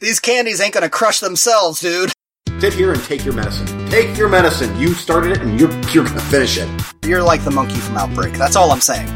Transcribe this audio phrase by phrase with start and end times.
[0.00, 2.10] These candies ain't gonna crush themselves, dude.
[2.58, 3.66] Sit here and take your medicine.
[3.90, 4.74] Take your medicine.
[4.80, 6.68] You started it and you're, you're gonna finish it.
[7.04, 8.32] You're like the monkey from Outbreak.
[8.32, 9.08] That's all I'm saying.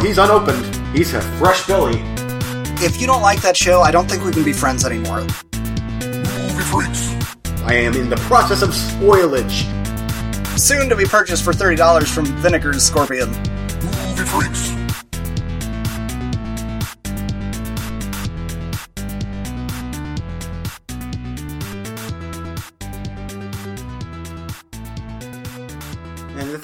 [0.00, 0.74] He's unopened.
[0.92, 2.02] He's a fresh Billy.
[2.82, 5.24] If you don't like that show, I don't think we can be friends anymore.
[7.64, 9.68] I am in the process of spoilage.
[10.58, 13.28] Soon to be purchased for $30 from Vinegar's Scorpion.
[13.28, 14.79] And the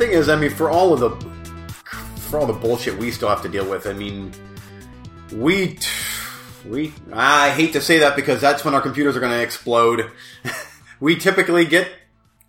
[0.07, 1.11] thing is, I mean, for all of the
[2.29, 4.33] for all the bullshit we still have to deal with, I mean,
[5.33, 5.79] we
[6.67, 10.11] we I hate to say that because that's when our computers are going to explode.
[11.01, 11.91] we typically get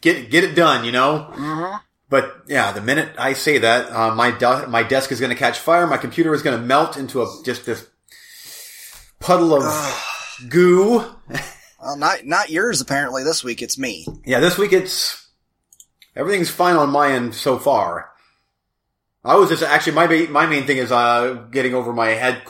[0.02, 1.80] get get it done, you know.
[2.10, 5.36] But yeah, the minute I say that, uh, my de- my desk is going to
[5.36, 5.86] catch fire.
[5.88, 7.86] My computer is going to melt into a just this
[9.20, 9.64] puddle of
[10.50, 11.04] goo.
[11.80, 13.62] Well, not not yours apparently this week.
[13.62, 14.08] It's me.
[14.26, 15.27] Yeah, this week it's
[16.18, 18.12] everything's fine on my end so far.
[19.24, 22.42] I was just actually my ba- my main thing is uh getting over my head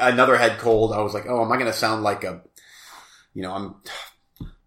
[0.00, 0.92] another head cold.
[0.92, 2.42] I was like, oh, am I going to sound like a
[3.32, 3.76] you know I'm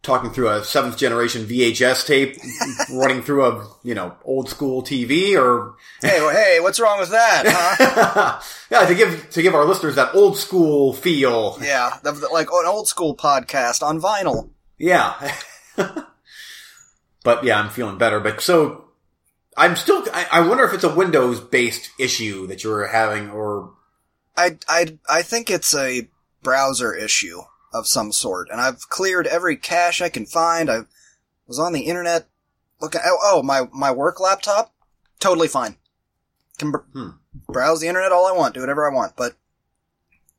[0.01, 2.37] talking through a seventh generation VHS tape,
[2.93, 7.09] running through a you know old school TV, or Hey, well, hey, what's wrong with
[7.09, 7.43] that?
[7.45, 8.41] Huh?
[8.71, 11.57] yeah to give to give our listeners that old school feel.
[11.61, 11.97] yeah,
[12.31, 14.49] like an old school podcast on vinyl.
[14.77, 15.35] Yeah.
[17.23, 18.19] But yeah, I'm feeling better.
[18.19, 18.85] But so
[19.57, 20.05] I'm still.
[20.13, 23.73] I, I wonder if it's a Windows based issue that you're having, or
[24.37, 26.07] I I I think it's a
[26.43, 27.41] browser issue
[27.73, 30.69] of some sort, and I've cleared every cache I can find.
[30.69, 30.81] I
[31.47, 32.27] was on the internet
[32.81, 33.01] looking.
[33.03, 34.73] Oh, oh my my work laptop,
[35.19, 35.75] totally fine.
[36.57, 37.09] Can br- Hmm.
[37.47, 39.37] browse the internet all I want, do whatever I want, but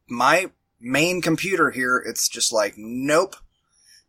[0.09, 3.37] my main computer here, it's just like nope.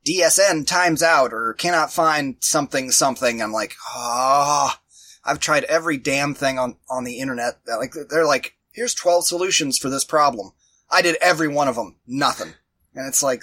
[0.06, 3.42] DSN times out or cannot find something something.
[3.42, 4.80] I'm like, ah.
[5.24, 7.60] I've tried every damn thing on, on the internet.
[7.68, 10.52] Like, they're like, here's 12 solutions for this problem.
[10.90, 11.98] I did every one of them.
[12.08, 12.54] Nothing.
[12.96, 13.42] And it's like,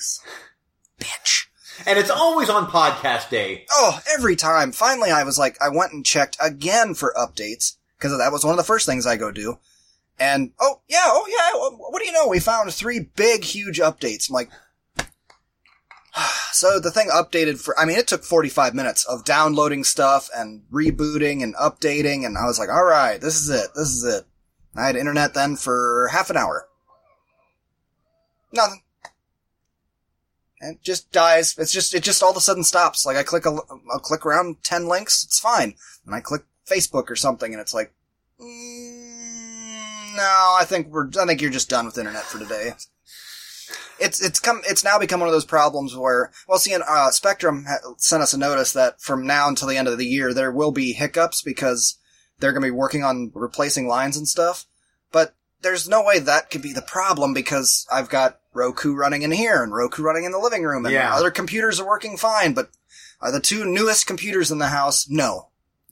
[1.01, 1.47] bitch.
[1.87, 3.65] and it's always on podcast day.
[3.71, 4.73] Oh, every time.
[4.73, 8.53] Finally, I was like, I went and checked again for updates because that was one
[8.53, 9.59] of the first things I go do.
[10.21, 11.79] And oh yeah, oh yeah.
[11.79, 12.27] What do you know?
[12.27, 14.29] We found three big, huge updates.
[14.29, 14.51] I'm like,
[16.53, 17.79] so the thing updated for.
[17.79, 22.45] I mean, it took 45 minutes of downloading stuff and rebooting and updating, and I
[22.45, 23.71] was like, all right, this is it.
[23.75, 24.25] This is it.
[24.77, 26.69] I had internet then for half an hour.
[28.53, 28.83] Nothing.
[30.61, 31.57] And it just dies.
[31.59, 33.07] It's just, it just all of a sudden stops.
[33.07, 33.51] Like I click a,
[33.93, 35.75] I'll click around 10 links, it's fine.
[36.05, 37.93] And I click Facebook or something and it's like,
[38.41, 42.73] mm, no, I think we're, I think you're just done with internet for today.
[44.01, 47.65] It's, it's come, it's now become one of those problems where, well, see, uh, Spectrum
[47.69, 50.53] ha- sent us a notice that from now until the end of the year, there
[50.53, 51.99] will be hiccups because
[52.39, 54.67] they're going to be working on replacing lines and stuff.
[55.11, 59.31] But there's no way that could be the problem because I've got Roku running in
[59.33, 61.15] here and Roku running in the living room and Yeah.
[61.15, 62.71] other computers are working fine, but
[63.21, 65.09] are the two newest computers in the house?
[65.09, 65.49] No.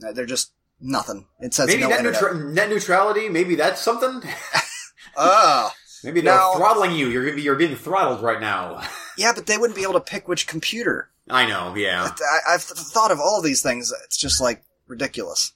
[0.07, 1.27] Uh, They're just nothing.
[1.41, 2.21] It says Maybe no net, internet.
[2.23, 3.29] neutra- net neutrality.
[3.29, 4.23] Maybe that's something.
[5.17, 5.75] Ah.
[6.05, 7.09] Maybe they're throttling you.
[7.09, 8.83] You're you're being throttled right now.
[9.19, 11.11] yeah, but they wouldn't be able to pick which computer.
[11.29, 11.75] I know.
[11.75, 12.11] Yeah.
[12.21, 13.93] I, I've th- thought of all these things.
[14.05, 15.53] It's just like ridiculous.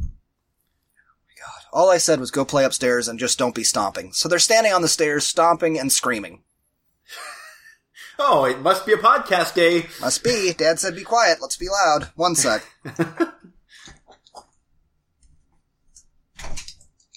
[0.00, 0.06] Oh
[1.38, 1.62] God.
[1.72, 4.12] All I said was go play upstairs and just don't be stomping.
[4.12, 6.42] So they're standing on the stairs, stomping and screaming.
[8.18, 9.88] Oh, it must be a podcast day.
[10.00, 10.54] Must be.
[10.54, 11.36] Dad said be quiet.
[11.42, 12.08] Let's be loud.
[12.14, 12.64] One sec.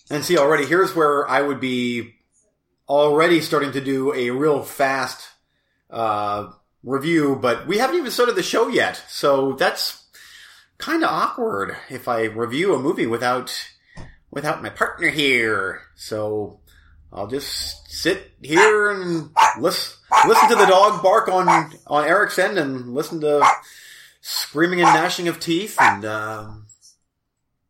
[0.09, 2.15] And see, already here's where I would be
[2.89, 5.29] already starting to do a real fast
[5.89, 6.49] uh,
[6.83, 10.05] review, but we haven't even started the show yet, so that's
[10.77, 13.55] kind of awkward if I review a movie without
[14.31, 15.81] without my partner here.
[15.95, 16.59] So
[17.13, 19.29] I'll just sit here and
[19.59, 19.97] listen
[20.27, 23.47] listen to the dog bark on on Eric's end, and listen to
[24.21, 26.03] screaming and gnashing of teeth, and.
[26.03, 26.65] Um,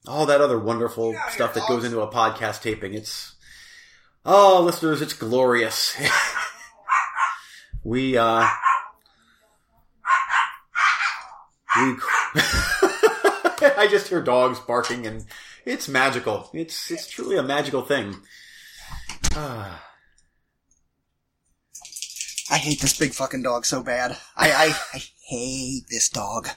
[0.08, 2.94] all that other wonderful stuff that goes into a podcast taping.
[2.94, 3.36] It's
[4.26, 5.96] oh, listeners, it's glorious.
[7.84, 8.48] we uh,
[11.78, 11.96] we.
[13.78, 15.26] I just hear dogs barking, and
[15.66, 16.50] it's magical.
[16.54, 18.16] It's it's truly a magical thing.
[19.36, 19.86] Ah.
[22.52, 24.18] I hate this big fucking dog so bad.
[24.36, 26.50] I, I, I hate this dog.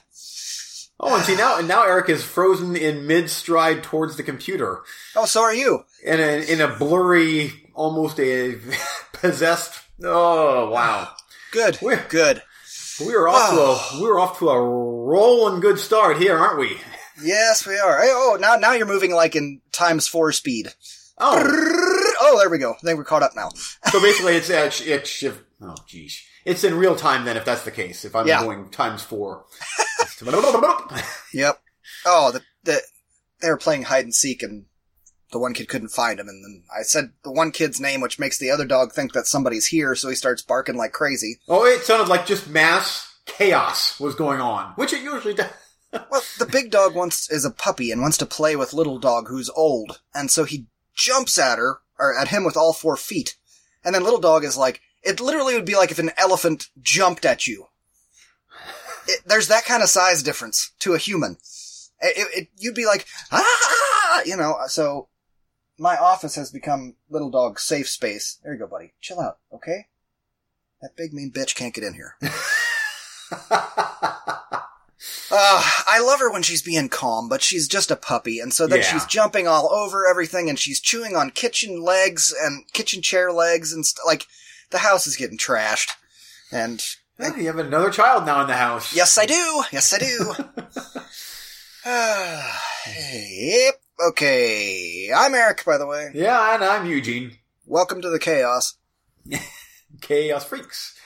[1.05, 4.81] Oh, and see now, and now Eric is frozen in mid stride towards the computer.
[5.15, 5.83] Oh, so are you.
[6.03, 8.57] in a in a blurry, almost a
[9.13, 11.09] possessed Oh wow.
[11.51, 11.77] Good.
[11.81, 12.41] We're- Good.
[13.05, 16.59] We are off to a we were off to a rolling good start here, aren't
[16.59, 16.77] we?
[17.21, 17.99] Yes, we are.
[18.01, 20.73] Hey, oh, now now you're moving like in times four speed.
[21.17, 21.37] Oh,
[22.25, 22.71] Oh, there we go.
[22.73, 23.49] I think we're caught up now.
[23.91, 25.23] so basically it's it's, it's
[25.61, 28.05] oh geez, it's in real time then if that's the case.
[28.05, 28.41] If I'm Yeah.
[28.43, 29.45] going times four.
[31.33, 31.61] Yep.
[32.05, 32.81] Oh, the, the
[33.41, 34.65] they were playing hide and seek, and
[35.31, 38.19] the one kid couldn't find him, and then I said the one kid's name, which
[38.19, 41.39] makes the other dog think that somebody's here, so he starts barking like crazy.
[41.49, 45.49] oh, it sounded like just mass chaos was going on, which it usually does.
[46.09, 49.27] Well, the big dog wants is a puppy and wants to play with little dog
[49.27, 53.35] who's old, and so he jumps at her or at him with all four feet,
[53.85, 57.25] and then little dog is like, it literally would be like if an elephant jumped
[57.25, 57.67] at you.
[59.07, 61.37] It, there's that kind of size difference to a human.
[62.01, 64.57] It, it, you'd be like, ah, you know.
[64.67, 65.09] So
[65.77, 68.39] my office has become little dog's safe space.
[68.43, 68.93] There you go, buddy.
[69.01, 69.87] Chill out, okay?
[70.81, 72.15] That big mean bitch can't get in here.
[75.35, 78.67] Uh, I love her when she's being calm, but she's just a puppy, and so
[78.67, 78.85] then Yeah.
[78.85, 83.73] she's jumping all over everything, and she's chewing on kitchen legs and kitchen chair legs,
[83.73, 84.27] and st- like
[84.73, 85.91] the house is getting trashed.
[86.51, 86.83] And
[87.17, 88.93] Well, you have another child now in the house.
[88.93, 89.63] yes, I do.
[89.71, 90.33] Yes, I do.
[92.85, 93.75] Yep.
[94.09, 95.09] Okay.
[95.15, 96.11] I'm Eric, by the way.
[96.13, 97.37] Yeah, and I'm Eugene.
[97.65, 98.75] Welcome to the chaos.
[100.01, 100.97] Chaos Freaks.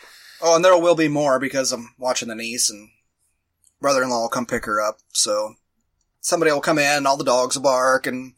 [0.41, 2.89] Oh, and there will be more because I'm watching the niece and
[3.81, 4.97] brother-in-law will come pick her up.
[5.09, 5.53] So
[6.21, 8.33] somebody will come in, all the dogs will bark, and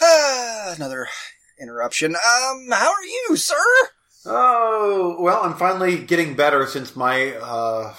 [0.00, 1.06] ah, another
[1.60, 2.14] interruption.
[2.16, 3.54] Um, how are you, sir?
[4.26, 7.94] Oh, well, I'm finally getting better since my, uh,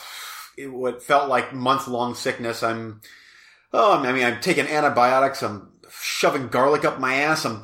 [0.58, 2.64] it, what felt like month long sickness.
[2.64, 3.02] I'm,
[3.74, 5.42] oh, I mean, I'm taking antibiotics.
[5.42, 7.46] I'm shoving garlic up my ass.
[7.46, 7.64] I'm,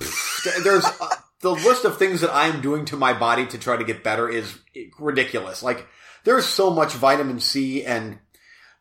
[0.63, 1.09] there's, uh,
[1.41, 4.29] the list of things that I'm doing to my body to try to get better
[4.29, 4.57] is
[4.97, 5.61] ridiculous.
[5.61, 5.85] Like,
[6.23, 8.19] there's so much vitamin C and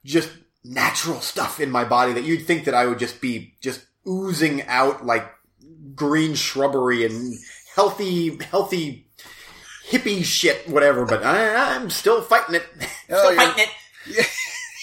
[0.05, 0.31] just
[0.65, 4.63] natural stuff in my body that you'd think that I would just be just oozing
[4.69, 5.29] out like
[5.97, 7.35] green shrubbery and
[7.75, 9.02] healthy, healthy
[9.93, 11.05] hippie shit, whatever.
[11.05, 12.67] But I, I'm still fighting it.
[13.11, 13.65] Oh, still you're- fighting
[14.07, 14.27] it.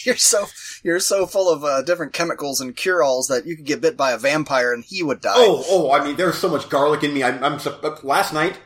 [0.05, 0.45] You're so
[0.81, 4.11] you're so full of uh, different chemicals and cure-alls that you could get bit by
[4.13, 5.33] a vampire and he would die.
[5.35, 5.91] Oh, oh!
[5.91, 7.21] I mean, there's so much garlic in me.
[7.21, 8.57] I'm, I'm uh, last night.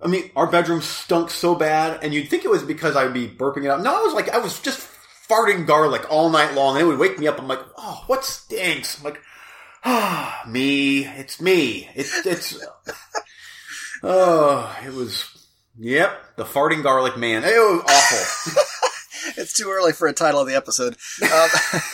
[0.00, 3.26] I mean, our bedroom stunk so bad, and you'd think it was because I'd be
[3.28, 3.82] burping it out.
[3.82, 4.88] No, I was like, I was just
[5.28, 7.40] farting garlic all night long, and it would wake me up.
[7.40, 8.98] I'm like, oh, what stinks?
[8.98, 9.20] I'm like,
[9.84, 11.06] ah, me.
[11.06, 11.88] It's me.
[11.96, 12.64] It's it's.
[14.02, 15.28] oh, it was.
[15.78, 17.42] Yep, the farting garlic man.
[17.44, 18.62] It was awful.
[19.36, 20.96] It's too early for a title of the episode.
[21.22, 21.48] Um,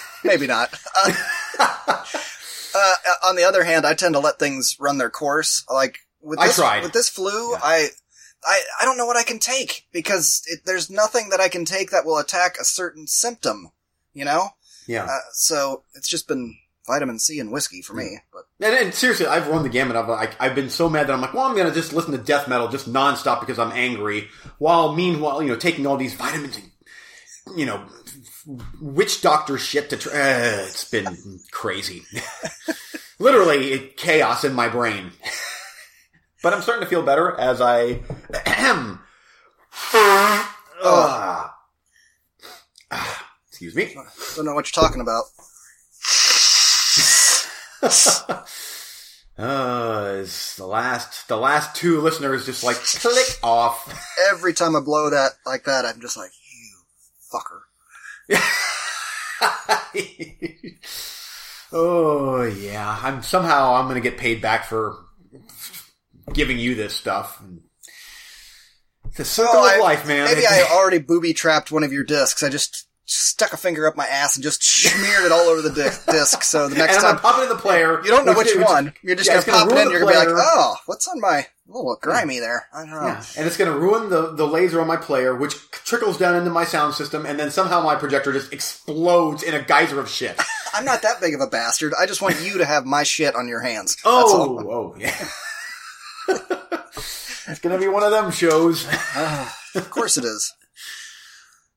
[0.24, 0.74] maybe not.
[0.96, 1.12] Uh,
[1.58, 2.94] uh,
[3.24, 5.64] on the other hand, I tend to let things run their course.
[5.70, 6.82] Like with I this, tried.
[6.82, 7.58] with this flu, Yeah.
[7.62, 7.88] I,
[8.44, 11.64] I, I don't know what I can take because it, there's nothing that I can
[11.64, 13.72] take that will attack a certain symptom.
[14.14, 14.48] You know,
[14.86, 15.04] yeah.
[15.04, 16.56] uh, so it's just been
[16.88, 18.18] vitamin C and whiskey for me.
[18.32, 19.96] But And, and seriously, I've run the gamut.
[19.96, 22.10] I've, like, I've been so mad that I'm like, well, I'm going to just listen
[22.12, 24.28] to death metal just nonstop because I'm angry.
[24.58, 26.70] While meanwhile, you know, taking all these vitamins and,
[27.56, 27.84] you know,
[28.80, 30.12] witch doctor shit to try.
[30.12, 32.02] Uh, it's been crazy.
[33.20, 35.12] Literally it, chaos in my brain.
[36.42, 38.00] but I'm starting to feel better as I.
[40.80, 41.56] Ah.
[43.48, 43.92] Excuse me.
[44.36, 45.24] don't know what you're talking about.
[49.38, 53.96] Uh, is the last the last two listeners just like click off.
[54.32, 56.76] Every time I blow that like that, I'm just like, you
[57.32, 58.40] fucker.
[61.72, 64.96] oh yeah, I'm somehow I'm gonna get paid back for
[66.32, 67.40] giving you this stuff.
[69.06, 70.24] It's a circle Well, of I- life, man.
[70.24, 72.42] Maybe I already booby trapped one of your discs.
[72.42, 75.70] I just stuck a finger up my ass and just smeared it all over the
[75.70, 76.42] di- disc.
[76.42, 78.02] So the next and I'm time gonna pop it in the player.
[78.04, 79.90] you don't know which one, you're just yeah, gonna gonna pop it in.
[79.90, 82.66] You're gonna be like, oh, what's on my a little grimy there?
[82.72, 83.06] I don't know.
[83.06, 86.34] Yeah, and it's going to ruin the, the laser on my player, which trickles down
[86.34, 90.08] into my sound system, and then somehow my projector just explodes in a geyser of
[90.08, 90.40] shit.
[90.74, 91.92] I'm not that big of a bastard.
[91.98, 93.96] I just want you to have my shit on your hands.
[94.04, 95.28] Oh, oh, yeah.
[97.48, 98.86] it's going to be one of them shows.
[98.90, 100.54] Ah, of course it is.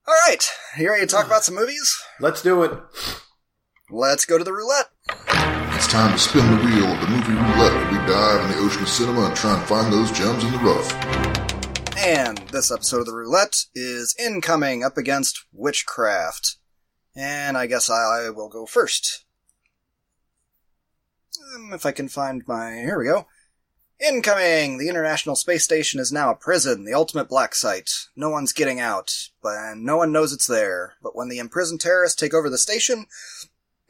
[0.08, 0.44] All right,
[0.80, 1.96] you ready to talk about some movies?
[2.20, 2.72] Let's do it.
[3.92, 4.88] Let's go to the roulette.
[5.76, 8.64] It's time to spin the wheel of the movie roulette where we dive in the
[8.64, 10.92] ocean of cinema and try and find those gems in the rough.
[12.00, 16.56] And this episode of the roulette is incoming up against witchcraft.
[17.16, 19.26] And I guess I will go first.
[21.56, 22.72] Um, if I can find my.
[22.72, 23.28] Here we go.
[24.02, 24.80] Incoming!
[24.80, 27.92] The International Space Station is now a prison, the ultimate black site.
[28.16, 30.96] No one's getting out, but no one knows it's there.
[31.04, 33.06] But when the imprisoned terrorists take over the station,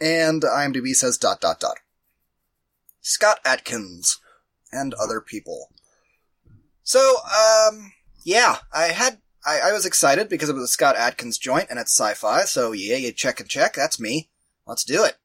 [0.01, 1.77] and IMDb says dot dot dot.
[2.99, 4.19] Scott Adkins
[4.71, 5.69] and other people.
[6.83, 11.37] So, um, yeah, I had I, I was excited because it was a Scott Adkins
[11.37, 12.43] joint and it's sci-fi.
[12.43, 13.73] So yeah, you check and check.
[13.73, 14.29] That's me.
[14.67, 15.17] Let's do it.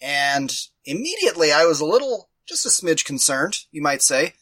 [0.00, 4.32] And immediately I was a little, just a smidge concerned, you might say,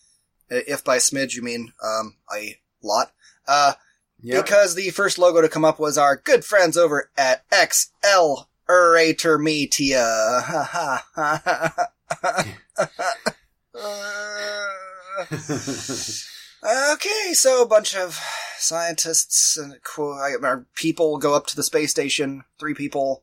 [0.49, 3.13] if by smidge you mean um a lot.
[3.47, 3.75] Uh,
[4.23, 4.45] Yep.
[4.47, 9.39] because the first logo to come up was our good friends over at XL Erator
[9.39, 10.43] Media.
[16.65, 18.19] Okay, so a bunch of
[18.59, 19.75] scientists and
[20.75, 22.45] people go up to the space station.
[22.59, 23.23] Three people.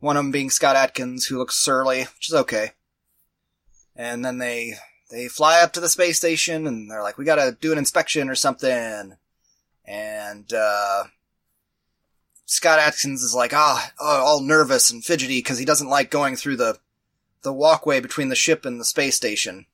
[0.00, 2.72] One of them being Scott Adkins, who looks surly, which is okay.
[3.96, 4.74] And then they
[5.10, 8.28] they fly up to the space station, and they're like, "We gotta do an inspection
[8.28, 9.16] or something."
[9.84, 11.04] And uh,
[12.46, 16.36] Scott Adkins is like, ah, oh, all nervous and fidgety because he doesn't like going
[16.36, 16.78] through the
[17.42, 19.66] the walkway between the ship and the space station.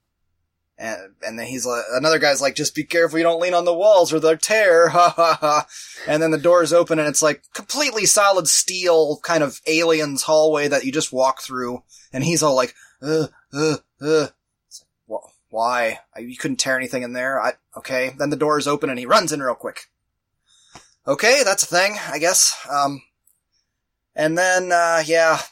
[0.78, 3.64] And, and then he's like, another guy's like, just be careful you don't lean on
[3.64, 5.66] the walls or they'll tear, ha ha ha.
[6.06, 10.68] And then the doors open and it's like completely solid steel kind of aliens hallway
[10.68, 11.82] that you just walk through.
[12.12, 13.76] And he's all like, uh, uh,
[15.08, 16.00] "Wh- why?
[16.16, 17.40] I- You couldn't tear anything in there?
[17.40, 18.14] I, okay.
[18.18, 19.88] Then the doors open and he runs in real quick.
[21.06, 22.56] Okay, that's a thing, I guess.
[22.70, 23.02] Um,
[24.14, 25.42] and then, uh, yeah,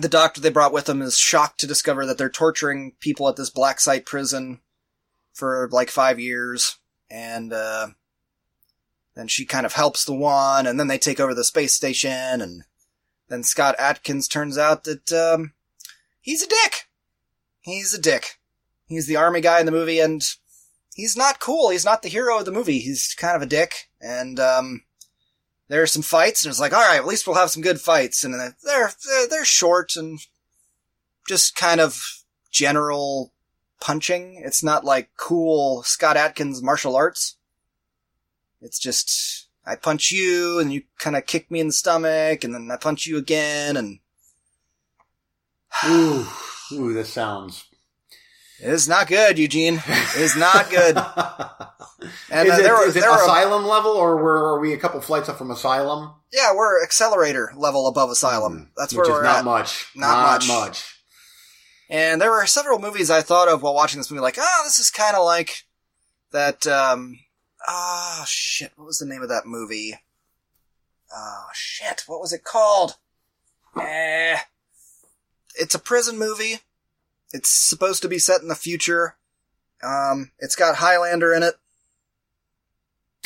[0.00, 3.36] the doctor they brought with them is shocked to discover that they're torturing people at
[3.36, 4.60] this black site prison
[5.32, 6.78] for like five years.
[7.10, 7.88] And, uh,
[9.14, 12.40] then she kind of helps the one, and then they take over the space station,
[12.40, 12.64] and
[13.28, 15.52] then Scott Adkins turns out that, um,
[16.20, 16.88] he's a dick.
[17.64, 18.38] He's a dick.
[18.86, 20.22] He's the army guy in the movie, and
[20.94, 21.70] he's not cool.
[21.70, 22.78] He's not the hero of the movie.
[22.78, 24.82] He's kind of a dick, and, um,
[25.68, 27.80] there are some fights, and it's like, all right, at least we'll have some good
[27.80, 28.92] fights, and they're
[29.30, 30.18] they're, short and
[31.26, 33.32] just kind of general
[33.80, 34.42] punching.
[34.44, 37.36] It's not like cool Scott Adkins martial arts.
[38.60, 42.54] It's just I punch you, and you kind of kick me in the stomach, and
[42.54, 44.00] then I punch you again, and
[45.86, 46.26] Ooh,
[46.74, 47.64] ooh, this sounds.
[48.58, 49.82] it's not good, Eugene.
[50.16, 50.96] It's not good.
[52.30, 54.74] And is uh, it, there is it there were asylum level, or were, are we
[54.74, 56.12] a couple flights up from asylum?
[56.32, 58.70] yeah, we're accelerator level above asylum.
[58.76, 58.98] That's Hmm.
[58.98, 59.44] Which where is we're not at.
[59.46, 59.86] much.
[59.96, 61.00] Not much.
[61.88, 64.78] And there were several movies I thought of while watching this movie, like, oh, this
[64.78, 65.64] is kind of like
[66.32, 67.20] that, um,
[67.66, 69.94] oh, shit, what was the name of that movie?
[71.14, 72.96] Oh, shit, what was it called?
[73.80, 74.36] Eh.
[75.54, 76.60] It's a prison movie.
[77.32, 79.16] It's supposed to be set in the future.
[79.82, 81.54] Um, it's got Highlander in it.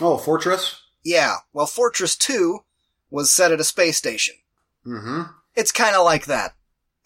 [0.00, 0.80] Oh, Fortress.
[1.04, 2.60] Yeah, well, Fortress 2
[3.10, 4.34] was set at a space station.
[4.86, 5.22] Mm-hmm.
[5.54, 6.54] It's kind of like that.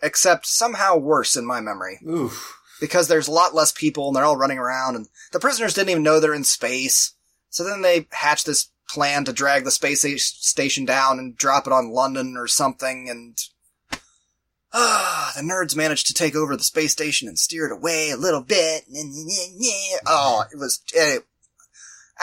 [0.03, 2.01] Except somehow worse in my memory.
[2.09, 2.59] Oof.
[2.81, 5.91] because there's a lot less people and they're all running around and the prisoners didn't
[5.91, 7.13] even know they're in space.
[7.51, 11.73] So then they hatch this plan to drag the space station down and drop it
[11.73, 13.39] on London or something and
[14.73, 18.17] ah, the nerds managed to take over the space station and steer it away a
[18.17, 18.85] little bit.
[20.07, 21.19] Oh, it was eh,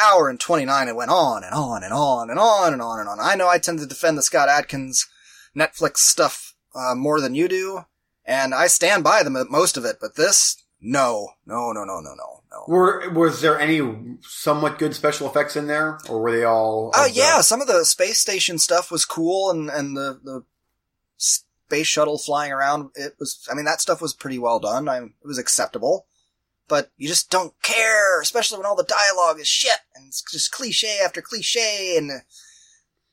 [0.02, 3.10] hour and 29 it went on and on and on and on and on and
[3.10, 3.20] on.
[3.20, 5.08] I know I tend to defend the Scott Adkins
[5.56, 7.86] Netflix stuff uh, more than you do
[8.30, 12.14] and I stand by them most of it, but this, no, no, no, no, no,
[12.14, 12.64] no, no.
[12.68, 13.82] Were was there any
[14.22, 16.92] somewhat good special effects in there, or were they all?
[16.96, 20.44] Oh the- yeah, some of the space station stuff was cool, and and the the
[21.70, 23.48] space shuttle flying around, it was.
[23.50, 24.90] I mean, that stuff was pretty well done.
[24.90, 26.08] I it was acceptable,
[26.68, 30.52] but you just don't care, especially when all the dialogue is shit and it's just
[30.52, 32.10] cliche after cliche, and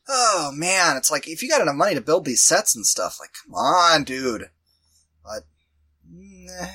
[0.08, 3.18] oh man, it's like if you got enough money to build these sets and stuff,
[3.20, 4.48] like come on, dude.
[5.22, 5.42] But
[6.10, 6.66] eh, nah,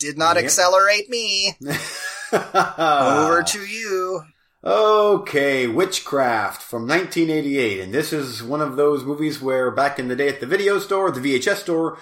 [0.00, 0.44] did not Yep.
[0.44, 1.54] accelerate me.
[2.32, 4.24] Over to you.
[4.64, 10.16] Okay, Witchcraft from 1988, and this is one of those movies where back in the
[10.16, 11.98] day at the video store, the VHS store,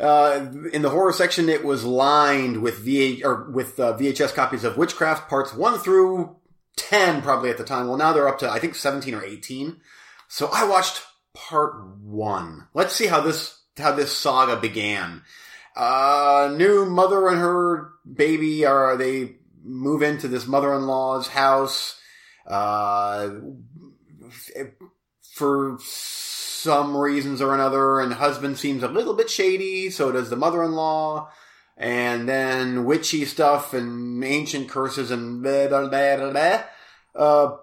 [0.00, 4.64] uh, in the horror section, it was lined with VH or with uh, VHS copies
[4.64, 6.36] of Witchcraft parts one through
[6.74, 7.86] ten, probably at the time.
[7.86, 9.78] Well, now they're up to I think 17 or 18.
[10.28, 11.02] So I watched
[11.34, 12.66] part one.
[12.72, 15.20] Let's see how this how this saga began.
[15.76, 22.00] Uh, new mother and her baby are they move into this mother-in-law's house.
[22.46, 23.30] Uh,
[25.32, 29.90] for some reasons or another, and the husband seems a little bit shady.
[29.90, 31.30] So does the mother-in-law.
[31.76, 36.30] and then witchy stuff and ancient curses and blah blah blah.
[36.30, 36.62] blah.
[37.14, 37.56] Uh,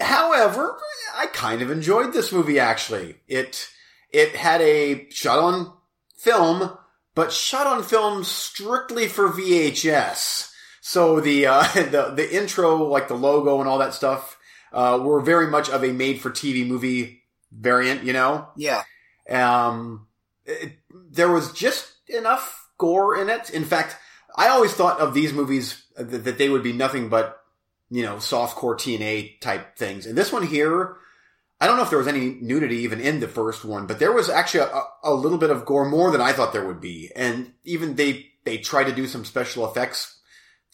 [0.00, 0.76] however,
[1.16, 3.16] I kind of enjoyed this movie actually.
[3.28, 3.68] It
[4.10, 5.72] it had a shot on
[6.16, 6.76] film,
[7.14, 10.50] but shot on film strictly for VHS.
[10.88, 14.38] So the uh, the the intro, like the logo and all that stuff,
[14.72, 18.04] uh, were very much of a made for TV movie variant.
[18.04, 18.84] You know, Yeah.
[19.28, 20.06] um,
[20.44, 20.74] it,
[21.10, 23.50] there was just enough gore in it.
[23.50, 23.96] In fact,
[24.36, 27.42] I always thought of these movies that, that they would be nothing but,
[27.90, 30.06] you know, softcore TNA type things.
[30.06, 30.98] And this one here,
[31.60, 34.12] I don't know if there was any nudity even in the first one, but there
[34.12, 37.10] was actually a, a little bit of gore more than I thought there would be.
[37.16, 40.12] And even they, they tried to do some special effects.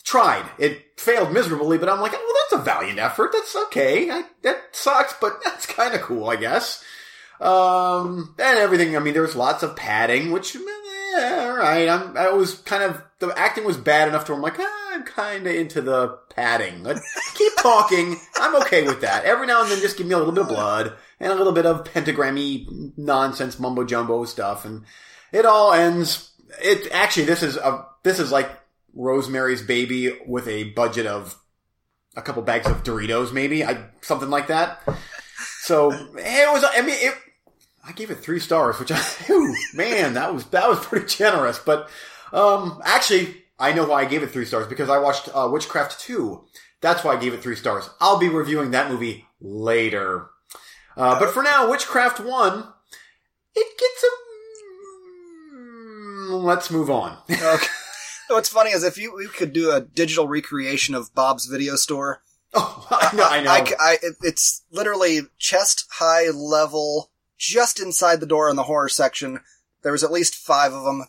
[0.05, 0.47] Tried.
[0.59, 3.31] It failed miserably, but I'm like, oh, that's a valiant effort.
[3.33, 4.11] That's okay.
[4.11, 6.85] I, that sucks, but that's kind of cool, I guess.
[7.41, 8.97] Um, and everything.
[8.97, 11.89] I mean, there was lots of padding, which, yeah, all right.
[11.89, 14.91] I'm, I was kind of, the acting was bad enough to where I'm like, ah,
[14.93, 16.85] I'm kind of into the padding.
[17.35, 18.17] Keep talking.
[18.37, 19.25] I'm okay with that.
[19.25, 21.53] Every now and then just give me a little bit of blood and a little
[21.53, 24.65] bit of pentagrammy nonsense mumbo jumbo stuff.
[24.65, 24.85] And
[25.33, 26.31] it all ends.
[26.63, 28.51] It actually, this is a, this is like
[28.95, 31.37] Rosemary's Baby with a budget of
[32.17, 33.65] a couple bags of Doritos, maybe.
[33.65, 34.83] I, something like that.
[35.63, 36.65] So it was.
[36.65, 37.15] I mean, it.
[37.85, 41.59] I gave it three stars, which I, whew, man, that was that was pretty generous.
[41.59, 41.89] But
[42.33, 46.01] um, actually, I know why I gave it three stars because I watched uh, Witchcraft
[46.01, 46.45] two.
[46.81, 47.89] That's why I gave it three stars.
[48.01, 50.29] I'll be reviewing that movie later.
[50.97, 52.67] Uh, but for now, Witchcraft one,
[53.55, 55.55] it gets a.
[55.55, 57.17] mm, Let's move on.
[57.31, 57.67] Okay.
[58.33, 62.23] What's funny is if you, you could do a digital recreation of Bob's video store,
[62.55, 63.25] oh, I know.
[63.25, 63.51] I know.
[63.51, 68.89] I I- it- it's literally chest high level, just inside the door in the horror
[68.89, 69.41] section.
[69.83, 71.05] There was at least five of them.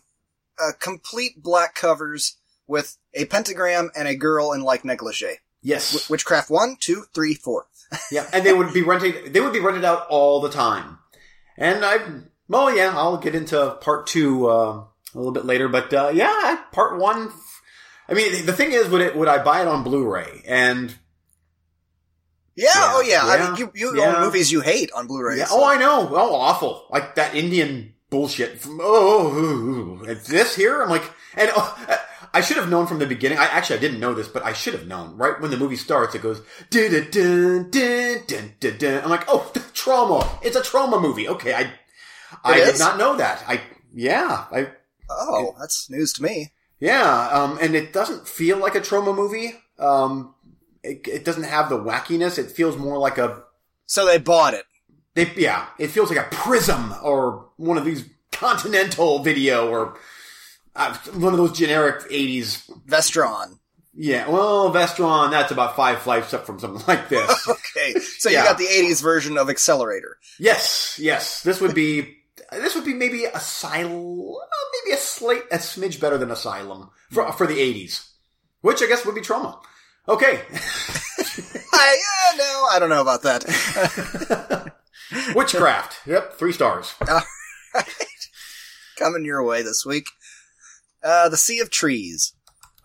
[0.59, 2.37] Uh, complete black covers
[2.67, 5.39] with a pentagram and a girl in like negligee.
[5.61, 5.91] yes.
[5.93, 7.65] Wi- Witchcraft one, two, three, four.
[8.11, 9.33] Yeah, and they would be rented.
[9.33, 10.99] They would be rented out all the time.
[11.57, 11.97] And I,
[12.47, 15.67] well, yeah, I'll get into part two uh, a little bit later.
[15.67, 17.31] But uh, yeah, part one.
[18.09, 20.43] I mean, the thing is, would it would I buy it on Blu-ray?
[20.47, 20.93] And
[22.55, 23.21] Yeah, Yeah, oh yeah.
[23.23, 24.15] I mean, you, you yeah.
[24.15, 25.37] own movies you hate on Blu-ray.
[25.37, 28.59] yeah, so- oh, I know, oh, awful, like that Indian bullshit.
[28.59, 30.03] From, oh, ooh, ooh.
[30.03, 31.03] It's this here, I'm like,
[31.35, 31.99] and oh,
[32.33, 33.37] I should have known from the beginning.
[33.37, 35.17] I actually I didn't know this, but I should have known.
[35.17, 38.77] Right when the movie starts, it goes dun dun dun dun dun dun.
[38.77, 39.03] dun.
[39.03, 40.27] I'm like, oh, Troma.
[40.43, 41.27] It's a Troma movie.
[41.29, 41.71] Okay, I
[42.43, 43.43] I It did not know that.
[43.47, 43.61] I
[43.93, 44.71] yeah, I
[45.19, 46.51] Oh, that's news to me.
[46.79, 49.53] yeah, um, and it doesn't feel like a Troma movie.
[49.79, 50.33] Um,
[50.83, 52.37] it, it doesn't have the wackiness.
[52.37, 53.43] It feels more like a
[53.85, 54.65] So they bought it.
[55.15, 59.97] they, yeah, it feels like a Prism or one of these Continental video or
[60.75, 62.69] uh, one of those generic '80s.
[62.87, 63.59] Vestron.
[63.95, 67.47] Yeah, well, Vestron, that's about five flights up from something like this.
[67.75, 68.41] Okay, so Yeah.
[68.41, 70.17] you got the '80s version of Accelerator.
[70.39, 72.17] yes, yes, this would be
[72.59, 74.35] this would be maybe Asylum,
[74.85, 78.09] maybe a slate a smidge better than Asylum for for the '80s,
[78.61, 79.59] which I guess would be Troma.
[80.07, 80.41] Okay,
[81.73, 81.97] I
[82.33, 84.73] uh, no, I don't know about that.
[85.35, 86.07] Witchcraft.
[86.07, 86.93] Yep, three stars.
[88.97, 90.07] Coming your way this week.
[91.03, 92.33] Uh, the Sea of Trees.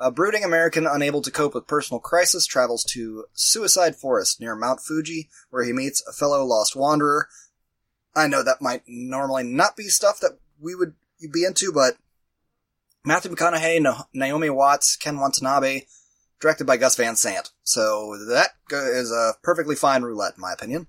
[0.01, 4.81] A brooding American unable to cope with personal crisis travels to Suicide Forest near Mount
[4.81, 7.29] Fuji, where he meets a fellow lost wanderer.
[8.19, 10.95] I know that might normally not be stuff that we would
[11.33, 11.97] be into, but
[13.05, 15.83] Matthew McConaughey, Naomi Watts, Ken Watanabe,
[16.41, 17.51] directed by Gus Van Sant.
[17.63, 20.89] So that is a perfectly fine roulette, in my opinion.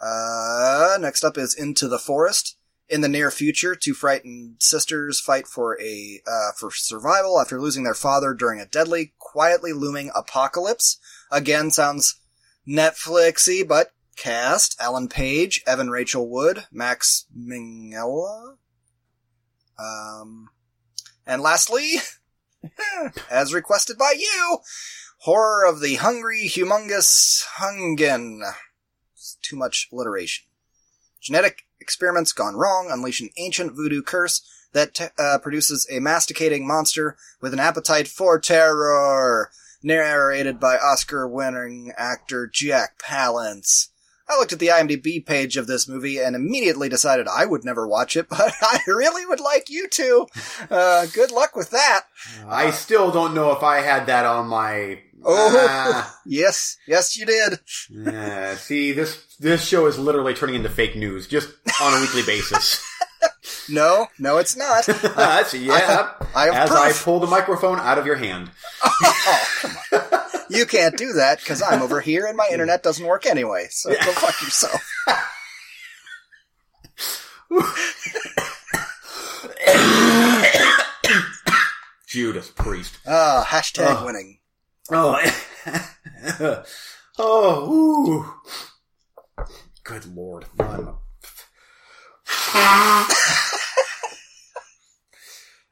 [0.00, 2.56] Uh, next up is Into the Forest.
[2.88, 7.84] In the near future, two frightened sisters fight for a uh, for survival after losing
[7.84, 10.98] their father during a deadly, quietly looming apocalypse.
[11.30, 12.18] Again, sounds
[12.66, 18.56] Netflixy, but cast: Ellen Page, Evan Rachel Wood, Max Minghella.
[19.78, 20.50] Um,
[21.26, 21.96] and lastly,
[23.30, 24.58] as requested by you,
[25.20, 28.40] horror of the hungry, humongous Hungen.
[29.14, 30.46] It's too much alliteration.
[31.20, 37.16] Genetic experiments gone wrong unleash an ancient voodoo curse that uh, produces a masticating monster
[37.40, 39.50] with an appetite for terror.
[39.80, 43.90] Narrated by Oscar-winning actor Jack Palance.
[44.28, 47.86] I looked at the IMDb page of this movie and immediately decided I would never
[47.88, 50.26] watch it, but I really would like you to.
[50.70, 52.02] Uh, good luck with that.
[52.46, 55.00] I still don't know if I had that on my.
[55.24, 55.54] Oh.
[55.70, 56.14] Ah.
[56.24, 57.58] Yes, yes, you did.
[57.90, 61.48] Yeah, see, this this show is literally turning into fake news just
[61.82, 62.84] on a weekly basis.
[63.70, 64.86] No, no, it's not.
[64.86, 66.12] That's yeah.
[66.34, 66.80] I have As proof.
[66.80, 68.50] I pull the microphone out of your hand.
[68.82, 70.07] oh, come on.
[70.50, 73.66] You can't do that because I'm over here and my internet doesn't work anyway.
[73.70, 74.82] So go fuck yourself.
[82.06, 82.98] Judas Priest.
[83.06, 84.06] Ah, hashtag Oh.
[84.06, 84.38] winning.
[84.90, 85.20] Oh,
[87.18, 88.24] oh, ooh.
[89.84, 90.46] Good lord.
[90.58, 90.96] I'm
[92.54, 93.08] Oh,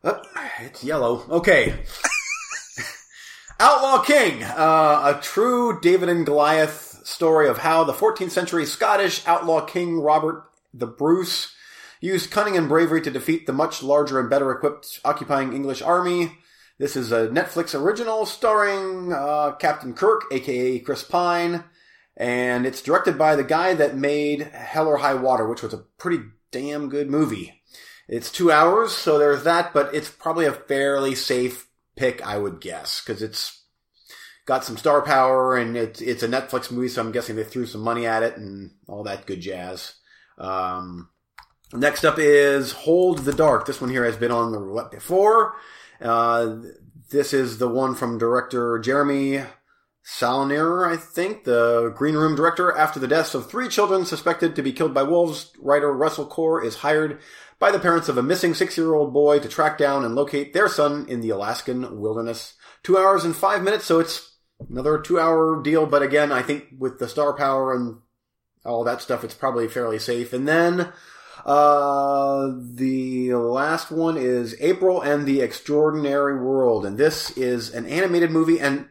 [0.61, 1.25] it's yellow.
[1.31, 1.85] Okay.
[3.59, 9.27] Outlaw King, uh, a true David and Goliath story of how the 14th century Scottish
[9.27, 11.55] outlaw king Robert the Bruce
[11.99, 16.37] used cunning and bravery to defeat the much larger and better equipped occupying English army.
[16.79, 21.65] This is a Netflix original starring uh, Captain Kirk, aka Chris Pine,
[22.15, 25.85] and it's directed by the guy that made Hell or High Water, which was a
[25.97, 27.63] pretty damn good movie.
[28.07, 31.66] It's two hours, so there's that, but it's probably a fairly safe
[31.97, 33.63] pick, I would guess, because it's
[34.47, 37.67] got some star power and it's it's a Netflix movie, so I'm guessing they threw
[37.67, 39.95] some money at it and all that good jazz.
[40.39, 41.11] Um,
[41.73, 43.67] next up is Hold the Dark.
[43.67, 45.55] This one here has been on the roulette before.
[46.01, 46.59] Uh,
[47.11, 49.43] this is the one from director Jeremy
[50.09, 52.71] Saulnier, I think, the Green Room director.
[52.71, 56.63] After the deaths of three children suspected to be killed by wolves, writer Russell Core
[56.63, 57.19] is hired
[57.59, 61.07] by the parents of a missing six-year-old boy to track down and locate their son
[61.09, 62.55] in the Alaskan wilderness.
[62.85, 64.37] Two hours and five minutes, so it's
[64.71, 65.87] another two-hour deal.
[65.87, 67.97] But again, I think with the star power and
[68.65, 70.33] all that stuff, it's probably fairly safe.
[70.33, 70.93] And then
[71.45, 78.31] uh, the last one is April and the Extraordinary World, and this is an animated
[78.31, 78.61] movie.
[78.61, 78.87] And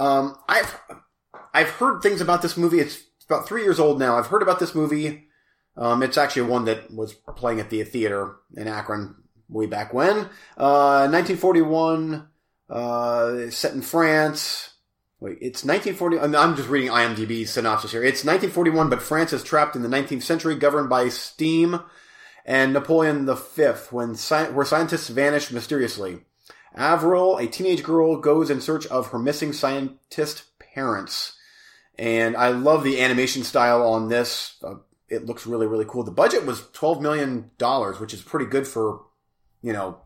[0.00, 0.80] um, I've
[1.52, 2.80] I've heard things about this movie.
[2.80, 4.16] It's about three years old now.
[4.16, 5.28] I've heard about this movie.
[5.76, 9.14] Um, it's actually one that was playing at the theater in Akron
[9.48, 10.28] way back when.
[10.56, 12.28] Uh, 1941,
[12.68, 14.74] uh, set in France.
[15.20, 16.18] Wait, it's 1940.
[16.18, 18.02] I'm- just reading IMDb synopsis here.
[18.02, 21.80] It's 1941, but France is trapped in the 19th century, governed by steam
[22.46, 26.20] and Napoleon V, when sci- where scientists vanish mysteriously.
[26.74, 31.36] Avril, a teenage girl, goes in search of her missing scientist parents.
[31.98, 34.56] And I love the animation style on this.
[34.62, 34.76] Uh,
[35.08, 36.04] it looks really, really cool.
[36.04, 37.50] The budget was $12 million,
[38.00, 39.02] which is pretty good for,
[39.62, 39.98] you know,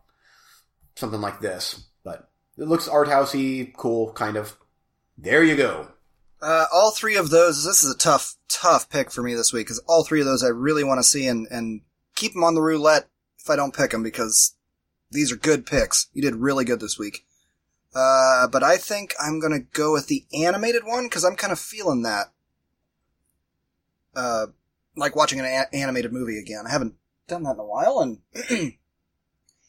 [0.96, 1.84] something like this.
[2.02, 4.56] But it looks art housey, cool, kind of.
[5.16, 5.88] There you go.
[6.40, 9.66] Uh, all three of those, this is a tough, tough pick for me this week
[9.66, 11.82] because all three of those I really want to see and, and
[12.16, 14.54] keep them on the roulette if I don't pick them because
[15.14, 16.08] these are good picks.
[16.12, 17.24] You did really good this week.
[17.94, 21.58] Uh, but I think I'm gonna go with the animated one because I'm kind of
[21.58, 22.32] feeling that.
[24.14, 24.46] Uh,
[24.96, 26.66] like watching an a- animated movie again.
[26.66, 26.94] I haven't
[27.26, 28.18] done that in a while and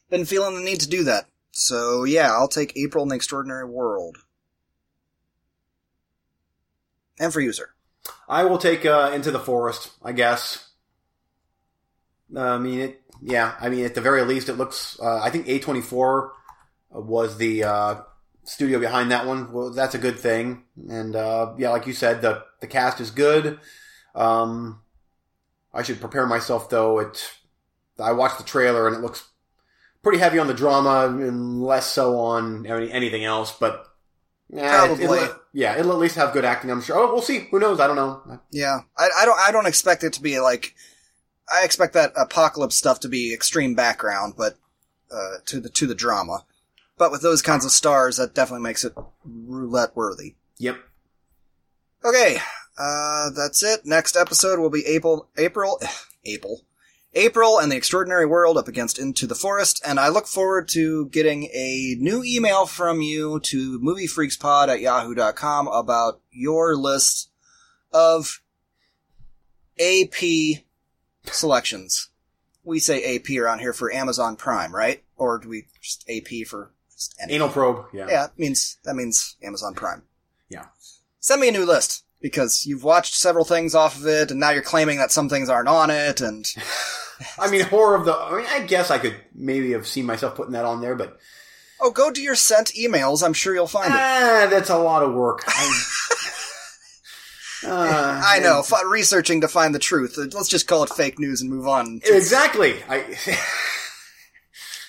[0.10, 1.30] been feeling the need to do that.
[1.52, 4.18] So yeah, I'll take April in the Extraordinary World.
[7.18, 7.76] And for user.
[8.28, 10.65] I will take uh, Into the Forest, I guess.
[12.34, 13.02] Uh, I mean, it.
[13.22, 15.00] Yeah, I mean, at the very least, it looks.
[15.02, 16.30] Uh, I think A24
[16.92, 17.96] was the uh,
[18.44, 19.52] studio behind that one.
[19.52, 20.64] Well, that's a good thing.
[20.90, 23.60] And uh, yeah, like you said, the the cast is good.
[24.14, 24.82] Um,
[25.74, 27.00] I should prepare myself though.
[27.00, 27.30] It.
[28.00, 29.26] I watched the trailer and it looks
[30.04, 33.56] pretty heavy on the drama and less so on any, anything else.
[33.58, 33.86] But
[34.50, 35.04] yeah, it- Probably.
[35.20, 36.70] it'll- yeah, it'll at least have good acting.
[36.70, 36.98] I'm sure.
[36.98, 37.48] Oh, we'll see.
[37.50, 37.80] Who knows?
[37.80, 38.42] I don't know.
[38.52, 39.40] Yeah, I, I don't.
[39.40, 40.76] I don't expect it to be like.
[41.52, 44.58] I expect that apocalypse stuff to be extreme background, but
[45.12, 46.46] uh, to the to the drama.
[46.98, 50.36] But with those kinds of stars, that definitely makes it roulette worthy.
[50.60, 50.78] Yep.
[52.04, 52.38] Okay,
[52.78, 53.86] uh, that's it.
[53.86, 55.82] Next episode will be April, April,
[56.26, 56.62] April,
[57.14, 59.82] April, and the Extraordinary World up against Into the Forest.
[59.86, 65.68] And I look forward to getting a new email from you to moviefreakspod at yahoo.com
[65.68, 67.30] about your list
[67.92, 68.42] of
[69.80, 70.65] AP
[71.32, 72.10] selections.
[72.64, 75.04] We say AP around here for Amazon Prime, right?
[75.18, 77.34] Or do we just AP for just any?
[77.34, 77.86] Anal probe.
[77.94, 78.08] Yeah.
[78.10, 80.04] Yeah, it means that means Amazon Prime.
[80.50, 80.66] Yeah.
[81.20, 84.50] Send me a new list because you've watched several things off of it, and now
[84.50, 86.22] you're claiming that some things aren't on it.
[86.22, 86.46] And
[87.40, 88.14] I mean, horror of the.
[88.16, 91.20] I mean, I guess I could maybe have seen myself putting that on there, but
[91.82, 93.24] oh, go to your sent emails.
[93.24, 94.00] I'm sure you'll find it.
[94.00, 95.44] ah, that's a lot of work.
[95.48, 95.84] I,
[97.64, 98.60] Uh, I know.
[98.60, 100.18] F- researching to find the truth.
[100.18, 102.02] Uh, Let's just call it fake news and move on.
[102.06, 102.76] Exactly.
[102.90, 103.18] I.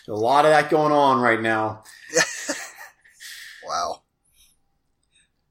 [0.08, 1.84] a lot of that going on right now.
[3.66, 4.02] Wow.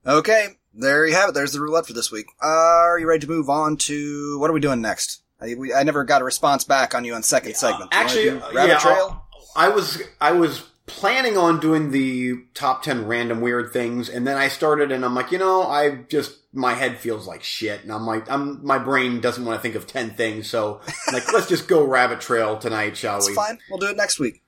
[0.07, 1.33] Okay, there you have it.
[1.33, 2.27] There's the roulette for this week.
[2.41, 5.21] Uh, are you ready to move on to what are we doing next?
[5.41, 7.91] I we, I never got a response back on you on second segment.
[7.91, 9.25] Wanna Actually, uh, Rabbit yeah, Trail.
[9.55, 14.37] I was I was planning on doing the top ten random weird things, and then
[14.37, 17.91] I started, and I'm like, you know, I just my head feels like shit, and
[17.91, 21.47] I'm like, I'm my brain doesn't want to think of ten things, so like, let's
[21.49, 23.35] just go rabbit trail tonight, shall It's we?
[23.35, 23.57] fine.
[23.69, 24.41] We'll do it next week.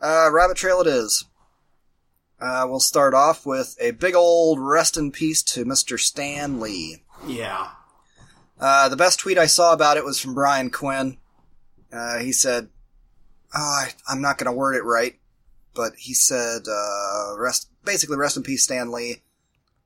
[0.00, 1.24] Uh, Rabbit Trail it is.
[2.38, 5.98] Uh, we'll start off with a big old rest in peace to Mr.
[5.98, 7.02] Stan Lee.
[7.26, 7.68] Yeah,
[8.60, 11.16] Uh, the best tweet I saw about it was from Brian Quinn.
[11.90, 12.68] Uh, he said,
[13.54, 15.18] oh, I, I'm not going to word it right,
[15.74, 19.22] but he said, uh, rest, basically rest in peace, Stan Lee,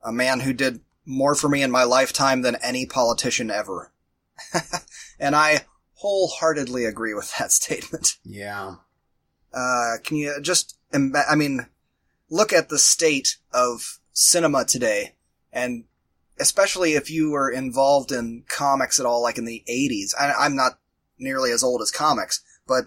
[0.03, 3.92] a man who did more for me in my lifetime than any politician ever.
[5.18, 5.62] and I
[5.94, 8.16] wholeheartedly agree with that statement.
[8.25, 8.77] yeah,
[9.53, 11.66] Uh, can you just, ima- I mean,
[12.29, 15.14] look at the state of cinema today,
[15.53, 15.85] and
[16.38, 20.14] especially if you were involved in comics at all, like in the 80s.
[20.18, 20.79] I, I'm not
[21.18, 22.85] nearly as old as comics, but,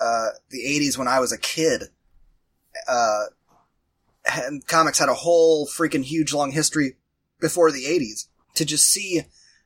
[0.00, 1.84] uh, the 80s when I was a kid,
[2.88, 3.24] uh,
[4.26, 6.96] and comics had a whole freaking huge long history
[7.40, 8.26] before the 80s.
[8.54, 9.22] To just see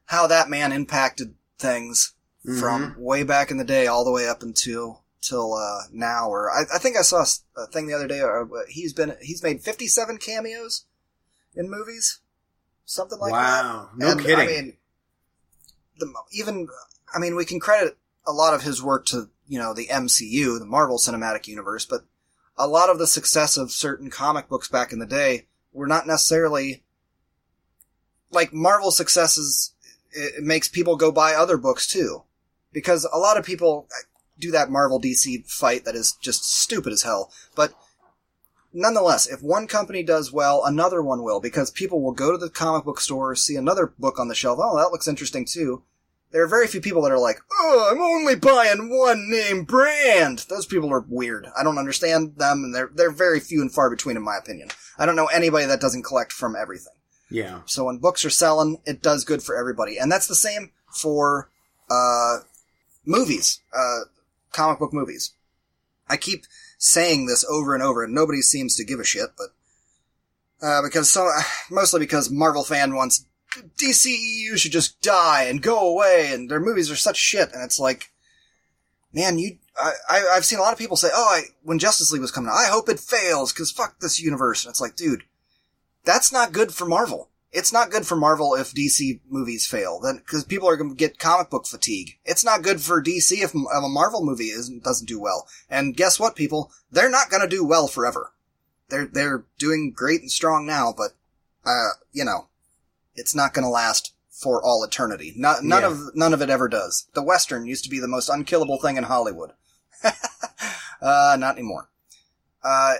[0.07, 2.15] how that man impacted things
[2.59, 6.29] from way back in the day all the way up until till uh, now.
[6.31, 7.25] Or I, I think I saw
[7.57, 8.23] a thing the other day.
[8.23, 10.87] Uh, he's been he's made fifty seven cameos
[11.55, 12.21] in movies,
[12.87, 13.65] something like that.
[13.65, 14.39] wow, no And, kidding.
[14.39, 14.77] I mean,
[15.99, 16.69] the even
[17.15, 20.59] I mean we can credit a lot of his work to you know the MCU,
[20.59, 22.03] the Marvel Cinematic Universe, but
[22.57, 26.07] a lot of the success of certain comic books back in the day were not
[26.07, 26.83] necessarily
[28.31, 29.75] like Marvel successes.
[30.11, 32.23] It, makes people go buy other books too,
[32.73, 33.89] because a lot of people
[34.39, 37.31] do that Marvel DC fight that is just stupid as hell.
[37.55, 37.75] But
[38.73, 42.51] nonetheless, if one company does well, another one will, because people will go to the
[42.51, 44.59] comic book store, see another book on the shelf.
[44.61, 45.83] Oh, that looks interesting too.
[46.31, 50.45] There are very few people that are like, oh, I'm only buying one name brand.
[50.51, 51.47] Those people are weird.
[51.59, 54.69] I don't understand them, and they're they're very few and far between, in my opinion.
[54.99, 56.93] I don't know anybody that doesn't collect from everything.
[57.31, 59.97] yeah, So when books are selling, it does good for everybody.
[59.97, 61.49] And that's the same for,
[61.91, 62.39] uh,
[63.07, 64.01] movies, uh,
[64.53, 65.33] comic book movies.
[66.09, 66.45] I keep
[66.79, 69.49] saying this over and over and nobody seems to give a shit, but,
[70.67, 71.31] uh, because so,
[71.71, 76.91] mostly because Marvel fan wants DCEU should just die and go away and their movies
[76.91, 77.53] are such shit.
[77.53, 78.11] And it's like,
[79.13, 82.21] man, you, I, I've seen a lot of people say, oh, I, when Justice League
[82.21, 84.65] was coming out, I hope it fails because fuck this universe.
[84.65, 85.23] And it's like, dude,
[86.05, 87.31] that's not good for Marvel.
[87.51, 90.97] It's not good for Marvel if DC movies fail, then because people are going to
[90.97, 92.19] get comic book fatigue.
[92.25, 95.49] It's not good for DC if, if a Marvel movie doesn't do well.
[95.71, 96.71] And guess what, people?
[96.91, 98.33] They're not going to do well forever.
[98.91, 101.13] They're they're doing great and strong now, but
[101.65, 102.48] uh, you know,
[103.19, 105.33] it's not going to last for all eternity.
[105.37, 105.89] Not, none Yeah.
[105.89, 107.07] of none of it ever does.
[107.15, 109.53] The Western used to be the most unkillable thing in Hollywood.
[110.05, 111.89] uh, not anymore.
[112.63, 112.95] Uh,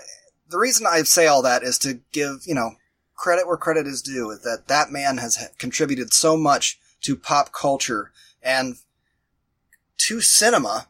[0.49, 2.71] the reason I say all that is to give, you know,
[3.15, 7.51] credit where credit is due, is that that man has contributed so much to pop
[7.53, 8.75] culture and
[9.97, 10.87] to cinema,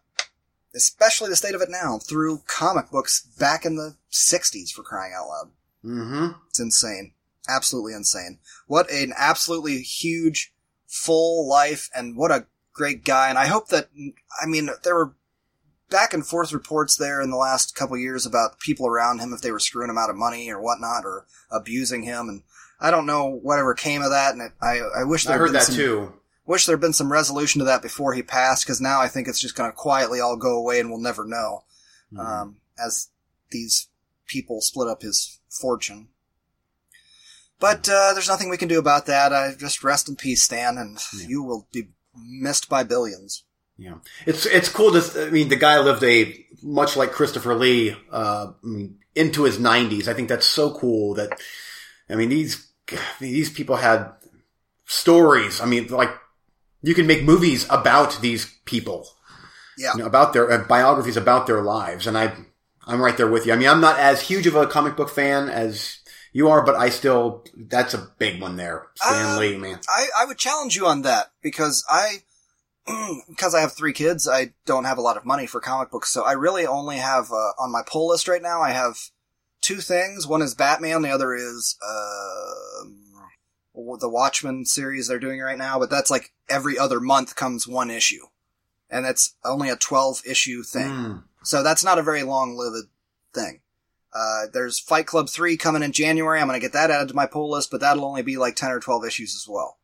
[0.75, 5.13] especially the state of it now, through comic books back in the 60s for crying
[5.15, 5.49] out loud.
[5.83, 6.39] mm-hmm.
[6.49, 7.13] It's insane.
[7.49, 8.39] Absolutely insane.
[8.67, 10.53] What an absolutely huge,
[10.87, 13.29] full life, and what a great guy.
[13.29, 13.89] And I hope that,
[14.41, 15.15] I mean, there were
[15.89, 19.41] back and forth reports there in the last couple years about people around him if
[19.41, 22.29] they were screwing him out of money or whatnot or abusing him.
[22.29, 22.43] And
[22.79, 24.33] I don't know whatever came of that.
[24.33, 26.13] And it, I, I wish I there heard been that some, too.
[26.45, 29.27] Wish there had been some resolution to that before he passed, because now I think
[29.27, 31.63] it's just going to quietly all go away and we'll never know
[32.13, 32.19] Mhm.
[32.19, 33.09] um, as
[33.51, 33.87] these
[34.27, 36.09] people split up his fortune.
[37.59, 39.33] But uh, there's nothing we can do about that.
[39.33, 41.27] I just rest in peace, Stan, and Yeah.
[41.27, 43.43] you will be missed by billions.
[43.77, 43.95] Yeah,
[44.25, 45.27] it's it's cool to.
[45.27, 48.51] I mean, the guy lived a much like Christopher Lee, uh,
[49.15, 50.09] into his nineties.
[50.09, 51.13] I think that's so cool.
[51.15, 51.39] That
[52.09, 52.67] I mean, these
[53.19, 54.11] these people had
[54.85, 55.61] stories.
[55.61, 56.11] I mean, like
[56.81, 59.07] you can make movies about these people.
[59.77, 59.93] Yeah.
[59.93, 62.33] you know, about their uh, biographies about their lives, and I
[62.85, 63.53] I'm right there with you.
[63.53, 65.98] I mean, I'm not as huge of a comic book fan as
[66.31, 68.87] you are, but I still that's a big one there.
[68.95, 69.79] Stan Uh, Lee, man.
[69.87, 72.23] I, I would challenge you on that because I,
[73.29, 76.09] because I have three kids, I don't have a lot of money for comic books,
[76.11, 78.61] so I really only have uh, on my pull list right now.
[78.61, 78.97] I have
[79.61, 80.27] two things.
[80.27, 81.01] One is Batman.
[81.01, 82.85] The other is uh,
[83.99, 85.79] the Watchmen series they're doing right now.
[85.79, 88.25] But that's like every other month comes one issue,
[88.89, 90.89] and that's only a twelve issue thing.
[90.89, 91.23] Mm.
[91.43, 92.87] So that's not a very long lived
[93.33, 93.61] thing.
[94.13, 96.39] Uh, there's Fight Club 3 coming in January.
[96.41, 98.55] I'm going to get that added to my pull list, but that'll only be like
[98.55, 99.77] 10 or 12 issues as well.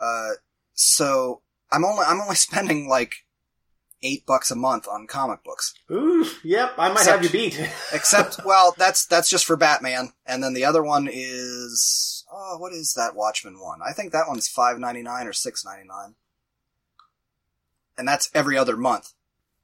[0.00, 0.30] Uh,
[0.74, 1.40] so
[1.72, 3.14] I'm only I'm only spending like
[4.02, 5.74] eight bucks a month on comic books.
[5.90, 7.58] Ooh, yep, I might Except- have you beat.
[7.92, 12.72] Except, well, that's that's just for Batman, and then the other one is oh, what
[12.72, 13.80] is that Watchmen one?
[13.84, 16.14] I think that one's five ninety nine or six ninety nine,
[17.98, 19.12] and that's every other month.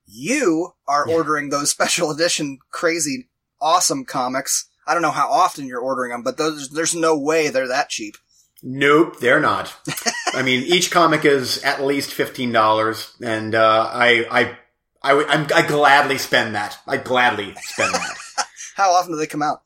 [0.06, 1.14] You are Yeah.
[1.14, 3.28] ordering those special edition, crazy,
[3.62, 4.66] awesome comics.
[4.86, 7.88] I don't know how often you're ordering them, but those there's no way they're that
[7.88, 8.16] cheap.
[8.62, 9.74] Nope, they're not.
[10.34, 14.58] I mean, each comic is at least fifteen dollars, and uh, I, I,
[15.02, 16.78] I, I'm, I gladly spend that.
[16.86, 18.16] I gladly spend that.
[18.76, 19.62] How often do they come out?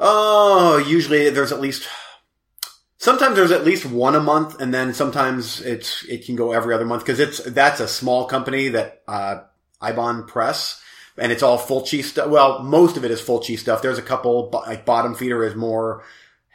[0.00, 1.88] oh, usually there's at least.
[2.96, 6.74] Sometimes there's at least one a month, and then sometimes it's it can go every
[6.74, 9.42] other month because it's that's a small company that uh,
[9.80, 10.79] Ibon Press,
[11.20, 12.28] and it's all Fulci stuff.
[12.28, 13.82] Well, most of it is Fulci stuff.
[13.82, 16.02] There's a couple like Bottom Feeder is more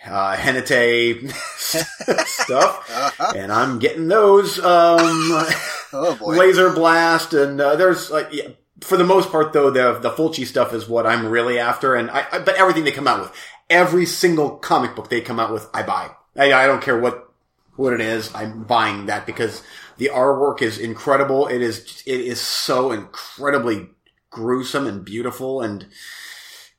[0.05, 1.31] uh, Henate
[2.27, 3.33] stuff, Uh-huh.
[3.37, 4.59] and I'm getting those.
[4.59, 5.45] Um,
[5.97, 6.35] Oh boy.
[6.35, 8.49] Laser Blast, and uh, there's like yeah,
[8.81, 12.09] for the most part though the the Fulci stuff is what I'm really after, and
[12.11, 13.31] I, I but everything they come out with,
[13.69, 16.09] every single comic book they come out with, I buy.
[16.35, 17.31] I, I don't care what
[17.77, 19.61] what it is, I'm buying that because
[19.97, 21.47] the artwork is incredible.
[21.47, 23.87] It is it is so incredibly
[24.35, 25.87] gruesome and beautiful and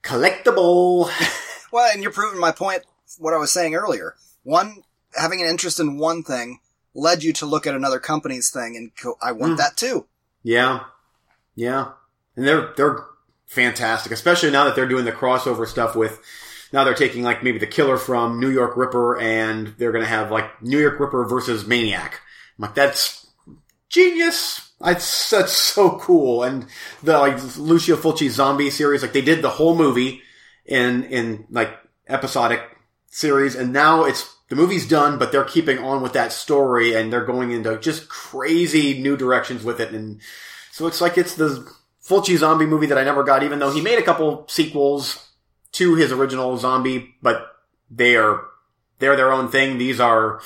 [0.02, 1.10] collectible.
[1.72, 2.84] Well, and you're proving my point,
[3.18, 4.14] what I was saying earlier.
[4.44, 4.82] One,
[5.14, 6.60] having an interest in one thing
[6.94, 9.56] led you to look at another company's thing and go, I want Hmm.
[9.56, 10.06] that too.
[10.44, 10.84] Yeah,
[11.56, 11.90] yeah,
[12.36, 13.04] and they're they're
[13.46, 16.20] fantastic, especially now that they're doing the crossover stuff with.
[16.72, 20.30] Now they're taking like maybe the killer from New York Ripper, and they're gonna have
[20.30, 22.20] like New York Ripper versus Maniac.
[22.58, 23.26] I'm like, that's
[23.88, 24.65] genius.
[24.80, 26.42] That's that's so cool.
[26.42, 26.66] And
[27.02, 30.22] the like Lucio Fulci zombie series, like they did the whole movie
[30.64, 31.70] in in like
[32.08, 32.60] episodic
[33.08, 37.12] series, and now it's the movie's done, but they're keeping on with that story, and
[37.12, 40.20] they're going into just crazy new directions with it, and
[40.70, 41.66] so it's like it's the
[42.04, 45.30] Fulci zombie movie that I never got, even though he made a couple sequels
[45.72, 47.46] to his original zombie, but
[47.90, 48.44] they are
[48.98, 49.78] they're their own thing.
[49.78, 50.40] These are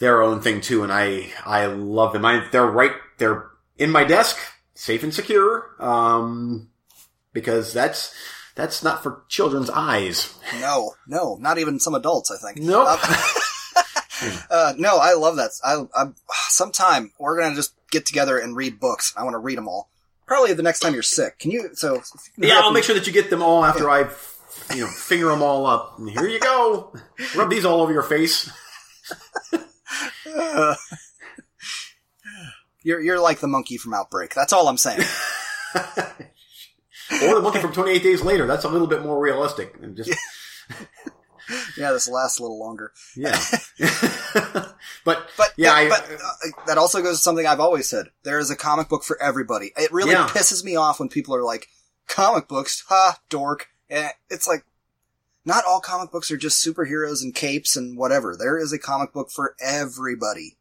[0.00, 2.24] their own thing too, and I I love them.
[2.24, 2.92] I, they're right
[3.24, 4.36] they're in my desk,
[4.74, 6.68] safe and secure, um,
[7.32, 8.14] because that's
[8.54, 10.34] that's not for children's eyes.
[10.60, 12.64] No, no, not even some adults, I think.
[12.64, 12.86] Nope.
[12.90, 15.50] Uh, uh, no, I love that.
[15.64, 16.10] I, I,
[16.48, 19.14] sometime we're gonna just get together and read books.
[19.16, 19.90] I want to read them all.
[20.26, 21.38] Probably the next time you're sick.
[21.38, 22.02] Can you, so.
[22.36, 24.08] Yeah, I'll make sure that you get them all after I,
[24.74, 25.98] you know, finger them all up.
[25.98, 26.94] And here you go.
[27.34, 28.50] Rub these all over your face.
[30.36, 30.74] Uh,
[32.84, 34.32] you're, you're like the monkey from Outbreak.
[34.34, 35.00] That's all I'm saying.
[35.74, 38.46] or the monkey from 28 Days Later.
[38.46, 39.74] That's a little bit more realistic.
[39.82, 40.10] And just,
[41.76, 42.92] yeah, this lasts a little longer.
[43.16, 43.38] yeah.
[45.04, 48.06] but, But Yeah, that, I- but uh, that also goes to something I've always said.
[48.22, 49.72] There is a comic book for everybody.
[49.76, 50.28] It really Yeah.
[50.28, 51.68] pisses me off when people are like,
[52.06, 54.64] "Comic books, ha, dork." And it's like,
[55.44, 58.34] not all comic books are just superheroes and capes and whatever.
[58.36, 60.56] There is a comic book for everybody.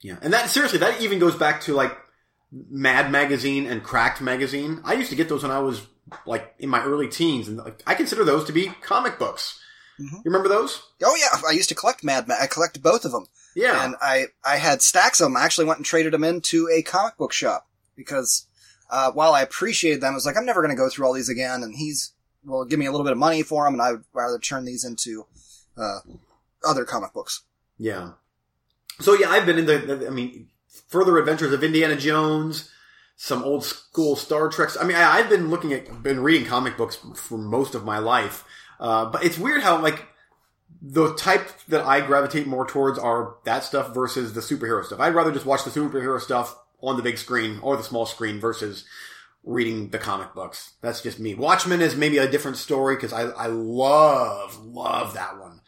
[0.00, 0.16] Yeah.
[0.22, 1.96] And that, seriously, that even goes back to like
[2.52, 4.80] Mad Magazine and Cracked Magazine.
[4.84, 5.86] I used to get those when I was
[6.26, 7.48] like in my early teens.
[7.48, 9.60] And like, I consider those to be comic books.
[10.00, 10.12] Mhm.
[10.12, 10.80] You remember those?
[11.04, 13.84] Oh yeah, I used to collect Mad Ma- I collected both of them, Yeah.
[13.84, 15.36] and I I had stacks of them.
[15.36, 18.46] I actually went and traded them into a comic book shop because
[18.90, 21.12] uh, while I appreciated them, I was like, I'm never going to go through all
[21.14, 21.62] these again.
[21.64, 22.12] And he's
[22.44, 24.64] will give me a little bit of money for them, and I would rather turn
[24.64, 25.26] these into
[25.76, 25.98] uh,
[26.64, 27.42] other comic books.
[27.76, 28.12] Yeah.
[29.00, 30.48] So yeah, I've been in the, the- I mean,
[30.88, 32.70] further adventures of Indiana Jones,
[33.16, 34.76] some old school Star Treks.
[34.80, 37.98] I mean, I, I've been looking at, been reading comic books for most of my
[37.98, 38.44] life.
[38.80, 40.06] Uh, but it's weird how like
[40.80, 45.00] the type that I gravitate more towards are that stuff versus the superhero stuff.
[45.00, 48.38] I'd rather just watch the superhero stuff on the big screen or the small screen
[48.38, 48.84] versus
[49.42, 50.74] reading the comic books.
[50.80, 51.34] That's just me.
[51.34, 55.60] Watchmen is maybe a different story because I, I love, love that one.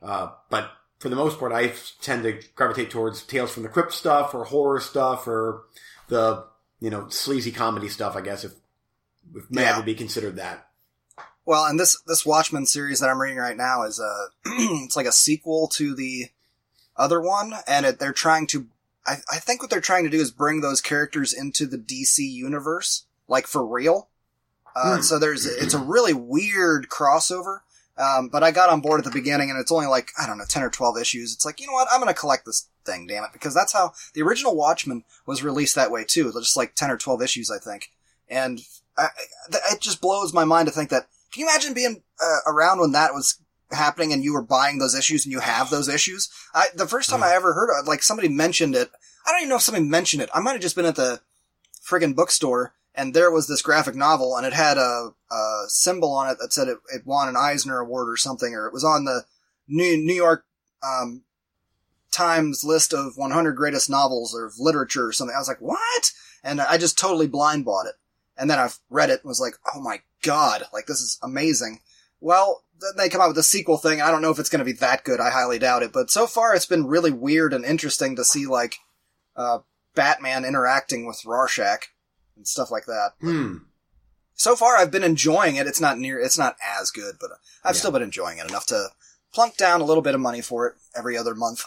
[0.00, 0.70] Uh, but
[1.04, 4.44] for the most part, I tend to gravitate towards Tales from the Crypt stuff or
[4.46, 5.64] horror stuff or
[6.08, 6.46] the,
[6.80, 8.52] you know, sleazy comedy stuff, I guess, if,
[9.34, 9.76] if Mad Yeah.
[9.76, 10.66] would be considered that.
[11.44, 15.04] Well, and this this Watchmen series that I'm reading right now is a it's like
[15.04, 16.28] a sequel to the
[16.96, 18.66] other one, and it, they're trying to.
[19.06, 22.16] I, I think what they're trying to do is bring those characters into the DC
[22.20, 24.08] universe, like for real.
[24.74, 25.02] Uh, Hmm.
[25.02, 27.58] So there's it's a really weird crossover.
[27.96, 30.38] Um, but I got on board at the beginning, and it's only like I don't
[30.38, 31.32] know ten or twelve issues.
[31.32, 33.72] It's like you know what, I'm going to collect this thing, damn it, because that's
[33.72, 36.32] how the original Watchmen was released that way too.
[36.32, 37.90] Just like ten or twelve issues, I think,
[38.28, 38.60] and
[38.96, 39.08] I,
[39.72, 41.06] it just blows my mind to think that.
[41.32, 43.40] Can you imagine being uh, around when that was
[43.72, 46.30] happening and you were buying those issues and you have those issues?
[46.54, 48.90] I, the first time I ever heard of it, like somebody mentioned it
[49.26, 50.30] I don't even know if somebody mentioned it.
[50.34, 51.20] I might have just been at the
[51.86, 56.30] friggin' bookstore and there was this graphic novel and it had a, a symbol on
[56.30, 59.04] it that said it, it won an Eisner Award or something, or it was on
[59.04, 59.24] the
[59.66, 60.44] New, New York,
[60.82, 61.22] um,
[62.12, 65.34] Times list of 100 greatest novels or literature or something.
[65.34, 66.12] I was like, what?
[66.44, 67.96] And I just totally blind bought it.
[68.36, 71.80] And then I read it and was like, oh my god, like this is amazing.
[72.20, 74.00] Well, then they come out with a sequel thing.
[74.00, 75.18] I don't know if it's going to be that good.
[75.18, 75.92] I highly doubt it.
[75.92, 78.76] But so far, it's been really weird and interesting to see like
[79.34, 79.60] uh,
[79.96, 81.88] Batman interacting with Rorschach
[82.36, 83.10] and stuff like that.
[83.20, 83.56] Hmm.
[84.34, 85.66] So far, I've been enjoying it.
[85.66, 87.30] It's not near, it's not as good, but
[87.62, 87.78] I've Yeah.
[87.78, 88.88] still been enjoying it enough to
[89.32, 91.64] plunk down a little bit of money for it every other month.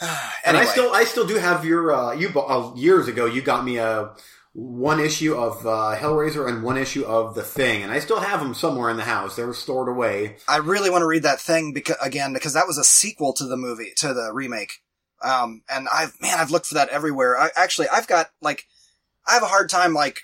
[0.44, 3.64] And I still, I still do have your, uh, you, uh, years ago, you got
[3.64, 4.10] me a,
[4.52, 8.40] one issue of, uh, Hellraiser and one issue of The Thing, and I still have
[8.40, 9.36] them somewhere in the house.
[9.36, 10.36] They were stored away.
[10.48, 13.44] I really want to read that thing because again because that was a sequel to
[13.46, 14.80] the movie to the remake.
[15.22, 17.38] Um, and I've man, I've looked for that everywhere.
[17.38, 18.64] I actually I've got like
[19.28, 20.20] I have a hard time like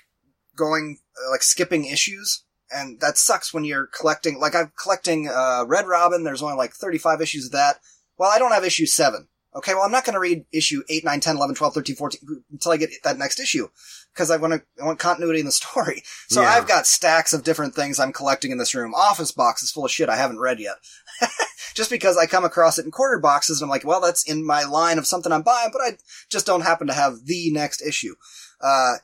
[0.55, 4.39] going uh, like skipping issues, and that sucks when you're collecting.
[4.39, 6.23] Like I'm collecting uh, Red Robin.
[6.23, 7.79] There's only like 35 issues of that.
[8.17, 9.27] Well, I don't have issue seven.
[9.55, 12.21] Okay, well I'm not going to read issue 8, 9, 10, 11, 12, 13, 14
[12.51, 13.69] until I get that next issue
[14.13, 16.03] because I want to I want continuity in the story.
[16.27, 16.49] So Yeah.
[16.49, 18.93] I've got stacks of different things I'm collecting in this room.
[18.93, 20.75] Office boxes full of shit I haven't read yet.
[21.73, 24.45] just because I come across it in quarter boxes and I'm like, well, that's in
[24.45, 25.97] my line of something I'm buying, but I
[26.29, 28.15] just don't happen to have the next issue.
[28.61, 28.95] Uh,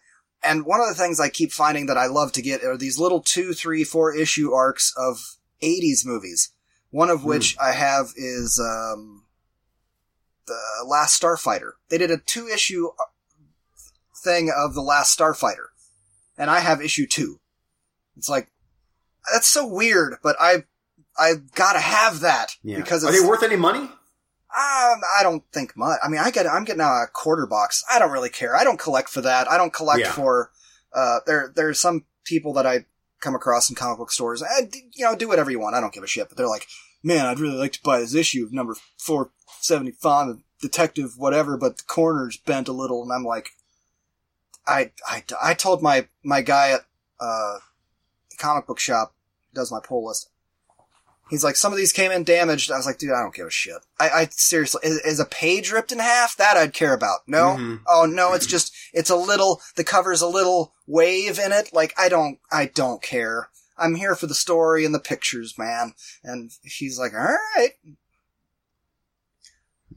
[0.44, 2.98] and one of the things I keep finding that I love to get are these
[3.00, 6.52] little two, three, four issue arcs of 80s movies.
[6.90, 9.26] One of which I have is, um,
[10.48, 11.74] the Last Starfighter.
[11.90, 12.90] They did a two issue
[14.24, 15.68] thing of the Last Starfighter.
[16.38, 17.40] And I have issue two.
[18.18, 18.52] It's like,
[19.32, 20.64] that's so weird, but I,
[21.18, 22.78] I've gotta have that Yeah.
[22.78, 23.90] because Are they worth any money?
[24.56, 25.98] Um, I don't think much.
[26.04, 27.84] I mean, I get, I'm getting a quarter box.
[27.92, 28.56] I don't really care.
[28.56, 29.50] I don't collect for that.
[29.50, 30.12] I don't collect Yeah.
[30.12, 30.52] for,
[30.94, 32.86] uh, there, there's some people that I
[33.22, 34.42] come across in comic book stores.
[34.44, 35.76] Eh, d- you know, do whatever you want.
[35.76, 36.28] I don't give a shit.
[36.28, 36.68] But they're like,
[37.04, 41.78] man, I'd really like to buy this issue of number 475 of Detective whatever, but
[41.78, 43.04] the corner's bent a little.
[43.04, 43.50] And I'm like,
[44.68, 46.82] I, I, I told my, my guy at,
[47.20, 47.58] uh,
[48.30, 49.16] the comic book shop,
[49.54, 50.30] does my pull list,
[51.32, 52.70] He's like, some of these came in damaged.
[52.70, 53.78] I was like, dude, I don't give a shit.
[54.00, 56.38] I, I seriously, is, is a page ripped in half?
[56.38, 57.22] That I'd care about.
[57.26, 57.56] No?
[57.58, 57.80] Mhm.
[57.88, 61.72] Oh no, it's just, it's a little, the cover's a little wave in it.
[61.74, 63.48] Like, I don't, I don't care.
[63.78, 65.94] I'm here for the story and the pictures, man.
[66.24, 67.72] And he's like, alright.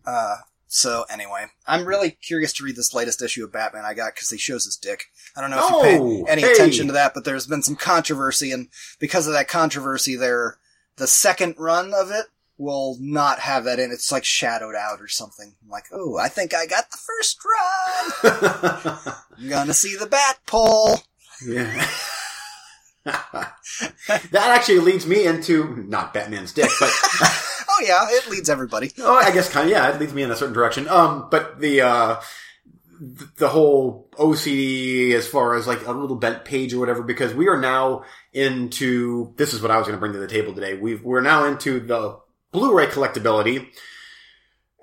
[0.07, 4.15] Uh, so anyway, I'm really curious to read this latest issue of Batman I got
[4.15, 5.05] because he shows his dick.
[5.37, 6.53] I don't know if you Oh, pay any hey.
[6.53, 8.69] attention to that, but there's been some controversy, and
[8.99, 10.59] because of that controversy, there
[10.97, 12.27] the second run of it
[12.57, 13.91] will not have that in.
[13.91, 15.55] It's like shadowed out or something.
[15.63, 19.15] I'm like, oh, I think I got the first run.
[19.39, 21.01] I'm gonna see the bat pole.
[21.47, 21.89] yeah.
[23.05, 23.53] that
[24.33, 26.91] actually leads me into not Batman's dick, but
[27.77, 28.93] Oh yeah, it leads everybody.
[28.99, 30.87] oh, I guess kind of yeah, it leads me in a certain direction.
[30.89, 32.21] Um, but the uh,
[33.01, 37.49] the whole OCD as far as like a little bent page or whatever, because we
[37.49, 40.75] are now into this is what I was going to bring to the table today.
[40.75, 42.21] We've we're now into the
[42.53, 43.69] Blu-ray collectability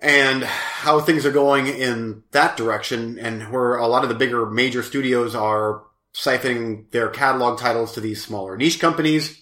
[0.02, 4.46] and how things are going in that direction, and where a lot of the bigger
[4.48, 5.84] major studios are
[6.14, 9.42] siphoning their catalog titles to these smaller niche companies.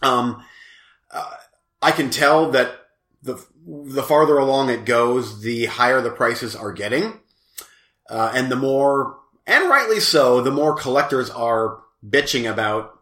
[0.00, 0.44] Um,
[1.10, 1.34] uh,
[1.82, 2.72] I can tell that
[3.22, 7.20] the the farther along it goes, the higher the prices are getting,
[8.08, 12.98] uh, and the more, and rightly so, the more collectors are bitching about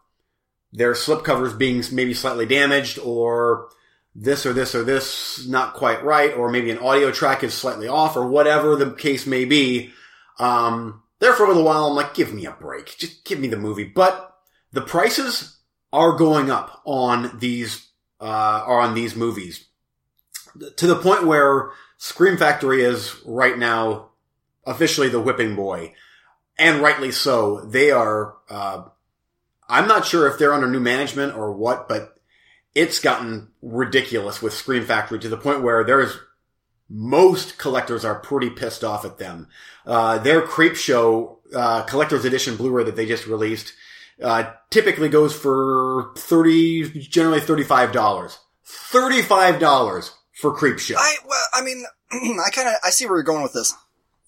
[0.72, 3.68] their slipcovers being maybe slightly damaged or
[4.14, 7.88] this or this or this not quite right, or maybe an audio track is slightly
[7.88, 9.92] off, or whatever the case may be.
[10.38, 12.96] Um, there for a little while, I'm like, give me a break.
[12.98, 13.84] Just give me the movie.
[13.84, 14.34] But
[14.72, 15.59] the prices
[15.92, 17.88] are going up on these,
[18.20, 19.66] uh, are on these movies
[20.76, 24.10] to the point where Scream Factory is right now
[24.67, 25.95] officially the whipping boy.
[26.59, 27.61] And rightly so.
[27.61, 28.85] They are, uh,
[29.69, 32.17] I'm not sure if they're under new management or what, but
[32.75, 36.19] it's gotten ridiculous with Scream Factory to the point where there's
[36.89, 39.49] most collectors are pretty pissed off at them.
[39.87, 43.73] Uh, their Creepshow uh, collector's edition Blu-ray that they just released
[44.23, 48.39] uh, typically goes for thirty, generally thirty-five dollars.
[48.65, 50.97] Thirty-five dollars for Creepshow.
[50.99, 53.75] I well, I mean, I kind of I see where you're going with this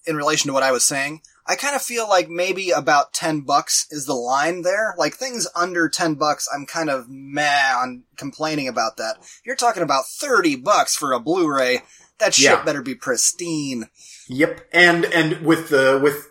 [0.05, 1.21] in relation to what I was saying.
[1.45, 4.95] I kind of feel like maybe about ten bucks is the line there.
[4.97, 9.17] Like things under ten bucks, I'm kind of meh on complaining about that.
[9.45, 11.81] You're talking about thirty bucks for a Blu-ray.
[12.19, 12.63] That shit Yeah.
[12.63, 13.89] better be pristine.
[14.29, 16.29] Yep, and and with the with,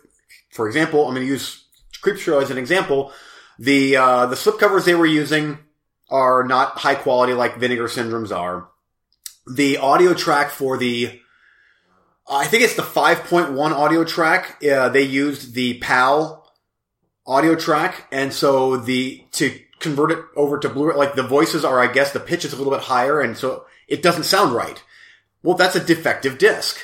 [0.51, 1.65] for example, I'm going to use
[2.01, 3.11] Creepshow as an example.
[3.59, 5.59] The uh, the slipcovers they were using
[6.09, 8.69] are not high quality like Vinegar Syndromes are.
[9.45, 11.19] The audio track for the,
[12.29, 14.63] I think it's the 5.1 audio track.
[14.63, 16.51] Uh, they used the PAL
[17.25, 21.79] audio track, and so the to convert it over to Blu-ray, like the voices are,
[21.79, 24.81] I guess, the pitch is a little bit higher, and so it doesn't sound right.
[25.43, 26.79] Well, that's a defective disc.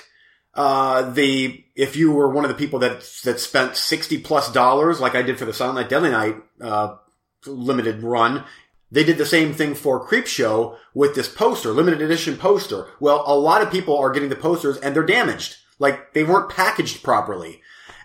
[0.53, 4.99] Uh, the, if you were one of the people that, that spent 60 plus dollars,
[4.99, 6.97] like I did for the Silent Night Deadly Night, uh,
[7.45, 8.43] limited run,
[8.91, 12.87] they did the same thing for Creepshow with this poster, limited edition poster.
[12.99, 15.57] Well, a lot of people are getting the posters and they're damaged.
[15.77, 17.61] Like, they weren't packaged properly.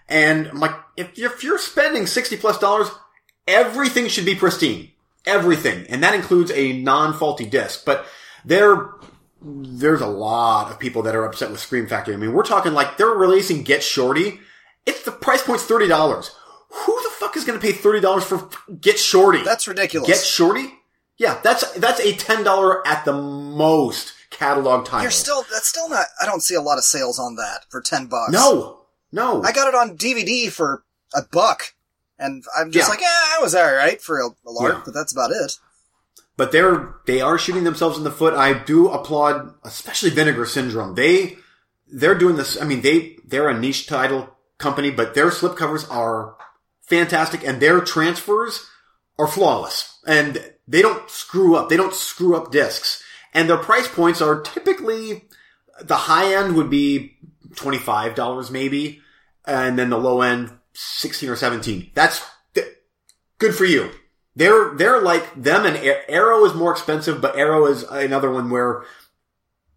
[0.09, 2.91] And I'm like, if, if you're spending 60 plus dollars,
[3.49, 4.91] everything should be pristine.
[5.27, 5.87] Everything.
[5.89, 7.85] And that includes a non-faulty disc.
[7.87, 8.05] But
[8.45, 8.91] there,
[9.41, 12.15] there's a lot of people that are upset with Scream Factory.
[12.15, 14.41] I mean, we're talking like they're releasing Get Shorty.
[14.85, 16.31] It's the price point's $30.
[16.75, 18.49] Who the fuck is going to pay $30 for
[18.81, 19.43] Get Shorty?
[19.45, 20.09] That's ridiculous.
[20.09, 20.73] Get Shorty?
[21.17, 25.03] Yeah, that's, that's a $10 at the most catalog title.
[25.03, 27.81] You're still, that's still not, I don't see a lot of sales on that for
[27.81, 28.33] 10 bucks.
[28.33, 28.81] No.
[29.13, 29.43] No.
[29.43, 30.83] I got it on DVD for
[31.15, 31.75] a buck.
[32.19, 32.91] And I'm just Yeah.
[32.91, 34.83] like, yeah, I was alright for a, a lark, Yeah.
[34.85, 35.59] but that's about it.
[36.37, 38.35] but they're they are shooting themselves in the foot.
[38.35, 40.95] I do applaud, especially Vinegar Syndrome.
[40.97, 41.37] They
[41.93, 42.61] they're doing this.
[42.61, 46.37] I mean, they they're a niche title company, but their slipcovers are
[46.87, 48.67] fantastic, and their transfers
[49.19, 51.69] are flawless, and they don't screw up.
[51.69, 55.25] They don't screw up discs, and their price points are typically
[55.83, 57.17] the high end would be
[57.55, 59.01] twenty five dollars maybe,
[59.47, 61.91] and then the low end sixteen or seventeen.
[61.95, 62.25] That's
[62.55, 62.67] th-
[63.39, 63.91] good for you.
[64.37, 65.77] They're they're like them and
[66.09, 68.85] Arrow is more expensive, but Arrow is another one where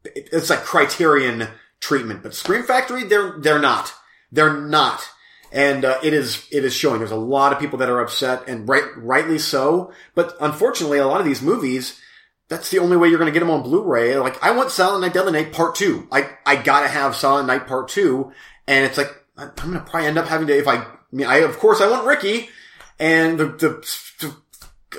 [0.03, 1.47] it's like Criterion
[1.79, 2.23] treatment.
[2.23, 3.93] But Scream Factory, they're they're not.
[4.31, 5.07] They're not.
[5.51, 6.99] And uh, it is it is showing.
[6.99, 9.93] There's a lot of people that are upset, and right rightly so.
[10.13, 11.99] But unfortunately, a lot of these movies,
[12.49, 14.17] that's the only way you're going to get them on Blu-ray.
[14.17, 16.07] Like I want Silent Night Deadly Night Part Two.
[16.11, 18.33] I I gotta have Silent Night Part Two,
[18.67, 20.75] and it's like I'm going to probably end up having to if I.
[20.75, 22.49] I mean, I of course I want Ricky,
[22.99, 24.35] and the the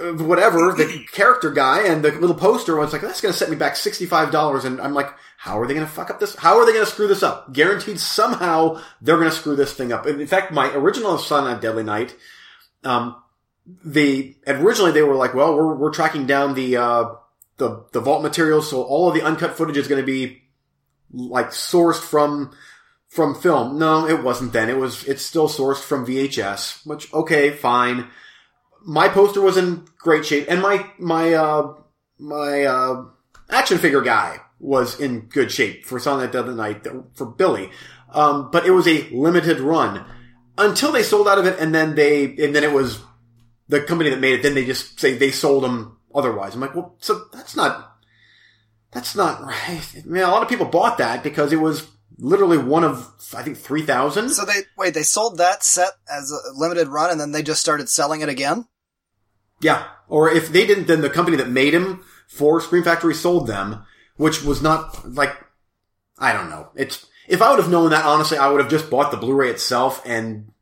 [0.00, 3.50] uh, whatever the character guy and the little poster was like that's going to set
[3.50, 5.10] me back $65 and i'm like
[5.48, 7.22] how are they going to fuck up this how are they going to screw this
[7.22, 7.52] up?
[7.52, 10.06] Guaranteed somehow they're going to screw this thing up.
[10.06, 12.14] In fact my original son on deadly night
[12.84, 13.16] um
[13.84, 17.14] the originally they were like well we're, we're tracking down the uh
[17.56, 20.42] the the vault materials so all of the uncut footage is going to be
[21.12, 22.54] like sourced from
[23.08, 23.78] from film.
[23.78, 24.68] No it wasn't then.
[24.68, 28.08] It was it's still sourced from vhs which okay fine.
[28.84, 31.74] My poster was in great shape, and my my uh,
[32.18, 33.04] my uh,
[33.50, 37.70] action figure guy was in good shape for Silent Night Deadly Night for Billy.
[38.10, 40.04] Um, but it was a limited run
[40.56, 43.00] until they sold out of it, and then they and then it was
[43.68, 44.42] the company that made it.
[44.42, 46.54] Then they just say they sold them otherwise.
[46.54, 47.98] I'm like, well, so that's not
[48.90, 49.94] that's not right.
[49.96, 51.86] I mean, a lot of people bought that because it was
[52.18, 54.30] literally one of I think three thousand.
[54.30, 57.60] So they, wait, they sold that set as a limited run and then they just
[57.60, 58.66] started selling it again?
[59.60, 59.86] Yeah.
[60.08, 63.84] Or if they didn't, then the company that made him for Scream Factory sold them,
[64.18, 65.34] which was not like,
[66.18, 66.68] I don't know.
[66.74, 69.48] It's, if I would have known that, honestly, I would have just bought the Blu-ray
[69.48, 70.52] itself and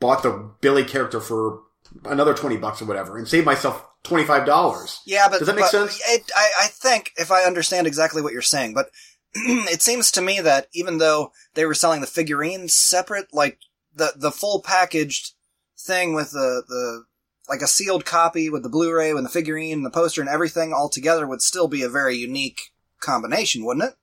[0.00, 1.60] bought the Billy character for
[2.04, 4.98] another 20 bucks or whatever and saved myself $25.
[5.06, 6.00] Yeah, but Does that make sense?
[6.08, 8.90] It, I, I think if I understand exactly what you're saying, but
[9.34, 13.58] it seems to me that even though they were selling the figurines separate, like
[13.94, 15.32] the the full packaged
[15.78, 17.04] thing with the the
[17.48, 20.72] like a sealed copy with the Blu-ray and the figurine and the poster and everything
[20.72, 22.72] all together would still be a very unique
[23.04, 23.94] combination, wouldn't it?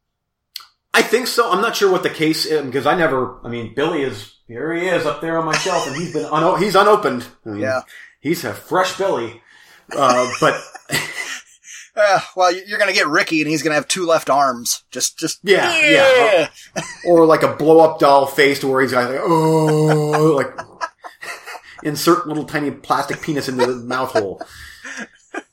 [0.93, 1.49] I think so.
[1.51, 4.73] I'm not sure what the case is because I never, I mean, Billy is, here
[4.73, 7.25] he is up there on my shelf and he's been, uno- he's unopened.
[7.45, 7.81] I mean, Yeah.
[8.19, 9.41] He's a fresh Billy.
[9.97, 10.61] Uh, but
[11.93, 14.83] Uh, well, you- you're gonna get Ricky and he's gonna have two left arms.
[14.91, 16.83] Just, just Yeah, yeah.
[17.05, 20.57] or like a blow up doll face to where he's like, oh, like
[21.83, 24.41] insert little tiny plastic penis into the mouth hole.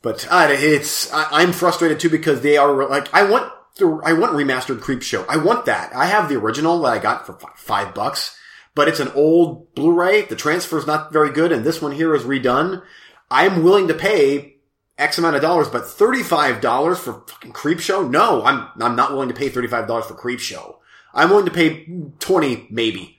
[0.08, 4.12] But uh, it's I, I'm frustrated too because they are like I want the I
[4.14, 5.24] want remastered Creepshow.
[5.28, 5.94] I want that.
[5.94, 8.36] I have the original that I got for fi- five bucks,
[8.74, 10.22] but it's an old Blu-ray.
[10.22, 12.82] The transfer is not very good, and this one here is redone.
[13.30, 14.56] I'm willing to pay
[14.96, 18.08] X amount of dollars, but thirty-five dollars for fucking Creepshow?
[18.10, 20.78] No, I'm I'm not willing to pay thirty-five dollars for Creep Show.
[21.12, 21.86] I'm willing to pay
[22.18, 23.18] twenty, maybe.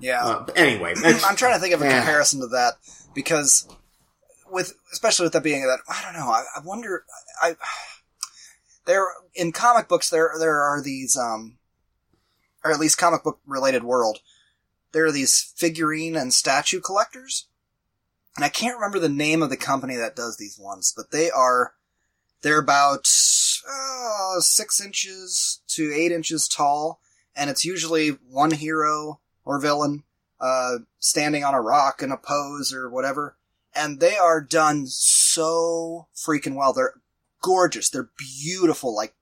[0.00, 0.24] yeah.
[0.24, 1.96] Uh, anyway, I'm trying to think of a Eh.
[1.98, 2.74] comparison to that
[3.14, 3.68] because
[4.50, 6.30] with especially with that being that I don't know.
[6.30, 7.04] I, I wonder.
[7.42, 7.56] I
[8.86, 11.58] there in comic books there there are these um
[12.64, 14.20] or at least comic book related world,
[14.92, 17.46] there are these figurine and statue collectors.
[18.36, 21.30] And I can't remember the name of the company that does these ones, but they
[21.30, 21.74] are,
[22.42, 23.08] they're about
[23.68, 27.00] uh, six inches to eight inches tall,
[27.34, 30.04] and it's usually one hero or villain,
[30.40, 33.36] uh, standing on a rock in a pose or whatever.
[33.74, 36.72] And they are done so freaking well.
[36.72, 36.94] They're
[37.42, 37.88] gorgeous.
[37.88, 38.94] They're beautiful.
[38.94, 39.14] Like,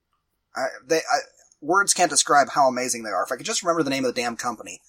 [0.57, 1.19] I, they, I,
[1.61, 3.25] words can't describe how amazing they are.
[3.25, 4.81] If I could just remember the name of the damn company,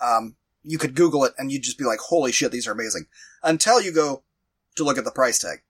[0.00, 3.06] um, you could Google it and you'd just be like, holy shit, these are amazing.
[3.42, 4.22] Until you go
[4.76, 5.62] to look at the price tag.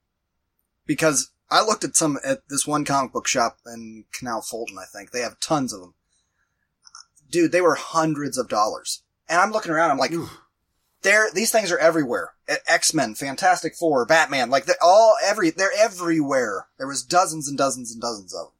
[0.86, 4.84] Because I looked at some, at this one comic book shop in Canal Fulton, I
[4.84, 5.10] think.
[5.10, 5.94] They have tons of them.
[7.30, 9.02] Dude, they were hundreds of dollars.
[9.28, 10.12] And I'm looking around, I'm like,
[11.02, 12.32] they're, these things are everywhere.
[12.66, 16.66] X-Men, Fantastic Four, Batman, like they're all every, they're everywhere.
[16.78, 18.52] There was dozens and dozens and dozens of them.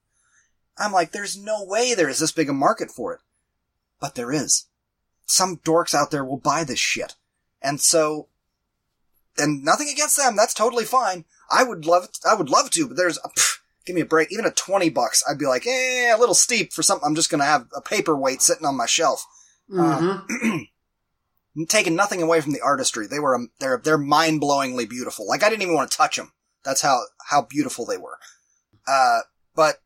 [0.79, 3.21] I'm like, there's no way there is this big a market for it.
[4.01, 4.67] But there is.
[5.27, 7.15] Some dorks out there will buy this shit.
[7.61, 8.29] And so,
[9.37, 10.37] and nothing against them.
[10.37, 11.27] That's totally fine.
[11.51, 14.33] I would love, I would love to, but there's, pff, give me a break.
[14.33, 17.31] Even at 20 bucks, I'd be like, eh, a little steep for something I'm just
[17.31, 19.27] gonna have a paperweight sitting on my shelf.
[19.71, 20.55] Mm-hmm.
[20.55, 20.59] Uh,
[21.69, 23.07] taking nothing away from the artistry.
[23.07, 25.27] They were, um, they're, they're mind-blowingly beautiful.
[25.27, 26.33] Like I didn't even want to touch them.
[26.65, 28.19] That's how, how beautiful they were.
[28.87, 29.21] Uh,
[29.55, 29.83] but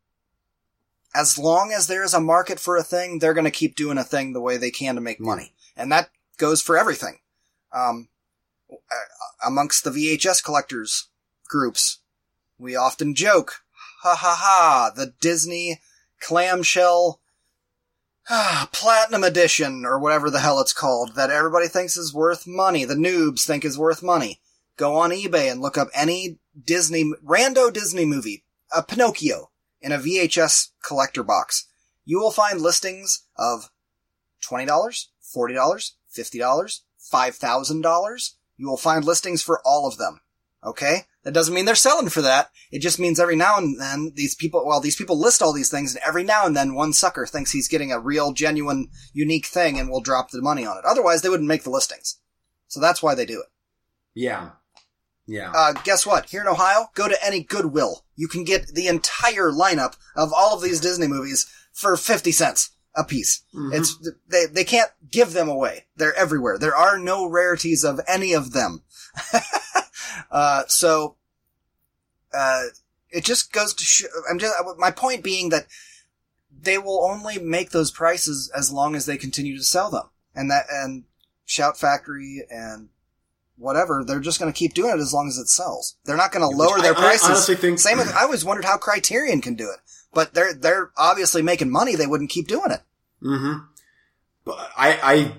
[1.15, 4.05] as long as there's a market for a thing, they're going to keep doing a
[4.05, 5.55] thing the way they can to make money.
[5.77, 7.19] And that goes for everything.
[7.73, 8.09] Um,
[9.45, 11.09] amongst the VHS collectors
[11.49, 12.01] groups,
[12.59, 13.63] we often joke,
[14.03, 15.81] ha ha ha, the Disney
[16.21, 17.21] clamshell
[18.29, 22.85] Ah, platinum edition or whatever the hell it's called that everybody thinks is worth money.
[22.85, 24.41] The noobs think is worth money.
[24.77, 28.45] Go on eBay and look up any Disney, rando Disney movie,
[28.75, 29.51] a Pinocchio
[29.81, 31.69] in a VHS collector box.
[32.07, 33.71] You will find listings of
[34.49, 36.81] $20, $40, $50,
[37.13, 38.31] $5,000.
[38.57, 40.21] You will find listings for all of them.
[40.65, 41.05] Okay?
[41.25, 42.51] That doesn't mean they're selling for that.
[42.71, 45.71] It just means every now and then these people, well, these people list all these
[45.71, 49.47] things and every now and then one sucker thinks he's getting a real, genuine, unique
[49.47, 50.85] thing and will drop the money on it.
[50.85, 52.19] Otherwise they wouldn't make the listings.
[52.69, 53.47] So that's why they do it.
[54.15, 54.51] Yeah.
[55.27, 55.51] Yeah.
[55.55, 56.27] Uh, guess what?
[56.27, 58.05] Here in Ohio, go to any Goodwill.
[58.17, 62.71] You can get the entire lineup of all of these Disney movies for 50 cents
[62.95, 63.43] a piece.
[63.55, 63.75] Mhm.
[63.75, 65.87] It's, they, they can't give them away.
[65.97, 66.59] They're everywhere.
[66.59, 68.83] There are no rarities of any of them.
[70.31, 71.17] uh, so,
[72.33, 72.63] uh,
[73.11, 75.67] it just goes to show, I'm just, my point being that
[76.63, 80.09] they will only make those prices as long as they continue to sell them.
[80.35, 81.05] And that, and
[81.45, 82.89] Shout Factory and
[83.57, 85.97] whatever, they're just going to keep doing it as long as it sells.
[86.05, 87.29] They're not going to lower their I- I prices.
[87.29, 89.81] honestly think- Same with, I always wondered how Criterion can do it,
[90.13, 91.95] but they're, they're obviously making money.
[91.95, 92.81] They wouldn't keep doing it.
[93.23, 93.65] Mm-hmm.
[94.45, 95.33] But I, I,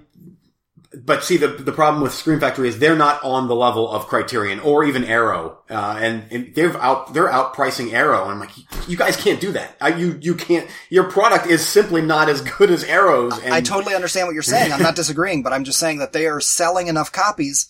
[1.04, 4.08] but see, the the problem with Scream Factory is they're not on the level of
[4.08, 8.24] Criterion or even Arrow, uh, and, and they're out they're outpricing Arrow.
[8.24, 8.52] And I'm like,
[8.88, 9.76] you guys can't do that.
[9.82, 10.70] I, you you can't.
[10.90, 13.38] Your product is simply not as good as Arrow's.
[13.40, 14.72] And I totally understand what you're saying.
[14.72, 17.68] I'm not disagreeing, but I'm just saying that they are selling enough copies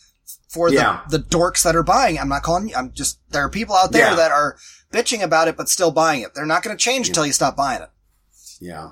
[0.50, 1.02] for the, Yeah.
[1.10, 2.18] the dorks that are buying.
[2.20, 2.76] I'm not calling you.
[2.76, 4.16] I'm just, there are people out there Yeah.
[4.16, 4.56] that are
[4.92, 6.34] bitching about it, but still buying it.
[6.34, 7.90] They're not going to change until you stop buying it.
[8.62, 8.90] Yeah.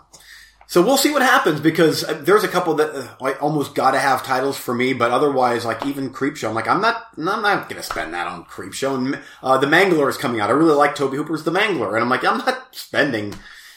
[0.67, 3.91] So we'll see what happens because uh, there's a couple that uh, I almost got
[3.91, 7.25] to have titles for me, but otherwise, like even Creepshow, I'm like, I'm not, I'm
[7.41, 8.95] not going to spend that on Creepshow.
[8.95, 10.49] And uh, The Mangler is coming out.
[10.49, 13.35] I really like Tobe Hooper's The Mangler, and I'm like, I'm not spending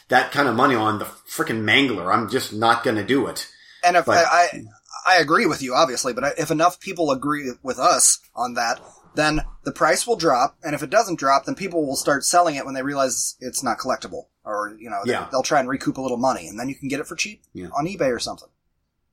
[0.08, 2.12] that kind of money on the freaking Mangler.
[2.14, 3.48] I'm just not going to do it.
[3.84, 4.62] And if But- I, I,
[5.06, 8.80] I agree with you, obviously, but if enough people agree with us on that,
[9.16, 10.56] then the price will drop.
[10.62, 13.62] And if it doesn't drop, then people will start selling it when they realize it's
[13.62, 15.26] not collectible or, you know, they- Yeah.
[15.30, 17.42] they'll try and recoup a little money and then you can get it for cheap
[17.52, 17.68] Yeah.
[17.76, 18.48] on eBay or something.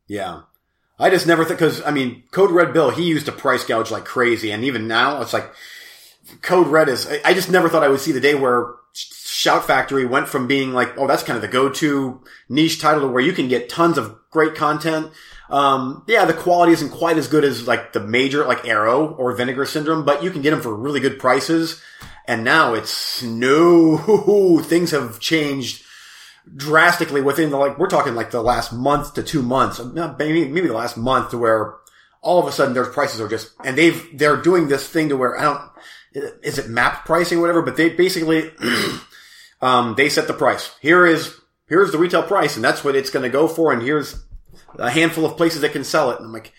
[0.08, 0.42] Yeah.
[1.00, 3.90] I just never think, cause I mean, Code Red Bill, he used to price gouge
[3.90, 4.52] like crazy.
[4.52, 5.52] And even now, it's like,
[6.42, 9.66] Code Red is, I- I just never thought I would see the day where Shout
[9.66, 13.24] Factory went from being like, oh, that's kind of the go-to niche title to where
[13.24, 15.12] you can get tons of great content.
[15.54, 19.36] Um, yeah, the quality isn't quite as good as like the major, like Arrow or
[19.36, 21.80] Vinegar Syndrome, but you can get them for really good prices.
[22.28, 25.84] And now it's no, things have changed
[26.56, 29.80] drastically within the like we're talking like the last month to two months,
[30.18, 31.76] maybe maybe the last month to where
[32.24, 35.16] all of a sudden their prices are just and they've they're doing this thing to
[35.16, 35.62] where I don't
[36.42, 38.52] is it map pricing or whatever, but they basically
[39.62, 40.76] um they set the price.
[40.82, 43.84] Here is here's the retail price and that's what it's going to go for and
[43.84, 44.16] here's
[44.78, 46.54] a handful of places that can sell it and I'm like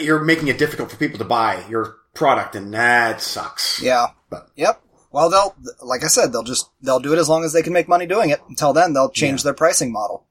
[0.00, 3.82] you're making it difficult for people to buy your product and that sucks.
[3.82, 4.08] Yeah.
[4.30, 4.80] But- yep.
[5.12, 7.72] Well, they'll, like I said, they'll just, they'll do it as long as they can
[7.72, 8.40] make money doing it.
[8.48, 10.26] Until then, they'll change their pricing model.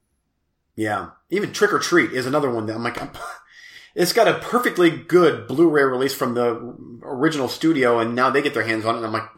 [0.76, 1.10] Yeah.
[1.30, 3.10] Even Trick or Treat is another one that I'm like, I'm,
[3.94, 8.52] it's got a perfectly good Blu-ray release from the original studio, and now they get
[8.52, 9.28] their hands on it, and I'm like,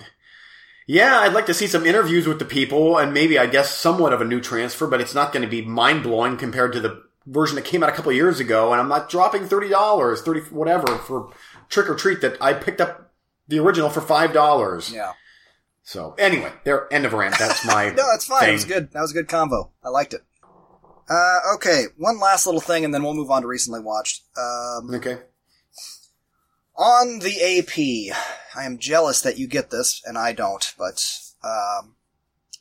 [0.88, 4.12] yeah, I'd like to see some interviews with the people, and maybe I guess somewhat
[4.12, 7.04] of a new transfer, but it's not going to be mind blowing compared to the
[7.26, 10.40] version that came out a couple years ago, and I'm not dropping thirty dollars, thirty
[10.40, 11.32] whatever for
[11.68, 13.12] Trick or Treat that I picked up
[13.48, 14.92] the original for five dollars.
[14.92, 15.12] Yeah.
[15.82, 17.38] So anyway, there end of rant.
[17.38, 18.48] That's my No, that's fine.
[18.48, 18.90] It was good.
[18.92, 19.70] That was a good convo.
[19.84, 20.22] I liked it.
[21.08, 24.22] Uh, okay, one last little thing, and then we'll move on to recently watched.
[24.36, 25.18] Um, Okay.
[26.76, 28.12] on the AP,
[28.56, 30.74] I am jealous that you get this and I don't.
[30.76, 31.08] But
[31.44, 31.94] um,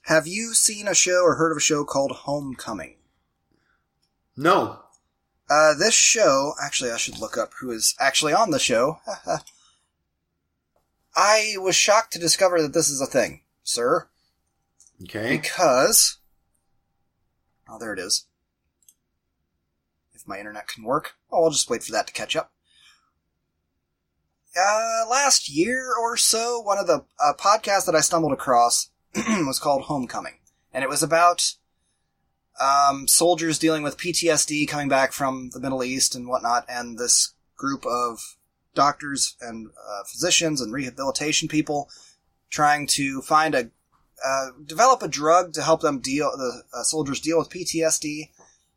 [0.04, 2.98] have you seen a show or heard of a show called Homecoming?
[4.38, 4.80] No.
[5.50, 9.00] Uh, this show, actually, I should look up who is actually on the show.
[11.16, 14.08] I was shocked to discover that this is a thing, sir,
[15.04, 15.38] Okay.
[15.38, 16.18] because
[17.70, 18.26] oh, there it is.
[20.14, 22.52] If my internet can work, oh, I'll just wait for that to catch up.
[24.58, 29.60] Uh, last year or so, one of the uh, podcasts that I stumbled across was
[29.60, 30.40] called Homecoming,
[30.74, 31.54] and it was about
[32.62, 37.34] um, soldiers dealing with PTSD coming back from the Middle East and whatnot, and this
[37.56, 38.38] group of
[38.74, 41.90] doctors and uh, physicians and rehabilitation people
[42.50, 43.70] trying to find a
[44.26, 48.30] uh, develop a drug to help them deal the uh, soldiers deal with PTSD.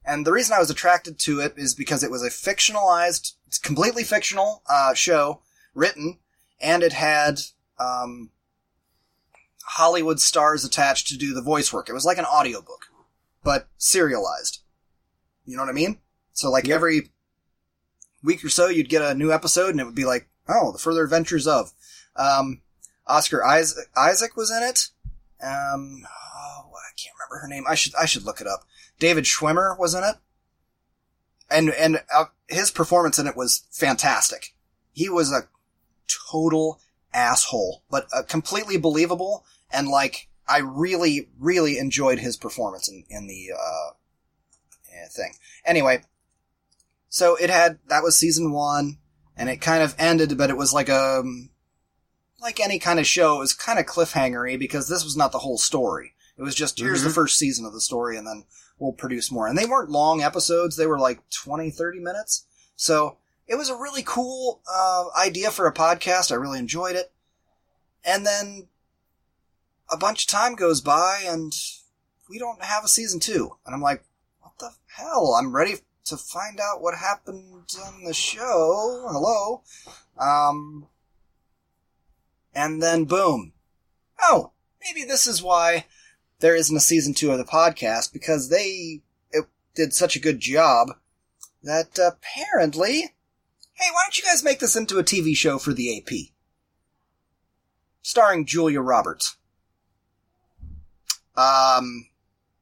[0.04, 3.58] And the reason I was attracted to it is because it was a fictionalized, it's
[3.58, 5.42] completely fictional uh, show
[5.74, 6.18] written,
[6.60, 7.40] and it had
[7.78, 8.30] um,
[9.64, 11.88] Hollywood stars attached to do the voice work.
[11.88, 12.86] It was like an audiobook,
[13.48, 14.58] but serialized.
[15.46, 16.00] You know what I mean?
[16.34, 16.74] So like Yep.
[16.74, 17.10] every
[18.22, 20.78] week or so, you'd get a new episode, and it would be like, oh, the
[20.78, 21.72] further adventures of.
[22.14, 22.60] Um,
[23.06, 24.90] Oscar Isaac, Isaac was in it.
[25.42, 27.64] Um, oh, I can't remember her name.
[27.66, 28.64] I should I should look it up.
[28.98, 30.16] David Schwimmer was in it,
[31.50, 34.54] and and uh, his performance in it was fantastic.
[34.92, 35.48] He was a
[36.30, 36.80] total
[37.14, 43.26] asshole, but uh, completely believable, and like I really really enjoyed his performance in in
[43.26, 43.90] the uh,
[44.92, 45.34] eh, thing.
[45.64, 46.02] Anyway,
[47.08, 48.98] so it had that was season one,
[49.36, 51.22] and it kind of ended, but it was like a
[52.40, 55.40] like any kind of show, it was kind of cliffhangery because this was not the
[55.40, 56.14] whole story.
[56.36, 57.14] It was just here's the Mhm.
[57.14, 58.44] first season of the story, and then
[58.78, 59.48] we'll produce more.
[59.48, 62.44] And they weren't long episodes; they were like 20, 30 minutes.
[62.76, 63.18] So
[63.48, 66.30] it was a really cool uh, idea for a podcast.
[66.30, 67.12] I really enjoyed it.
[68.04, 68.68] And then
[69.90, 71.52] a bunch of time goes by, and
[72.28, 73.56] we don't have a season two.
[73.64, 74.04] And I'm like,
[74.40, 75.34] what the hell?
[75.38, 79.06] I'm ready to find out what happened on the show.
[79.10, 79.62] Hello.
[80.18, 80.86] Um,
[82.54, 83.52] and then boom.
[84.20, 85.86] Oh, maybe this is why
[86.40, 90.40] there isn't a season two of the podcast because they it did such a good
[90.40, 90.88] job
[91.62, 93.14] that apparently,
[93.74, 96.32] hey, why don't you guys make this into a TV show for the AP?
[98.02, 99.36] Starring Julia Roberts.
[101.38, 102.08] Um,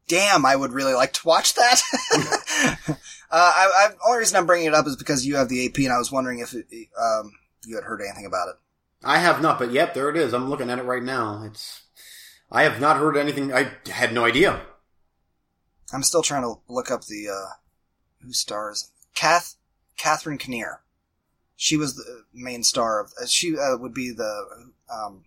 [0.07, 1.81] damn, I would really like to watch that.
[2.89, 2.95] uh,
[3.31, 5.93] I, I, only reason I'm bringing it up is because you have the AP, and
[5.93, 6.67] I was wondering if it,
[7.01, 7.33] um,
[7.65, 8.57] you had heard anything about it.
[9.03, 10.35] I have not, but yep, there it is.
[10.35, 11.43] I'm looking at it right now.
[11.45, 11.83] It's.
[12.51, 13.53] I have not heard anything.
[13.53, 14.61] I had no idea.
[15.93, 17.55] I'm still trying to look up the uh,
[18.23, 19.57] who stars Kath
[19.97, 20.83] Catherine Kinnear.
[21.57, 23.13] She was the main star of.
[23.21, 25.25] Uh, she uh, would be the um,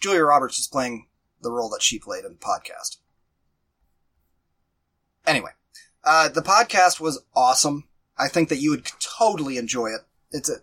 [0.00, 1.06] Julia Roberts is playing
[1.46, 2.98] the role that she played in the podcast.
[5.24, 5.52] Anyway,
[6.04, 7.84] uh, the podcast was awesome.
[8.18, 10.00] I think that you would totally enjoy it.
[10.32, 10.56] It's a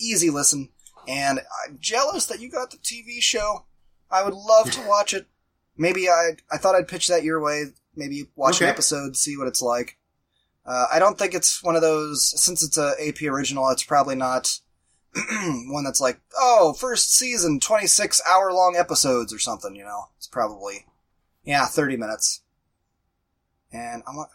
[0.00, 0.70] easy listen,
[1.06, 3.66] and I'm jealous that you got the TV show.
[4.10, 5.26] I would love to watch it.
[5.76, 7.66] Maybe I I thought I'd pitch that your way.
[7.94, 9.98] Maybe watch an episode, see what it's like.
[10.64, 13.68] Uh, I don't think it's one of those since it's a AP original.
[13.68, 14.60] It's probably not
[15.68, 19.74] one that's like oh first season twenty six hour long episodes or something.
[19.76, 20.86] You know, it's probably
[21.44, 22.42] yeah thirty minutes.
[23.72, 24.28] And I'm like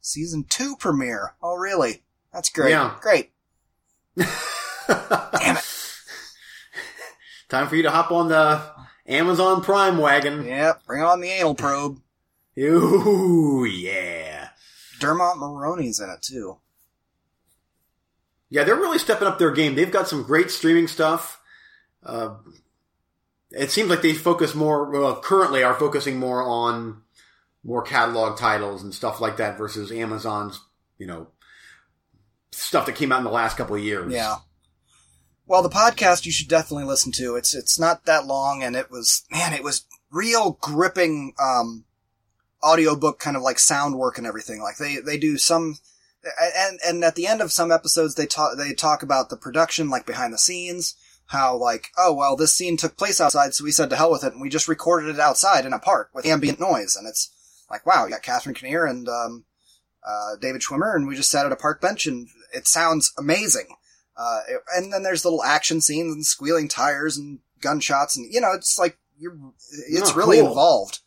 [0.00, 1.34] season two premiere.
[1.42, 2.02] Oh really?
[2.32, 2.70] That's great.
[2.70, 2.96] Yeah.
[3.00, 3.30] Great.
[4.16, 5.66] Damn it.
[7.48, 8.62] Time for you to hop on the
[9.06, 10.46] Amazon Prime wagon.
[10.46, 10.86] Yep.
[10.86, 12.00] Bring on the anal probe.
[12.58, 14.50] Ooh, yeah.
[15.00, 16.58] Dermot Mulroney's in it too.
[18.50, 19.74] Yeah, they're really stepping up their game.
[19.74, 21.40] They've got some great streaming stuff.
[22.04, 22.34] Uh,
[23.50, 27.02] it seems like they focus more, well, currently are focusing more on
[27.62, 30.60] more catalog titles and stuff like that versus Amazon's,
[30.98, 31.28] you know,
[32.50, 34.12] stuff that came out in the last couple of years.
[34.12, 34.36] Yeah.
[35.46, 37.34] Well, the podcast you should definitely listen to.
[37.34, 41.84] It's it's not that long, and it was man, it was real gripping um,
[42.62, 44.60] audiobook kind of like sound work and everything.
[44.60, 45.78] Like they, they do some,
[46.56, 49.88] and, and at the end of some episodes, they talk, they talk about the production,
[49.90, 50.94] like behind the scenes,
[51.26, 54.24] how like, oh, well, this scene took place outside, so we said to hell with
[54.24, 57.30] it, and we just recorded it outside in a park with ambient noise, and it's
[57.70, 59.44] like, wow, you got Catherine Kinnear and, um,
[60.06, 63.66] uh, David Schwimmer, and we just sat at a park bench, and it sounds amazing.
[64.16, 68.40] Uh, it- and then there's little action scenes and squealing tires and gunshots, and you
[68.40, 69.36] know, it's like you're,
[69.88, 70.48] it's Oh, really cool.
[70.48, 70.98] involved.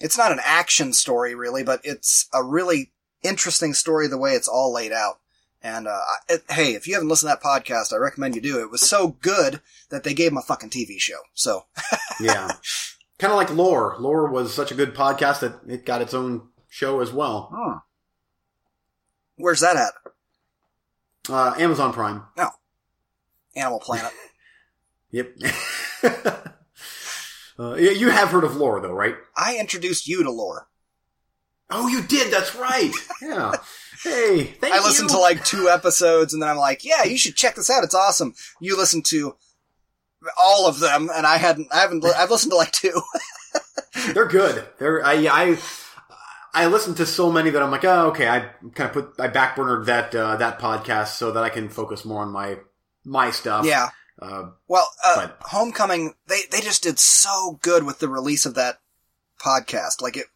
[0.00, 2.92] It's not an action story really, but it's a really
[3.24, 5.18] interesting story the way it's all laid out.
[5.62, 8.60] And uh, it, hey, if you haven't listened to that podcast, I recommend you do.
[8.60, 11.18] It was so good that they gave him a fucking TV show.
[11.32, 11.64] So
[12.20, 12.50] Yeah.
[13.18, 13.96] kind of like Lore.
[13.98, 17.82] Lore was such a good podcast that it got its own show as well.
[19.36, 19.92] where's that at?
[21.30, 22.24] Uh, Amazon Prime.
[22.36, 22.50] No.
[23.56, 24.12] Animal Planet.
[25.10, 25.36] Yep.
[27.58, 29.14] uh, yeah, you have heard of Lore, though, right?
[29.36, 30.66] I introduced you to lore.
[31.70, 32.32] Oh, you did.
[32.32, 32.92] That's right.
[33.22, 33.52] Yeah.
[34.02, 34.84] hey, thank I you.
[34.84, 37.84] listened to like two episodes and then I'm like, yeah, you should check this out.
[37.84, 38.34] It's awesome.
[38.60, 39.34] You listened to
[40.38, 43.00] all of them and I hadn't, I haven't, I've listened to like two.
[44.12, 44.64] They're good.
[44.78, 45.58] They're I I
[46.52, 48.28] I listened to so many that I'm like, oh, okay.
[48.28, 48.40] I
[48.74, 52.22] kind of put I backburnered that uh, that podcast so that I can focus more
[52.22, 52.58] on my
[53.04, 53.64] my stuff.
[53.64, 53.90] yeah.
[54.20, 58.54] Uh, Well, uh, But- Homecoming, they, they just did so good with the release of
[58.54, 58.78] that
[59.40, 60.00] podcast.
[60.00, 60.26] Like it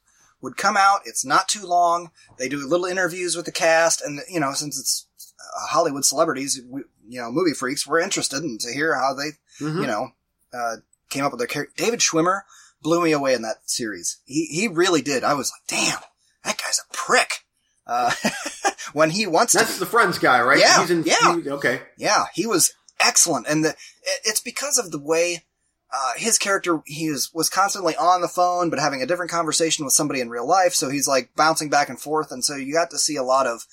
[0.41, 2.11] would come out, it's not too long.
[2.39, 5.07] They do little interviews with the cast, and you know, since it's
[5.41, 9.31] uh, Hollywood celebrities, we, you know, movie freaks, we're interested in to hear how they,
[9.65, 9.81] mhm.
[9.81, 10.11] you know,
[10.53, 10.77] uh,
[11.11, 11.75] came up with their character.
[11.77, 12.43] David Schwimmer
[12.83, 14.19] blew me away in that series.
[14.25, 15.25] He he really did.
[15.25, 15.99] I was like, damn,
[16.45, 17.45] that guy's a prick.
[17.87, 18.13] Uh,
[18.93, 20.59] when he wants to That's the Friends guy, right?
[20.61, 21.41] Yeah, He's in, yeah.
[21.41, 21.81] he- okay.
[21.97, 25.45] Yeah, he was excellent, and the, it- it's because of the way
[25.93, 29.85] uh, his character he was was constantly on the phone, but having a different conversation
[29.85, 30.75] with somebody in real life.
[30.75, 33.47] So he's like bouncing back and forth, and so you got to see a lot
[33.47, 33.67] of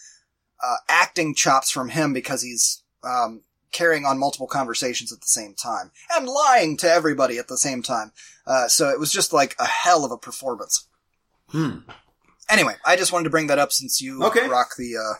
[0.63, 3.41] uh, acting chops from him because he's um,
[3.72, 7.84] carrying on multiple conversations at the same time and lying to everybody at the same
[7.84, 8.13] time.
[8.47, 10.88] Uh, so it was just like a hell of a performance.
[11.49, 11.80] Hmm.
[12.49, 14.47] Anyway, I just wanted to bring that up since you Okay.
[14.47, 15.20] rock the uh,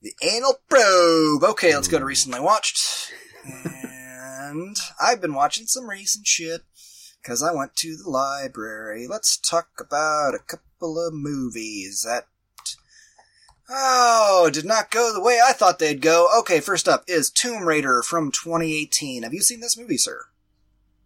[0.00, 1.44] the anal probe.
[1.44, 3.12] Okay, let's go to recently watched.
[4.54, 6.62] And I've been watching some recent shit
[7.20, 9.06] because I went to the library.
[9.08, 12.26] Let's talk about a couple of movies that
[13.68, 16.28] oh did not go the way I thought they'd go.
[16.40, 19.24] Okay, first up is Tomb Raider from 2018.
[19.24, 20.26] Have you seen this movie, sir?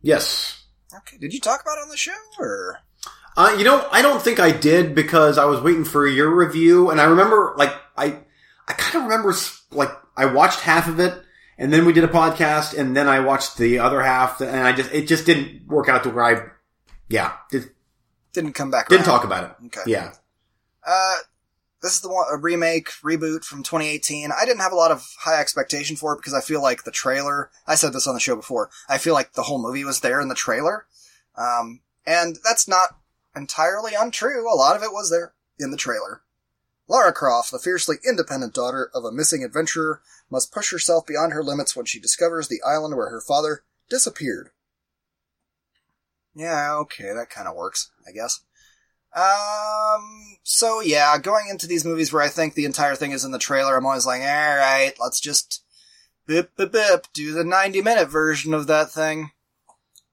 [0.03, 0.65] Yes.
[0.95, 2.81] Okay, did you talk about it on the show or?
[3.37, 6.91] Uh, you know, I don't think I did because I was waiting for your review,
[6.91, 8.19] and I remember, like, I,
[8.67, 9.33] I kind of remember,
[9.71, 11.15] like, I watched half of it,
[11.59, 14.73] and then we did a podcast, and then I watched the other half, and I
[14.73, 16.43] just, it just didn't work out to where I,
[17.09, 17.71] yeah, did,
[18.33, 18.89] Didn't come back.
[18.89, 19.17] didn't around.
[19.17, 19.67] talk about it.
[19.67, 19.91] Okay.
[19.91, 20.13] Yeah.
[20.87, 21.17] Uh,
[21.83, 24.31] this is the one, a remake, reboot from 2018.
[24.33, 26.91] I didn't have a lot of high expectation for it because I feel like the
[26.91, 30.01] trailer, I said this on the show before, I feel like the whole movie was
[30.01, 30.87] there in the trailer.
[31.37, 32.97] Um, and that's not
[33.37, 34.53] entirely untrue.
[34.53, 36.23] A lot of it was there in the trailer.
[36.89, 41.43] Lara Croft, the fiercely independent daughter of a missing adventurer, must push herself beyond her
[41.43, 44.51] limits when she discovers the island where her father disappeared.
[46.35, 48.41] Yeah, okay, that kind of works, I guess.
[49.15, 53.33] Um, so yeah, going into these movies where I think the entire thing is in
[53.33, 55.65] the trailer, I'm always like, alright, let's just
[56.27, 59.31] bip bip bip, do the 90 minute version of that thing.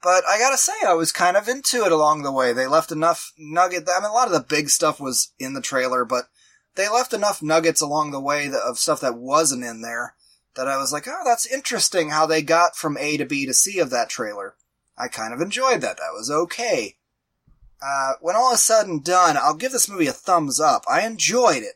[0.01, 2.53] But I gotta say, I was kind of into it along the way.
[2.53, 5.61] They left enough nugget, I mean, a lot of the big stuff was in the
[5.61, 6.29] trailer, but
[6.75, 10.15] they left enough nuggets along the way that, of stuff that wasn't in there
[10.55, 13.53] that I was like, oh, that's interesting how they got from A to B to
[13.53, 14.55] C of that trailer.
[14.97, 15.97] I kind of enjoyed that.
[15.97, 16.95] That was okay.
[17.85, 20.83] Uh, when all is said and done, I'll give this movie a thumbs up.
[20.89, 21.75] I enjoyed it.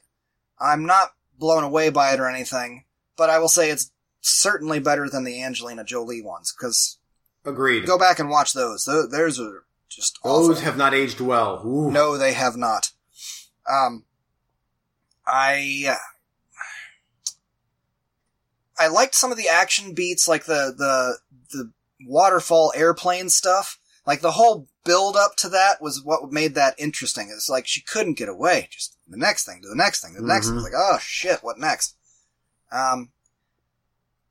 [0.59, 2.85] I'm not blown away by it or anything,
[3.17, 3.91] but I will say it's
[4.21, 6.97] certainly better than the Angelina Jolie ones, because
[7.45, 7.85] Agreed.
[7.85, 8.85] go back and watch those.
[8.85, 10.61] Tho- Those are just Those awful.
[10.63, 11.61] have not aged well.
[11.65, 11.91] Ooh.
[11.91, 12.91] No, they have not.
[13.69, 14.05] Um,
[15.29, 15.95] I uh,
[18.77, 21.17] I liked some of the action beats, like the the
[21.51, 21.71] the
[22.05, 23.77] waterfall airplane stuff.
[24.05, 27.29] Like the whole build up to that was what made that interesting.
[27.31, 28.69] It's like she couldn't get away.
[28.71, 30.55] Just the next thing, to the next thing, to the next thing.
[30.55, 31.95] It's like, oh shit, what next?
[32.71, 33.11] Um,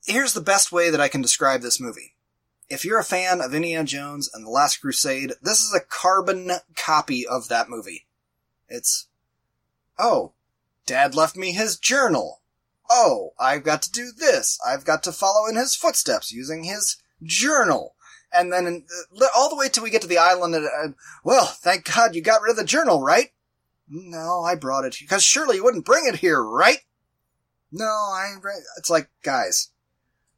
[0.04, 2.14] here's the best way that I can describe this movie.
[2.68, 6.50] If you're a fan of Indiana Jones and The Last Crusade, this is a carbon
[6.76, 8.06] copy of that movie.
[8.68, 9.06] It's,
[9.98, 10.32] oh,
[10.88, 12.40] Dad left me his journal.
[12.90, 14.58] Oh, I've got to do this.
[14.66, 17.94] I've got to follow in his footsteps using his journal.
[18.32, 18.86] And then
[19.20, 22.14] uh, all the way till we get to the island, and uh, well, thank God
[22.14, 23.32] you got rid of the journal, right?
[23.88, 26.78] No, I brought it because surely you wouldn't bring it here, right?
[27.70, 28.34] No, I.
[28.76, 29.68] It's like, guys,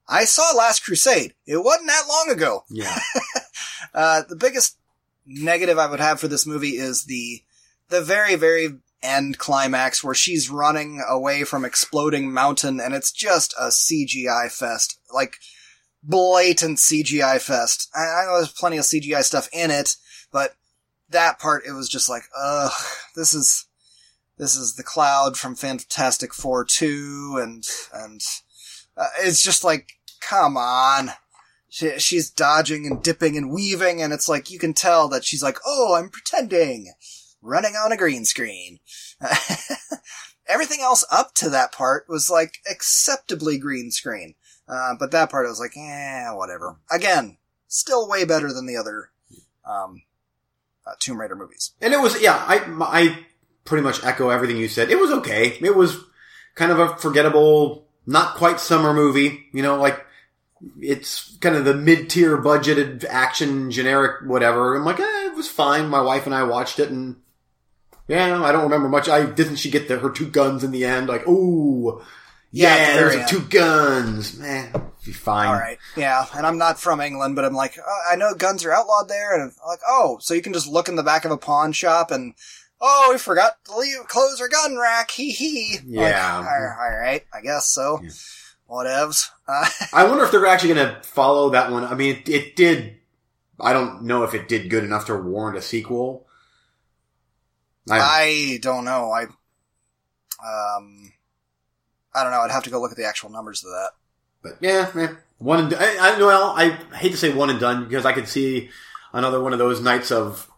[0.08, 1.34] I saw Last Crusade.
[1.46, 2.64] It wasn't that long ago.
[2.68, 2.98] Yeah.
[3.92, 4.76] Uh, the biggest
[5.26, 7.42] negative I would have for this movie is the
[7.88, 13.54] the very very end climax where she's running away from exploding mountain and it's just
[13.58, 14.98] a CGI fest.
[15.12, 15.36] Like
[16.02, 17.88] blatant CGI fest.
[17.94, 19.96] I, I know there's plenty of CGI stuff in it,
[20.32, 20.54] but
[21.08, 22.72] that part it was just like, ugh,
[23.16, 23.66] this is
[24.38, 28.20] this is the cloud from Fantastic Four 2 and and
[28.96, 31.10] uh, it's just like come on.
[31.68, 35.42] She, she's dodging and dipping and weaving, and it's like you can tell that she's
[35.42, 36.92] like, "Oh, I'm pretending,
[37.42, 38.80] running on a green screen."
[40.48, 44.34] Everything else up to that part was like acceptably green screen,
[44.68, 47.38] uh, but that part I was like, "Eh, whatever." Again,
[47.68, 49.10] still way better than the other
[49.64, 50.02] um,
[50.86, 51.72] uh, Tomb Raider movies.
[51.80, 53.18] And it was, yeah, I, I
[53.64, 54.90] pretty much echo everything you said.
[54.90, 55.58] It was okay.
[55.60, 55.96] It was
[56.54, 60.04] kind of a forgettable, not quite summer movie, you know, like
[60.80, 64.76] it's kind of the mid-tier budgeted action generic whatever.
[64.76, 65.88] I'm like, eh, it was fine.
[65.88, 67.16] My wife and I watched it and
[68.10, 69.08] yeah, I don't remember much.
[69.08, 71.08] I didn't she get the, her two guns in the end?
[71.08, 72.02] Like, ooh,
[72.50, 74.36] Yeah, yeah, there's two guns.
[74.38, 74.72] Man,
[75.04, 75.48] be fine.
[75.48, 78.64] All right, yeah, and I'm not from England, but I'm like, uh, I know guns
[78.64, 81.24] are outlawed there, and I'm like, oh, so you can just look in the back
[81.24, 82.34] of a pawn shop and.
[82.82, 85.10] Oh, we forgot to leave, close our gun rack.
[85.10, 85.76] Hee hee.
[85.86, 86.38] Yeah.
[86.38, 88.00] Like, all right, I guess so.
[88.02, 88.08] Yeah.
[88.70, 89.28] Whatevs.
[89.46, 91.84] Uh, I wonder if they're actually going to follow that one.
[91.84, 92.96] I mean, it, it did.
[93.60, 96.26] I don't know if it did good enough to warrant a sequel.
[97.90, 99.10] I, I don't know.
[99.10, 101.12] I, um,
[102.14, 102.40] I don't know.
[102.40, 103.90] I'd have to go look at the actual numbers of that.
[104.42, 107.84] but yeah, man, one and I, I well, I hate to say one and done
[107.84, 108.70] because I could see
[109.12, 110.50] another one of those nights of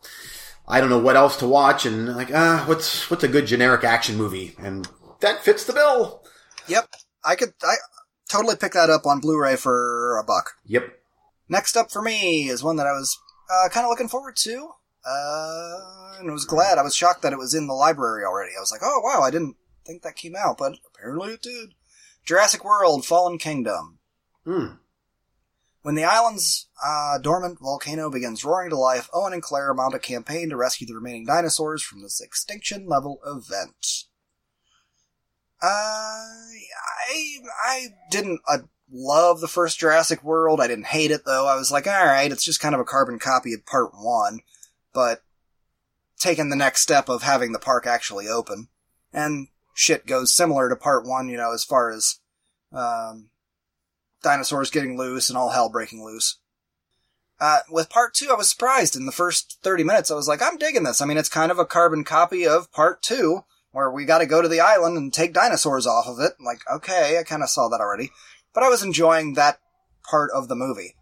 [0.66, 3.84] I don't know what else to watch and like ah, what's what's a good generic
[3.84, 4.88] action movie and
[5.20, 6.22] that fits the bill.
[6.68, 6.88] Yep,
[7.24, 7.54] I could.
[7.62, 7.74] I
[8.28, 10.52] totally pick that up on Blu-ray for a buck.
[10.66, 10.98] Yep.
[11.48, 13.18] Next up for me is one that I was
[13.52, 14.70] uh, kind of looking forward to,
[15.04, 16.78] uh, and was glad.
[16.78, 18.52] I was shocked that it was in the library already.
[18.56, 21.74] I was like, oh wow, I didn't think that came out, but apparently it did.
[22.24, 23.98] Jurassic World: Fallen Kingdom.
[24.44, 24.66] Hmm.
[25.82, 29.98] When the island's uh, dormant volcano begins roaring to life, Owen and Claire mount a
[29.98, 34.04] campaign to rescue the remaining dinosaurs from this extinction level event.
[35.60, 38.58] Uh, I I didn't uh,
[38.92, 40.60] love the first Jurassic World.
[40.60, 41.48] I didn't hate it though.
[41.48, 44.40] I was like, all right, it's just kind of a carbon copy of Part One,
[44.92, 45.22] but
[46.18, 48.68] taking the next step of having the park actually open,
[49.12, 51.28] and shit goes similar to Part One.
[51.28, 52.20] You know, as far as
[52.72, 53.30] um,
[54.22, 56.38] dinosaurs getting loose and all hell breaking loose.
[57.40, 58.94] Uh, with part two, I was surprised.
[58.94, 61.00] In the first 30 minutes, I was like, I'm digging this.
[61.00, 64.40] I mean, it's kind of a carbon copy of part two, where we gotta go
[64.40, 66.34] to the island and take dinosaurs off of it.
[66.38, 68.12] Like, okay, I kinda saw that already.
[68.54, 69.58] But I was enjoying that
[70.08, 70.94] part of the movie.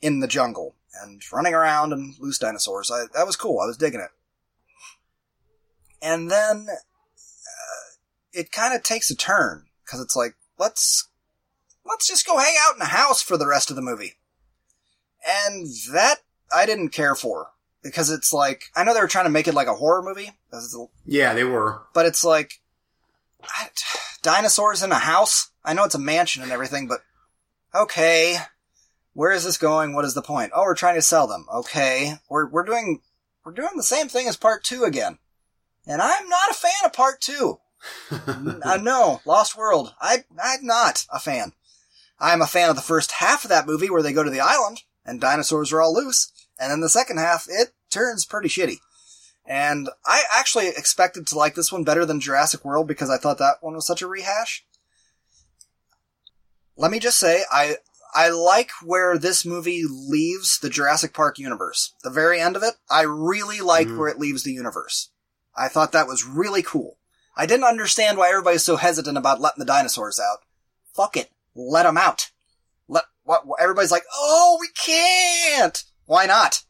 [0.00, 0.74] In the jungle.
[1.02, 2.90] And running around and loose dinosaurs.
[2.90, 3.60] I, that was cool.
[3.60, 4.10] I was digging it.
[6.00, 7.94] And then, uh,
[8.32, 9.66] it kinda takes a turn.
[9.86, 11.08] Cause it's like, let's
[11.84, 14.14] let's just go hang out in a house for the rest of the movie.
[15.26, 16.16] And that
[16.54, 17.48] I didn't care for
[17.82, 20.32] because it's like I know they were trying to make it like a horror movie,
[21.06, 21.82] Yeah, they were.
[21.94, 22.60] but it's like
[23.42, 23.68] I,
[24.22, 25.50] dinosaurs in a house.
[25.64, 27.00] I know it's a mansion and everything, but
[27.74, 28.36] okay,
[29.18, 29.96] where is this going?
[29.96, 30.52] What is the point?
[30.54, 31.44] Oh, we're trying to sell them.
[31.52, 33.00] Okay, we're we're doing
[33.44, 35.18] we're doing the same thing as part two again,
[35.88, 37.58] and I'm not a fan of part two.
[38.62, 39.92] uh, no, Lost World.
[40.00, 41.52] I I'm not a fan.
[42.20, 44.38] I'm a fan of the first half of that movie where they go to the
[44.38, 48.76] island and dinosaurs are all loose, and then the second half it turns pretty shitty.
[49.44, 53.38] And I actually expected to like this one better than Jurassic World because I thought
[53.38, 54.64] that one was such a rehash.
[56.76, 57.78] Let me just say, I
[58.18, 61.94] I like where this movie leaves the Jurassic Park universe.
[62.02, 63.96] The very end of it, I really like Mhm.
[63.96, 65.10] where it leaves the universe.
[65.56, 66.98] I thought that was really cool.
[67.36, 70.38] I didn't understand why everybody's so hesitant about letting the dinosaurs out.
[70.96, 71.30] Fuck it.
[71.54, 72.32] Let them out.
[72.88, 75.84] Let, what, everybody's like, oh, we can't!
[76.06, 76.64] Why not?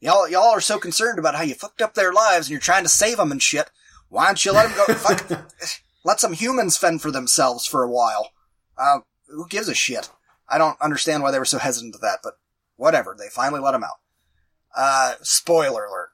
[0.00, 2.84] Y'all, y'all are so concerned about how you fucked up their lives and you're trying
[2.84, 3.70] to save them and shit.
[4.08, 4.94] Why don't you let them go?
[4.94, 5.52] Fuck,
[6.04, 8.30] let some humans fend for themselves for a while.
[8.78, 10.08] Uh, who gives a shit?
[10.48, 12.34] I don't understand why they were so hesitant to that, but
[12.76, 13.16] whatever.
[13.18, 14.00] They finally let him out.
[14.76, 16.10] Uh, spoiler alert.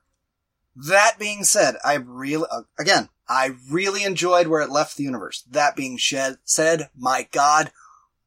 [0.75, 5.43] That being said, I really, uh, again, I really enjoyed where it left the universe.
[5.51, 7.73] That being shed, said, my god,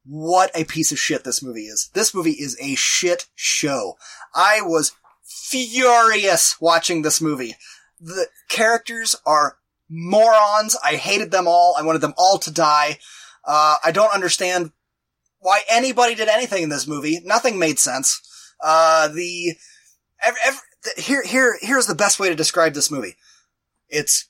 [0.04, 1.90] what a piece of shit this movie is.
[1.92, 3.96] This movie is a shit show.
[4.34, 4.92] I was
[5.24, 7.56] furious watching this movie.
[8.00, 10.76] The characters are morons.
[10.84, 11.74] I hated them all.
[11.76, 12.98] I wanted them all to die.
[13.44, 14.72] Uh, I don't understand
[15.46, 17.20] why anybody did anything in this movie.
[17.24, 18.20] Nothing made sense.
[18.60, 19.52] Uh, the,
[20.20, 23.14] every, every, the, here, here, here's the best way to describe this movie.
[23.88, 24.28] It's,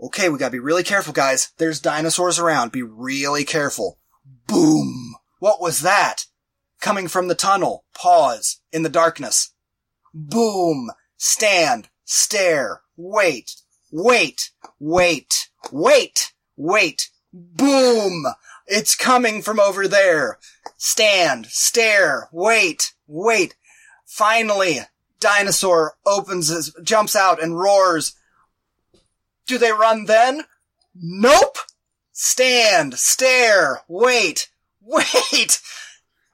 [0.00, 1.52] okay, we gotta be really careful, guys.
[1.58, 2.72] There's dinosaurs around.
[2.72, 3.98] Be really careful.
[4.46, 5.16] Boom.
[5.40, 6.24] What was that?
[6.80, 7.84] Coming from the tunnel.
[7.94, 8.62] Pause.
[8.72, 9.52] In the darkness.
[10.14, 10.90] Boom.
[11.18, 11.90] Stand.
[12.06, 12.80] Stare.
[12.96, 13.56] Wait.
[13.92, 14.52] Wait.
[14.80, 15.50] Wait.
[15.70, 16.32] Wait.
[16.56, 17.10] Wait.
[17.30, 18.24] Boom.
[18.66, 20.38] It's coming from over there.
[20.76, 21.46] Stand.
[21.46, 22.28] Stare.
[22.32, 22.92] Wait.
[23.06, 23.54] Wait.
[24.04, 24.80] Finally,
[25.20, 28.14] dinosaur opens his, jumps out and roars.
[29.46, 30.44] Do they run then?
[30.94, 31.58] Nope.
[32.18, 34.48] Stand, stare, wait,
[34.80, 35.60] wait.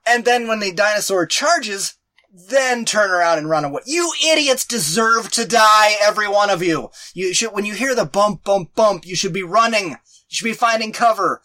[0.07, 1.95] And then when the dinosaur charges,
[2.33, 3.83] then turn around and run away.
[3.85, 6.93] You idiots deserve to die, every one of you.
[7.14, 9.91] You should, when you hear the bump, bump, bump, you should be running.
[9.91, 9.97] You
[10.28, 11.43] should be finding cover.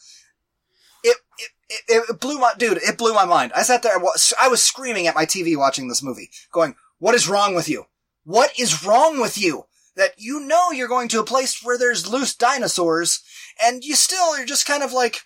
[1.08, 3.52] It, it, it, it blew my, dude, it blew my mind.
[3.56, 3.98] I sat there,
[4.42, 7.86] I was screaming at my TV watching this movie, going, what is wrong with you?
[8.24, 9.66] What is wrong with you?
[9.96, 13.22] That you know you're going to a place where there's loose dinosaurs,
[13.62, 15.22] and you still are just kind of like,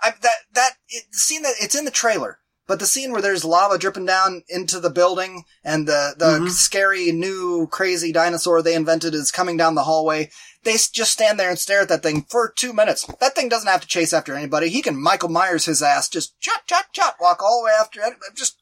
[0.00, 2.38] I, that, that, it, the scene that, it's in the trailer,
[2.68, 6.50] but the scene where there's lava dripping down into the building and the, the Mhm.
[6.50, 10.30] scary new crazy dinosaur they invented is coming down the hallway,
[10.64, 13.06] they just stand there and stare at that thing for two minutes.
[13.20, 14.68] That thing doesn't have to chase after anybody.
[14.68, 18.00] He can Michael Myers his ass, just chut, chut, chut, walk all the way after
[18.02, 18.58] it, just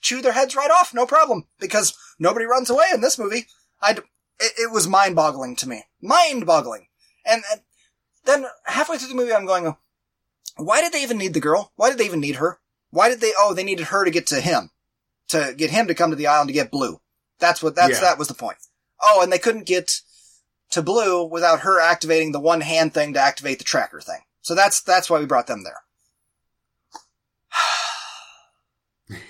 [0.00, 1.46] chew their heads right off, no problem.
[1.58, 3.46] Because nobody runs away in this movie.
[3.80, 4.02] I, it,
[4.58, 5.84] it was mind boggling to me.
[6.00, 6.86] Mind boggling.
[7.24, 7.60] And, and
[8.24, 9.74] then halfway through the movie, I'm going,
[10.56, 11.72] why did they even need the girl?
[11.76, 12.58] Why did they even need her?
[12.90, 14.70] Why did they, oh, they needed her to get to him.
[15.28, 17.00] To get him to come to the island to get Blue.
[17.38, 18.00] That's what, that's, Yeah.
[18.00, 18.56] that was the point.
[19.00, 20.00] Oh, and they couldn't get
[20.70, 24.20] to Blue without her activating the one hand thing to activate the tracker thing.
[24.42, 25.80] So that's, that's why we brought them there.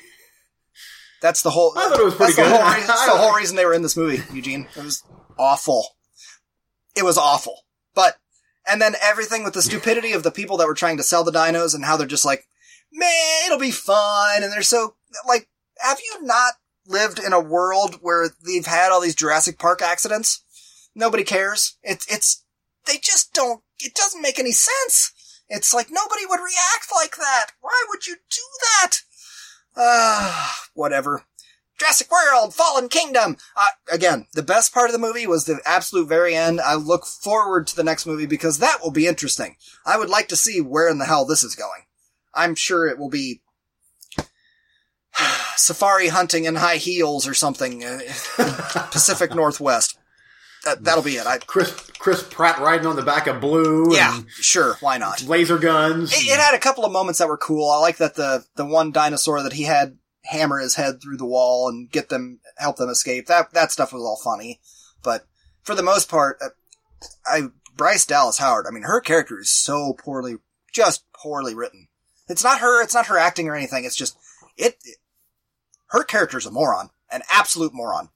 [1.21, 1.73] That's the whole.
[1.77, 2.53] I thought it was pretty that's good.
[2.53, 4.69] The whole, that's the whole reason they were in this movie, Eugene.
[4.77, 5.03] It was
[5.37, 5.97] awful.
[6.97, 7.65] It was awful.
[7.93, 8.19] But
[8.69, 11.33] and then everything with the stupidity of the people that were trying to sell the
[11.33, 12.47] dinos and how they're just like,
[12.93, 14.95] man, it'll be fun, and they're so
[15.27, 16.55] like, have you not
[16.87, 20.45] lived in a world where they've had all these Jurassic Park accidents?
[20.99, 21.79] Nobody cares.
[21.85, 22.45] It's it's
[22.85, 23.63] they just don't.
[23.79, 25.13] It doesn't make any sense.
[25.49, 27.53] It's like nobody would react like that.
[27.61, 28.97] Why would you do that?
[29.77, 31.23] Ah, whatever.
[31.79, 33.37] Jurassic World, Fallen Kingdom.
[33.57, 36.61] Uh, again, the best part of the movie was the absolute very end.
[36.61, 39.55] I look forward to the next movie because that will be interesting.
[39.87, 41.83] I would like to see where in the hell this is going.
[42.35, 43.41] I'm sure it will be
[45.57, 47.85] safari hunting in high heels or something.
[47.85, 48.01] Uh,
[48.91, 49.98] Pacific Northwest.
[50.69, 51.27] That, that'll be it.
[51.27, 53.95] I, Chris Chris Pratt riding on the back of Blue.
[53.95, 54.77] yeah, sure.
[54.81, 55.23] Why not?
[55.23, 56.13] laser guns.
[56.13, 57.71] It, it had a couple of moments that were cool.
[57.71, 61.25] I like that the the one dinosaur that he had hammer his head through the
[61.25, 63.27] wall and get them help them escape.
[63.27, 64.61] That that stuff was all funny,
[65.03, 65.27] but
[65.63, 66.49] for the most part, uh,
[67.27, 68.67] I Bryce Dallas Howard.
[68.69, 70.37] I mean, her character is so poorly,
[70.73, 71.89] just poorly written.
[72.29, 72.83] It's not her.
[72.83, 73.85] It's not her acting or anything.
[73.85, 74.19] It's just
[74.57, 74.77] it.
[74.85, 74.99] it
[75.91, 78.11] her character's a moron, an absolute moron.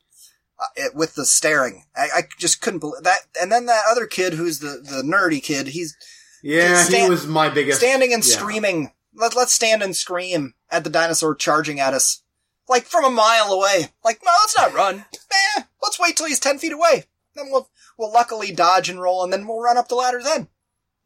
[0.61, 3.20] Uh, it, with the staring, I, I just couldn't believe that.
[3.40, 5.96] And then that other kid, who's the the nerdy kid, he's
[6.42, 7.79] yeah, he was my biggest.
[7.79, 8.37] standing and yeah.
[8.37, 8.92] screaming.
[9.14, 12.22] Let, let's stand and scream at the dinosaur charging at us.
[12.68, 13.92] Like from a mile away.
[14.04, 15.04] Like, no, let's not run.
[15.57, 17.04] Eh, let's wait till he's 10 feet away.
[17.34, 17.68] Then we'll,
[17.99, 20.49] we'll luckily dodge and roll and then we'll run up the ladder then.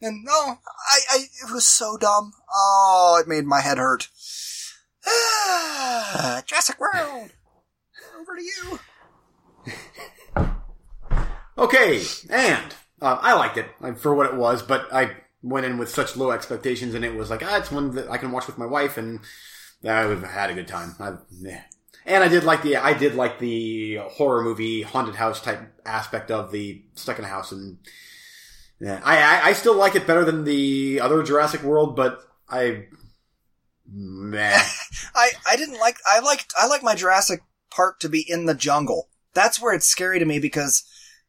[0.03, 2.33] And no, I, I, it was so dumb.
[2.53, 4.09] Oh, it made my head hurt.
[6.47, 7.31] Jurassic World.
[8.21, 8.81] Over to you.
[11.59, 15.79] Okay, and uh, I liked it uh, for what it was, but I went in
[15.79, 18.47] with such low expectations, and it was like, ah, it's one that I can watch
[18.47, 19.21] with my wife, and
[19.83, 20.95] I've had a good time.
[21.01, 21.63] I, yeah.
[22.05, 26.31] And I did like the I did like the horror movie haunted house type aspect
[26.31, 27.79] of the a house, and
[28.79, 32.87] yeah, I, I I still like it better than the other Jurassic World, but I.
[35.15, 38.55] I, I didn't like, I liked, I like my Jurassic Park to be in the
[38.55, 39.09] jungle.
[39.37, 40.83] That's where it's scary to me because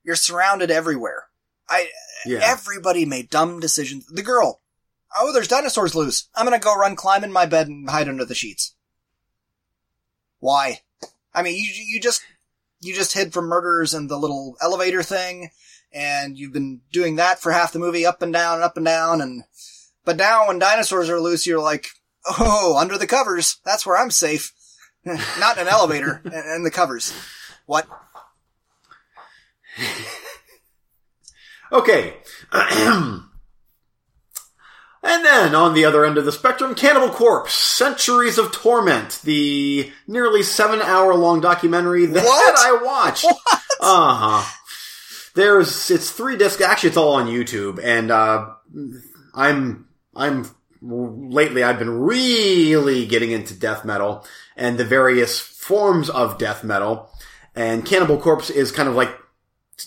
[0.03, 1.27] you're surrounded everywhere.
[1.69, 1.89] I,
[2.25, 2.39] yeah.
[2.41, 4.07] everybody made dumb decisions.
[4.07, 4.61] The girl,
[5.15, 6.29] oh, there's dinosaurs loose.
[6.33, 8.73] I'm gonna go run climb in my bed and hide under the sheets.
[10.39, 10.81] Why?
[11.33, 12.21] I mean, you, you just,
[12.79, 15.49] you just hid from murderers in the little elevator thing,
[15.91, 18.85] and you've been doing that for half the movie, up and down and up and
[18.85, 19.43] down, and,
[20.05, 21.89] but now when dinosaurs are loose, you're like,
[22.27, 23.57] Oh, under the covers.
[23.63, 24.53] That's where I'm safe.
[25.05, 27.13] Not in an elevator, and the covers.
[27.67, 27.87] What?
[31.71, 32.15] Okay.
[32.53, 33.25] and
[35.03, 40.43] then on the other end of the spectrum, Cannibal Corpse, Centuries of Torment, the nearly
[40.43, 42.55] seven hour long documentary that What?
[42.57, 43.25] I watched.
[43.79, 44.53] Uh huh.
[45.35, 46.61] There's, it's three discs.
[46.61, 48.53] Actually, it's all on YouTube, and uh,
[49.35, 50.49] I'm, I'm
[50.81, 54.25] lately I've been really getting into death metal
[54.55, 57.11] and the various forms of death metal.
[57.57, 59.09] And Cannibal Corpse is kind of like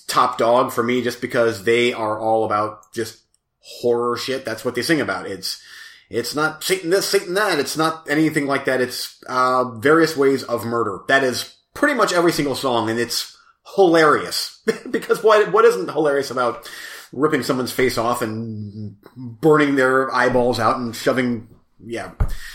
[0.08, 3.22] top dog for me just because they are all about just
[3.60, 4.44] horror shit.
[4.44, 5.26] That's what they sing about.
[5.26, 5.62] It's,
[6.10, 7.60] it's not Satan this, Satan that.
[7.60, 8.80] It's not anything like that.
[8.80, 11.00] It's, uh, various ways of murder.
[11.06, 13.38] That is pretty much every single song and it's
[13.76, 14.60] hilarious.
[14.90, 16.68] because what, what isn't hilarious about
[17.12, 21.46] ripping someone's face off and burning their eyeballs out and shoving,
[21.84, 22.10] yeah,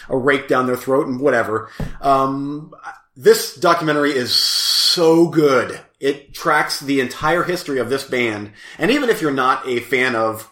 [0.09, 1.69] a rake down their throat and whatever.
[2.01, 2.73] Um,
[3.15, 4.33] this documentary is
[4.95, 5.81] so good.
[5.99, 8.53] It tracks the entire history of this band.
[8.79, 10.51] And even if you're not a fan of,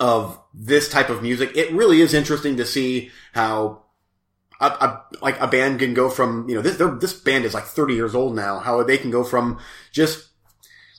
[0.00, 3.82] of this type of music, it really is interesting to see how
[4.58, 7.64] a, a, like a band can go from, you know, this, this band is like
[7.64, 9.58] 30 years old now, how they can go from
[9.92, 10.28] just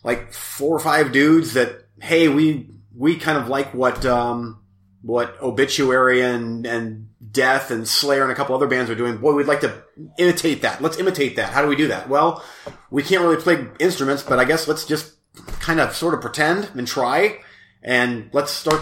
[0.04, 4.64] like four or five dudes that, hey, we, we kind of like what, um,
[5.02, 9.18] what Obituary and, and Death and Slayer and a couple other bands are doing.
[9.18, 9.84] Boy, we'd like to
[10.18, 10.82] imitate that.
[10.82, 11.52] Let's imitate that.
[11.52, 12.08] How do we do that?
[12.08, 12.44] Well,
[12.92, 15.16] we can't really play instruments, but I guess let's just
[15.60, 17.40] kind of sort of pretend and try
[17.82, 18.82] and let's start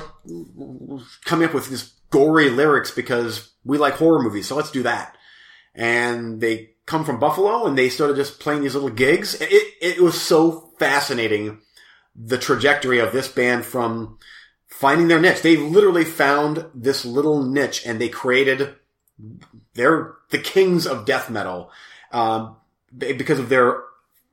[1.25, 4.47] coming up with these gory lyrics because we like horror movies.
[4.47, 5.17] So let's do that.
[5.73, 9.39] And they come from Buffalo and they started just playing these little gigs.
[9.39, 11.61] It, it was so fascinating
[12.15, 14.17] the trajectory of this band from
[14.81, 15.43] finding their niche.
[15.43, 18.73] They literally found this little niche and they created,
[19.75, 21.69] they're the kings of death metal,
[22.11, 22.55] um,
[22.97, 23.83] because of their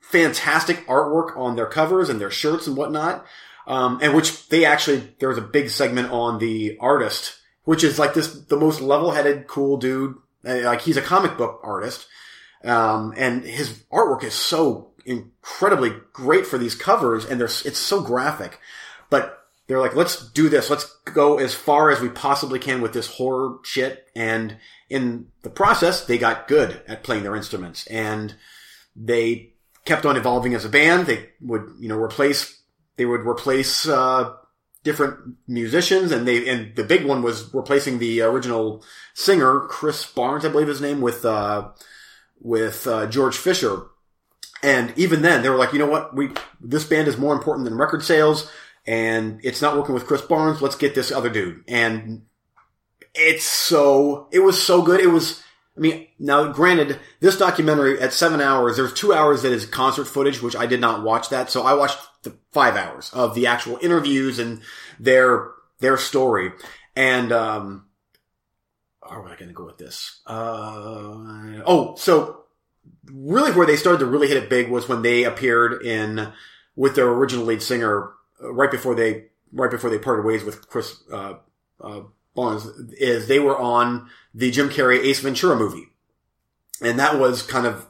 [0.01, 3.27] fantastic artwork on their covers and their shirts and whatnot.
[3.67, 7.99] Um, and which they actually, there was a big segment on the artist, which is
[7.99, 10.15] like this, the most level-headed, cool dude.
[10.47, 12.07] Uh, Like he's a comic book artist.
[12.65, 18.01] Um, and his artwork is so incredibly great for these covers and there's, it's so
[18.01, 18.59] graphic.
[19.11, 19.38] But
[19.69, 20.71] they're like, let's do this.
[20.71, 24.09] Let's go as far as we possibly can with this horror shit.
[24.17, 24.57] And
[24.89, 28.35] in the process, they got good at playing their instruments and
[28.97, 29.53] they
[29.85, 31.07] kept on evolving as a band.
[31.07, 32.63] They would, you know, replace,
[32.97, 34.35] they would replace, uh,
[34.85, 38.83] different musicians and they, and the big one was replacing the original
[39.13, 41.69] singer, Chris Barnes, I believe his name, with, uh,
[42.41, 43.83] with, uh, George Fisher.
[44.63, 46.17] And even then, they were like, you know what?
[46.17, 48.51] We, this band is more important than record sales
[48.89, 50.63] and it's not working with Chris Barnes.
[50.63, 51.63] Let's get this other dude.
[51.69, 52.23] And
[53.15, 54.99] it's so, it was so good.
[54.99, 55.43] It was,
[55.77, 60.07] I mean, now granted, this documentary at seven hours, there's two hours that is concert
[60.07, 61.51] footage, which I did not watch that.
[61.51, 64.63] So I watched the five hours of the actual interviews and
[64.99, 65.51] their,
[65.81, 66.53] their story.
[66.97, 67.85] And, um,
[69.07, 70.23] am I going to go with this?
[70.27, 72.45] Uh, oh, so
[73.13, 76.33] really where they started to really hit it big was when they appeared in,
[76.75, 81.03] with their original lead singer, right before they, right before they parted ways with Chris,
[81.13, 81.35] uh,
[81.81, 82.01] uh,
[82.35, 85.89] Barnes, is they were on the Jim Carrey Ace Ventura movie.
[86.81, 87.87] And that was kind of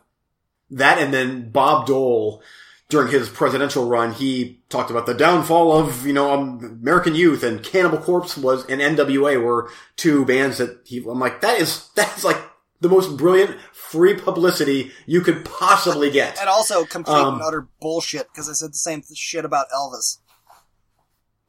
[0.70, 0.98] that.
[0.98, 2.42] And then Bob Dole,
[2.88, 7.42] during his presidential run, he talked about the downfall of, you know, um, American youth
[7.42, 11.90] and Cannibal Corpse was, and NWA were two bands that he, I'm like, that is,
[11.94, 12.38] that's like
[12.80, 16.38] the most brilliant free publicity you could possibly get.
[16.38, 20.18] And also complete Um, and utter bullshit because I said the same shit about Elvis.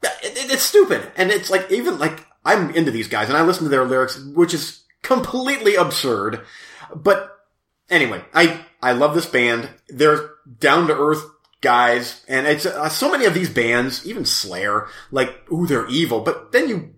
[0.02, 1.10] It, it- it's stupid.
[1.16, 4.18] And it's like, even like, I'm into these guys and I listen to their lyrics,
[4.34, 6.40] which is completely absurd.
[6.94, 7.30] But
[7.88, 9.68] anyway, I, I love this band.
[9.88, 11.22] They're down to earth
[11.60, 12.24] guys.
[12.28, 16.20] And it's uh, so many of these bands, even Slayer, like, ooh, they're evil.
[16.20, 16.94] But then you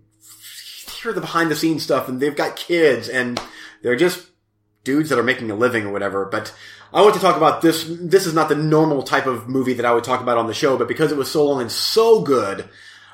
[1.01, 3.39] hear the behind the scenes stuff and they've got kids and
[3.81, 4.25] they're just
[4.85, 6.25] dudes that are making a living or whatever.
[6.25, 6.53] But
[6.93, 7.85] I want to talk about this.
[7.89, 10.53] This is not the normal type of movie that I would talk about on the
[10.53, 12.69] show, but because it was so long and so good,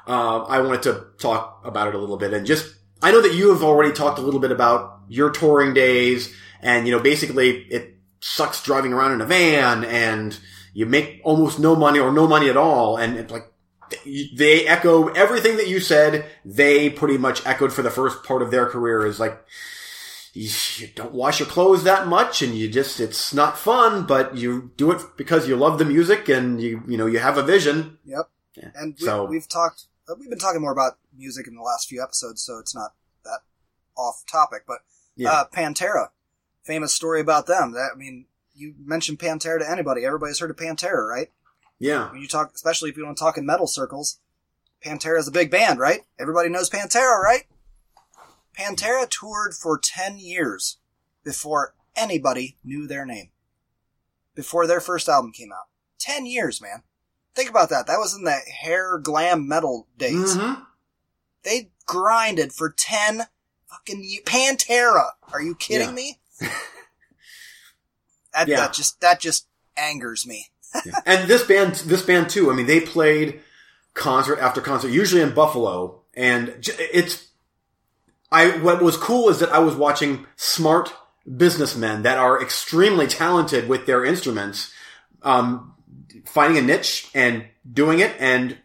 [0.10, 3.34] uh, I wanted to talk about it a little bit and just, I know that
[3.36, 7.50] you have already talked a little bit about your touring days and, you know, basically
[7.70, 10.38] it sucks driving around in a van and
[10.74, 12.98] you make almost no money or no money at all.
[12.98, 13.46] And it's like,
[14.36, 16.26] they echo everything that you said.
[16.46, 19.40] They pretty much echoed for the first part of their career is like,
[20.34, 24.72] you don't wash your clothes that much and you just, it's not fun, but you
[24.78, 27.98] do it because you love the music and you, you know, you have a vision.
[28.06, 28.30] Yep.
[28.56, 28.70] Yeah.
[28.76, 29.86] And we, So- we've talked,
[30.18, 33.40] we've been talking more about music in the last few episodes, so it's not that
[33.98, 34.80] off topic, but
[35.16, 35.32] Yeah.
[35.32, 36.10] uh, Pantera,
[36.64, 37.74] famous story about them.
[37.74, 41.32] That I mean, you mention Pantera to anybody, everybody's heard of Pantera, right?
[41.82, 42.12] yeah.
[42.12, 44.20] When you talk, especially if you want to talk in metal circles,
[44.84, 46.02] Pantera is a big band, right?
[46.20, 47.44] Everybody knows Pantera, right?
[48.58, 50.78] Pantera toured for 10 years
[51.24, 53.30] before anybody knew their name.
[54.36, 55.68] Before their first album came out.
[56.00, 56.84] 10 years, man.
[57.36, 57.88] Think about that.
[57.88, 60.36] That was in the hair glam metal days.
[60.36, 60.66] Mhm.
[61.44, 63.28] They grinded for 10
[63.68, 64.24] fucking years.
[64.26, 65.12] Pantera!
[65.32, 65.94] Are you kidding Yeah.
[65.96, 66.20] me?
[68.34, 68.58] that, Yeah.
[68.58, 69.48] that just, that just
[69.78, 70.48] angers me.
[71.06, 72.52] and this band, this band too.
[72.52, 73.42] I mean, they played
[73.96, 77.26] concert after concert, usually in Buffalo, and it's.
[78.32, 80.94] I what was cool is that I was watching smart
[81.38, 84.72] businessmen that are extremely talented with their instruments,
[85.24, 85.74] um,
[86.26, 88.16] finding a niche and doing it.
[88.20, 88.58] And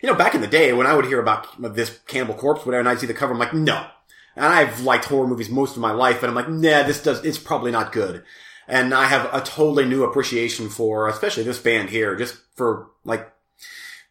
[0.00, 2.80] you know, back in the day when I would hear about this Cannibal Corpse, whatever,
[2.80, 3.86] and I'd see the cover, I'm like, no.
[4.34, 7.24] And I've liked horror movies most of my life, and I'm like, nah, this does.
[7.24, 8.22] It's probably not good
[8.68, 13.32] and I have a totally new appreciation for, especially this band here, just for like,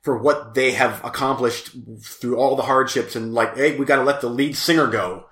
[0.01, 1.71] for what they have accomplished
[2.01, 5.25] through all the hardships and like, hey, we got to let the lead singer go,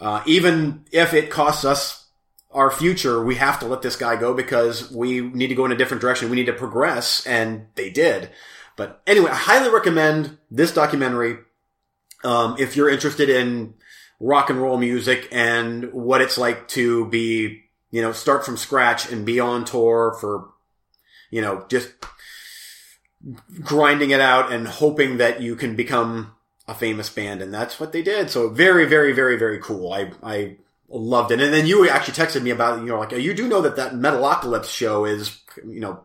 [0.00, 2.03] uh, even if it costs us
[2.54, 3.22] our future.
[3.22, 6.00] We have to let this guy go because we need to go in a different
[6.00, 6.30] direction.
[6.30, 8.30] We need to progress, and they did.
[8.76, 11.38] But anyway, I highly recommend this documentary
[12.24, 13.74] um, if you're interested in
[14.18, 17.64] rock and roll music and what it's like to be
[17.94, 20.48] you know, start from scratch and be on tour for,
[21.30, 21.92] you know, just
[23.60, 26.34] grinding it out and hoping that you can become
[26.66, 27.40] a famous band.
[27.40, 28.30] And that's what they did.
[28.30, 29.92] So very, very, very, very cool.
[29.92, 30.56] I, I
[30.94, 31.40] loved it.
[31.40, 33.92] And then you actually texted me about, you know, like, you do know that that
[33.92, 36.04] Metalocalypse show is, you know,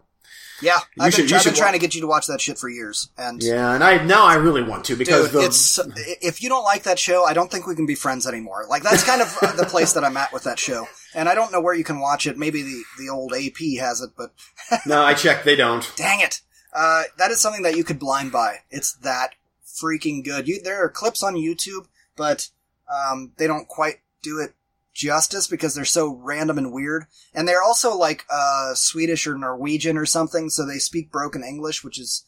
[0.62, 2.58] Yeah, You I've should- been, I've been trying to get you to watch that shit
[2.58, 3.74] for years, and yeah.
[3.74, 5.80] And I, now I really want to because dude, the, it's
[6.22, 8.66] if you don't like that show, I don't think we can be friends anymore.
[8.68, 10.86] Like that's kind of the place that I'm at with that show,
[11.16, 12.38] and I don't know where you can watch it.
[12.38, 14.34] Maybe the the old AP has it, but
[14.86, 15.46] no, I checked.
[15.46, 15.90] They don't.
[15.96, 16.42] dang it,
[16.74, 18.58] uh, that is something that you could blind buy.
[18.70, 19.36] It's that
[19.66, 20.46] freaking good.
[20.50, 21.86] You there are clips on YouTube,
[22.18, 22.50] but
[22.94, 24.54] um, they don't quite do it
[24.94, 27.06] justice because they're so random and weird.
[27.34, 31.84] And they're also like uh, Swedish or Norwegian or something, so they speak broken English,
[31.84, 32.26] which is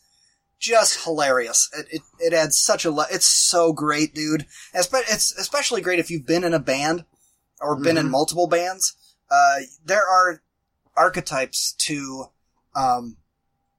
[0.59, 1.69] just hilarious.
[1.77, 4.45] It it, it adds such a le- it's so great, dude.
[4.73, 7.05] It's especially great if you've been in a band
[7.59, 8.11] or been in Mhm.
[8.11, 8.93] multiple bands.
[9.29, 10.41] Uh, there are
[10.95, 12.25] archetypes to
[12.75, 13.17] um,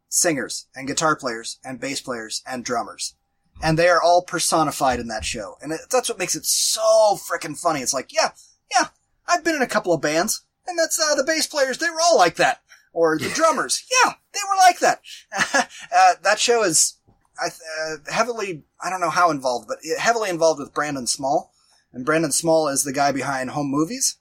[0.08, 3.14] singers and guitar players and bass players and drummers.
[3.62, 5.56] And they are all personified in that show.
[5.62, 7.80] And it, that's what makes it so freaking funny.
[7.80, 8.30] It's like, yeah,
[8.74, 8.88] yeah,
[9.28, 12.00] I've been in a couple of bands and that's, uh, the bass players, they were
[12.02, 12.62] all like that.
[12.92, 15.00] Or the drummers, yeah, they were like that.
[15.94, 16.98] uh, that show is,
[17.40, 21.52] I, uh, heavily, I don't know how involved, but heavily involved with Brendan Small.
[21.92, 24.18] And Brendan Small is the guy behind Home Movies.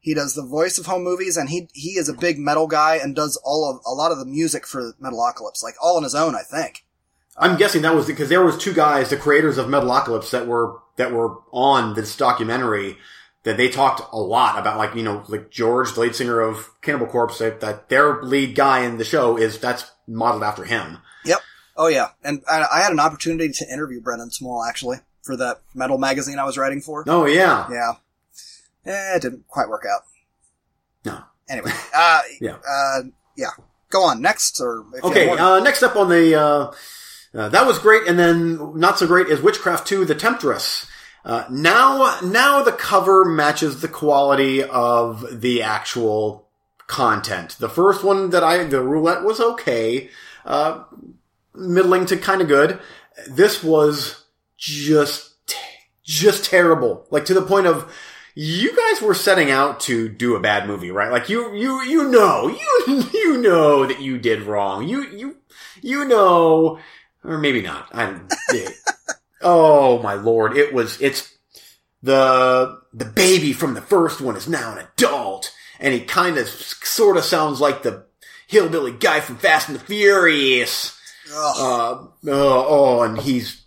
[0.00, 2.96] He does the voice of home movies, and he he is a big metal guy
[2.96, 6.14] and does all of a lot of the music for Metalocalypse, like all on his
[6.14, 6.86] own, I think.
[7.36, 10.78] I'm guessing that was because there was two guys, the creators of Metalocalypse, that were
[10.96, 12.96] that were on this documentary.
[13.44, 16.68] That they talked a lot about, like you know, like George, the lead singer of
[16.82, 20.98] Cannibal Corpse, that, that their lead guy in the show is that's modeled after him.
[21.24, 21.40] Yep.
[21.76, 25.62] Oh yeah, and I, I had an opportunity to interview Brendan Small actually for that
[25.74, 27.04] metal magazine I was writing for.
[27.06, 27.92] Oh yeah, Yeah,
[28.84, 30.02] eh, it didn't quite work out.
[31.04, 31.24] No.
[31.48, 32.56] Anyway, uh, Yeah.
[32.68, 33.02] uh,
[33.36, 33.50] yeah.
[33.88, 36.72] Go on next, or if Okay, uh, next up on the, uh,
[37.34, 40.86] uh, that was great, and then not so great is Witchcraft 2, The Temptress.
[41.24, 46.48] Uh, now, now the cover matches the quality of the actual
[46.86, 47.56] content.
[47.58, 50.08] The first one that I, the roulette was okay,
[50.44, 50.84] uh,
[51.54, 52.80] middling to kind of good.
[53.28, 54.24] This was
[54.56, 55.34] just,
[56.02, 57.06] just terrible.
[57.10, 57.92] Like to the point of,
[58.34, 61.10] you guys were setting out to do a bad movie, right?
[61.10, 64.88] Like you, you, you know, you, you know that you did wrong.
[64.88, 65.36] You, you,
[65.82, 66.78] you know,
[67.22, 67.88] or maybe not.
[67.92, 68.32] I don't.
[68.50, 68.74] it-
[69.40, 70.56] oh my lord!
[70.56, 71.00] It was.
[71.00, 71.36] It's
[72.02, 76.48] the the baby from the first one is now an adult, and he kind of
[76.48, 78.06] sort of sounds like the
[78.46, 80.98] hillbilly guy from Fast and the Furious.
[81.32, 83.64] Uh, oh, oh, and he's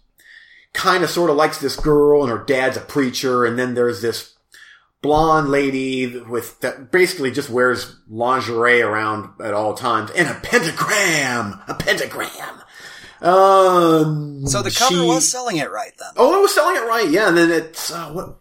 [0.74, 4.02] kind of sort of likes this girl, and her dad's a preacher, and then there's
[4.02, 4.36] this
[5.02, 11.62] blonde lady with that basically just wears lingerie around at all times, and a pentagram,
[11.68, 12.63] a pentagram.
[13.24, 16.10] Um, so the cover she- was selling it right then.
[16.18, 17.30] Oh, it was selling it right, yeah.
[17.30, 18.40] And then it's uh, what?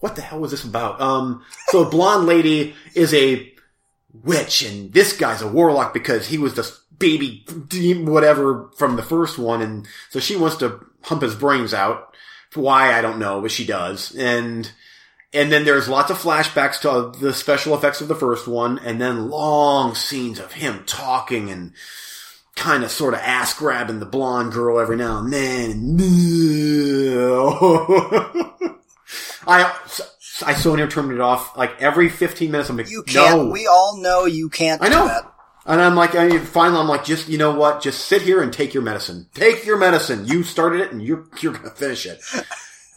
[0.00, 1.00] What the hell was this about?
[1.00, 3.52] Um, so a blonde lady is a
[4.22, 7.44] witch, and this guy's a warlock because he was the baby
[8.04, 12.14] whatever from the first one, and so she wants to hump his brains out.
[12.54, 14.70] Why I don't know, but she does, and
[15.32, 19.00] And then there's lots of flashbacks to the special effects of the first one, and
[19.00, 21.72] then long scenes of him talking and
[22.58, 25.96] kind of sort of ass grabbing the blonde girl every now and then.
[29.46, 29.72] I
[30.44, 31.56] I so near turned it off.
[31.56, 33.44] Like every 15 minutes, I'm like, You can't.
[33.46, 33.50] no.
[33.50, 35.06] We all know you can't I know.
[35.06, 35.32] that.
[35.66, 37.82] And I'm like, I, finally, I'm like, just you know what?
[37.82, 39.26] Just sit here and take your medicine.
[39.34, 40.26] Take your medicine.
[40.26, 42.20] You started it, and you're you're gonna finish it.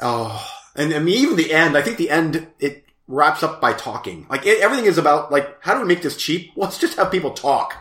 [0.03, 0.43] Oh,
[0.75, 1.77] and I mean, even the end.
[1.77, 4.25] I think the end it wraps up by talking.
[4.31, 6.49] Like it, everything is about like how do we make this cheap?
[6.55, 7.75] Let's just have people talk.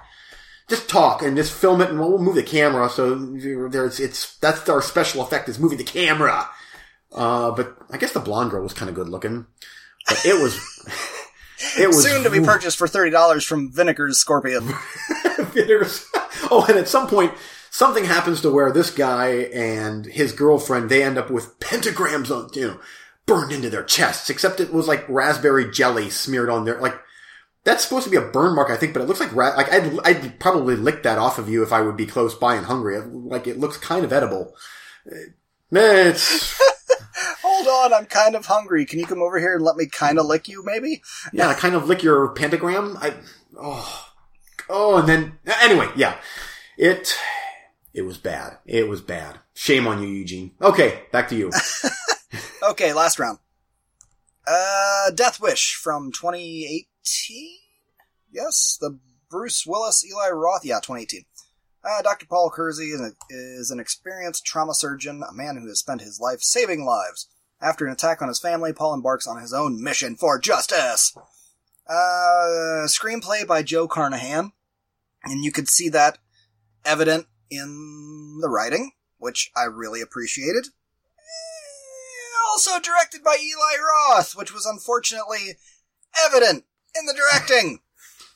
[0.71, 2.89] Just talk and just film it, and we'll move the camera.
[2.89, 6.49] So there's it's that's our special effect is moving the camera.
[7.13, 9.47] Uh, but I guess the blonde girl was kind of good looking.
[10.09, 10.59] But it was.
[11.79, 14.63] It was Soon to be purchased for thirty dollars from Vinegar's Scorpion.
[15.53, 16.07] Vinegar's-
[16.51, 17.35] oh, and at some point,
[17.71, 22.49] something happens to where this guy and his girlfriend they end up with pentagrams on,
[22.55, 22.81] you know,
[23.27, 24.31] burned into their chests.
[24.31, 26.99] Except it was like raspberry jelly smeared on their like.
[27.65, 29.57] That's supposed to be a burn mark, I think, but it looks like rat.
[29.57, 32.55] like I'd I'd probably lick that off of you if I would be close by
[32.55, 32.99] and hungry.
[33.01, 34.55] Like it looks kind of edible.
[35.11, 35.17] Uh,
[35.73, 36.59] it's
[37.43, 38.87] Hold on, I'm kind of hungry.
[38.87, 41.03] Can you come over here and let me kind of lick you, maybe?
[41.33, 42.97] yeah, I kind of lick your pentagram.
[43.01, 43.15] I
[43.59, 44.09] oh
[44.69, 46.17] oh, and then anyway, yeah,
[46.79, 47.15] it
[47.93, 48.59] it was bad.
[48.65, 49.39] It was bad.
[49.55, 50.53] Shame on you, Eugene.
[50.63, 51.51] Okay, back to you.
[52.63, 53.39] Okay, last round.
[54.47, 56.85] Uh, Death Wish from 2018?
[58.31, 58.99] Yes, the
[59.31, 61.25] Bruce Willis, Eli Roth, yeah, 2018.
[61.83, 62.27] Uh, Dr.
[62.27, 66.21] Paul Kersey is, a, is an experienced trauma surgeon, a man who has spent his
[66.21, 67.29] life saving lives.
[67.61, 71.17] After an attack on his family, Paul embarks on his own mission for justice.
[71.89, 74.53] Uh, screenplay by Joe Carnahan,
[75.25, 76.19] and you could see that
[76.85, 80.69] evident in the writing, which I really appreciated.
[82.53, 85.57] Also directed by Eli Roth, which was unfortunately
[86.27, 86.65] evident
[87.01, 87.81] in the directing.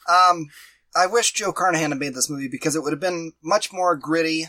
[0.09, 0.49] Um,
[0.97, 3.97] I wish Joe Carnahan had made this movie because it would have been much more
[3.97, 4.47] gritty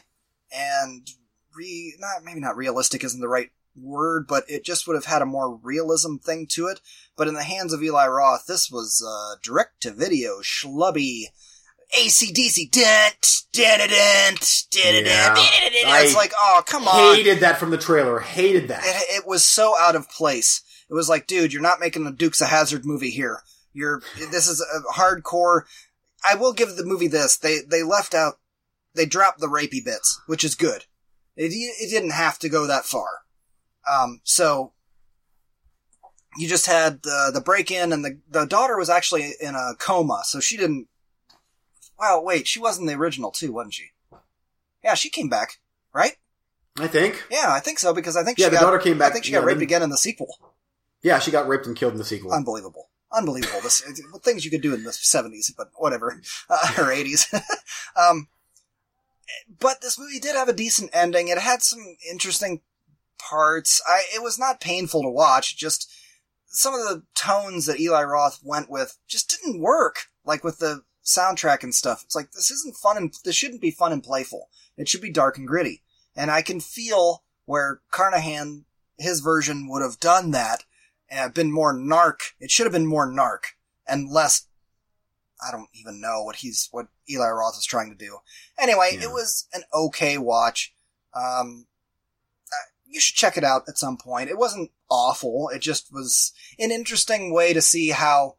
[0.51, 1.07] and
[1.55, 5.21] re not maybe not realistic isn't the right word, but it just would have had
[5.21, 6.81] a more realism thing to it.
[7.17, 11.25] But in the hands of Eli Roth, this was uh, direct to video, schlubby.
[11.97, 15.35] ACDC, dent, dent, dent, dent, Yeah.
[15.37, 17.15] It's I like, oh, come on.
[17.15, 18.19] Hated that from the trailer.
[18.19, 18.83] Hated that.
[18.83, 20.61] It, it was so out of place.
[20.89, 23.43] It was like, dude, you're not making the Dukes of Hazzard movie here.
[23.75, 25.63] You're this is a hardcore.
[26.27, 27.37] I will give the movie this.
[27.37, 28.39] They they left out.
[28.95, 30.85] They dropped the rapey bits, which is good.
[31.35, 33.07] It it didn't have to go that far.
[33.91, 34.71] Um, so
[36.37, 39.73] you just had the the break in, and the the daughter was actually in a
[39.77, 40.87] coma, so she didn't.
[41.99, 43.87] Wow, wait, she wasn't the original too, wasn't she?
[44.83, 45.59] Yeah, she came back,
[45.93, 46.15] right?
[46.77, 47.23] I think.
[47.31, 49.13] Yeah, I think so because I think Yeah, she the got, daughter came back, I
[49.13, 50.37] think she yeah, got raped then- again in the sequel.
[51.01, 52.33] Yeah, she got raped and killed in the sequel.
[52.33, 53.61] Unbelievable, unbelievable.
[53.61, 53.81] This
[54.23, 57.33] things you could do in the seventies, but whatever, uh, or eighties.
[57.95, 58.27] um,
[59.59, 61.27] but this movie did have a decent ending.
[61.27, 62.61] It had some interesting
[63.17, 63.81] parts.
[63.87, 65.57] I it was not painful to watch.
[65.57, 65.91] Just
[66.47, 70.07] some of the tones that Eli Roth went with just didn't work.
[70.23, 72.03] Like with the soundtrack and stuff.
[72.03, 74.49] It's like this isn't fun and this shouldn't be fun and playful.
[74.77, 75.83] It should be dark and gritty.
[76.15, 78.65] And I can feel where Carnahan
[78.97, 80.63] his version would have done that
[81.09, 82.19] and been more narc.
[82.39, 83.53] It should have been more narc
[83.87, 84.47] and less.
[85.45, 88.19] I don't even know what he's what Eli Roth is trying to do.
[88.57, 89.03] Anyway, Yeah.
[89.03, 90.73] it was an okay watch.
[91.13, 91.67] Um,
[92.51, 94.29] uh, you should check it out at some point.
[94.29, 95.49] It wasn't awful.
[95.49, 98.37] It just was an interesting way to see how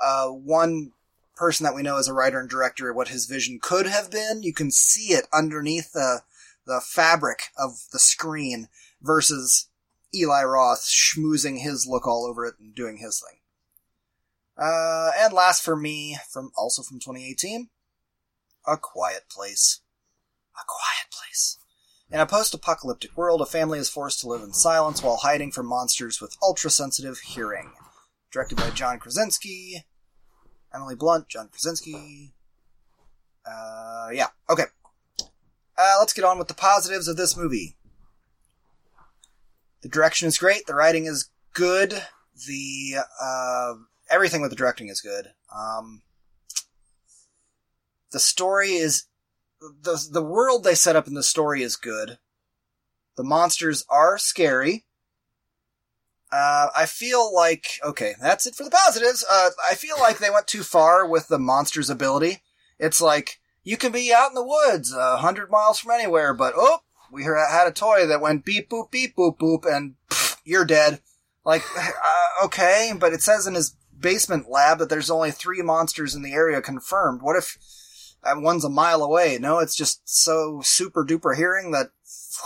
[0.00, 0.92] uh, one
[1.36, 4.42] person that we know as a writer and director, what his vision could have been.
[4.42, 6.22] You can see it underneath the
[6.66, 8.68] the fabric of the screen
[9.00, 9.67] versus
[10.14, 13.40] Eli Roth schmoozing his look all over it and doing his thing.
[14.56, 17.68] Uh, and last for me, from also from 2018,
[18.66, 19.80] A Quiet Place.
[20.56, 21.58] A Quiet Place.
[22.10, 25.66] In a post-apocalyptic world, a family is forced to live in silence while hiding from
[25.66, 27.72] monsters with ultra-sensitive hearing.
[28.32, 29.84] Directed by John Krasinski,
[30.74, 32.32] Emily Blunt, John Krasinski.
[33.46, 34.64] Uh, yeah, okay.
[35.20, 37.76] Uh, let's get on with the positives of this movie.
[39.82, 40.66] The direction is great.
[40.66, 42.02] The writing is good.
[42.46, 43.74] The uh,
[44.10, 45.28] everything with the directing is good.
[45.54, 46.02] Um,
[48.10, 49.04] the story is
[49.60, 52.18] the the world they set up in the story is good.
[53.16, 54.84] The monsters are scary.
[56.30, 59.24] Uh, I feel like okay, that's it for the positives.
[59.30, 62.42] Uh, I feel like they went too far with the monster's ability.
[62.78, 66.54] It's like you can be out in the woods, a hundred miles from anywhere, but
[66.56, 66.80] oh,
[67.10, 71.00] we had a toy that went beep boop beep boop boop, and pff, you're dead.
[71.44, 76.14] Like, uh, okay, but it says in his basement lab that there's only three monsters
[76.14, 77.22] in the area confirmed.
[77.22, 77.58] What if
[78.22, 79.38] uh, one's a mile away?
[79.40, 81.90] No, it's just so super duper hearing that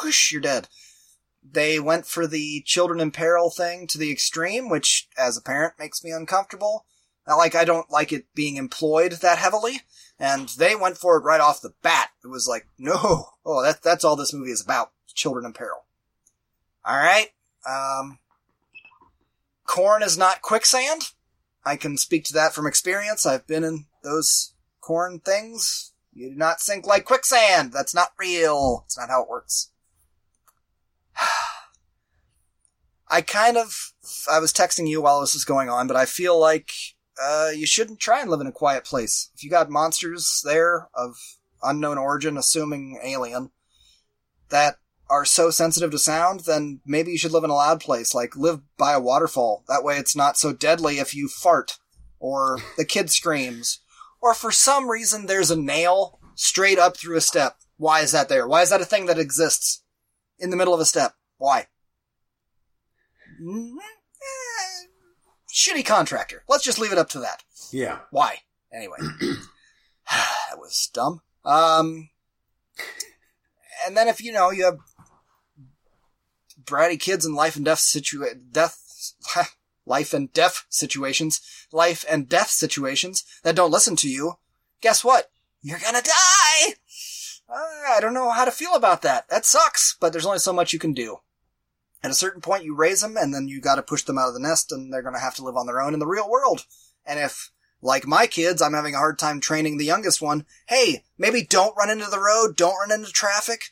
[0.03, 0.69] whoosh, you're dead.
[1.43, 5.75] They went for the children in peril thing to the extreme, which, as a parent,
[5.79, 6.87] makes me uncomfortable.
[7.27, 9.83] Like I don't like it being employed that heavily,
[10.23, 12.11] and they went for it right off the bat.
[12.23, 14.93] It was like, no, oh, that, that's all this movie is about.
[15.15, 15.85] Children in peril.
[16.89, 17.31] Alright,
[17.69, 18.19] um,
[19.67, 21.11] corn is not quicksand.
[21.65, 23.27] I can speak to that from experience.
[23.27, 25.93] I've been in those corn things.
[26.13, 27.73] You do not sink like quicksand.
[27.73, 28.83] That's not real.
[28.87, 29.71] It's not how it works.
[33.09, 33.93] I kind of,
[34.31, 36.73] I was texting you while this was going on, but I feel like,
[37.21, 39.31] uh, you shouldn't try and live in a quiet place.
[39.35, 41.17] If you got monsters there of
[41.63, 43.51] unknown origin, assuming alien,
[44.51, 44.77] that
[45.09, 48.37] are so sensitive to sound, then maybe you should live in a loud place, like
[48.37, 49.65] live by a waterfall.
[49.69, 51.79] That way it's not so deadly if you fart,
[52.19, 53.81] or the kid screams,
[54.21, 57.57] or for some reason there's a nail straight up through a step.
[57.77, 58.47] Why is that there?
[58.47, 59.83] Why is that a thing that exists
[60.39, 61.15] in the middle of a step?
[61.37, 61.67] Why?
[63.43, 64.72] Mm, eh,
[65.53, 66.45] Shitty contractor.
[66.49, 67.43] Let's just leave it up to that.
[67.71, 67.99] Yeah.
[68.11, 68.39] Why?
[68.73, 68.97] Anyway.
[70.11, 71.21] that was dumb.
[71.45, 72.09] Um,
[73.87, 74.79] and then if you know, you have
[76.65, 79.15] bratty kids in life and death situa- death,
[79.87, 84.35] life and death situations, life and death situations that don't listen to you,
[84.81, 85.31] guess what?
[85.61, 86.75] You're gonna die!
[87.49, 89.29] Uh, I don't know how to feel about that.
[89.29, 91.19] That sucks, but there's only so much you can do.
[92.05, 94.35] At a certain point, you raise them, and then you gotta push them out of
[94.35, 96.67] the nest, and they're gonna have to live on their own in the real world.
[97.07, 101.05] And if, like my kids, I'm having a hard time training the youngest one, hey,
[101.17, 103.71] maybe don't run into the road, don't run into traffic.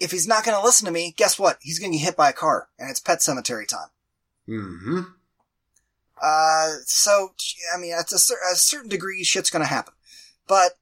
[0.00, 1.58] If he's not gonna listen to me, guess what?
[1.60, 3.88] He's gonna get hit by a car, and it's pet cemetery time.
[4.48, 5.00] Mm-hmm.
[6.20, 7.34] Uh, so,
[7.74, 9.94] I mean, at a, cer- a certain degree, shit's gonna happen.
[10.46, 10.72] But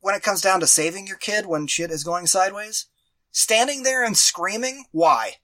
[0.00, 2.86] when it comes down to saving your kid when shit is going sideways,
[3.30, 5.34] standing there and screaming, why?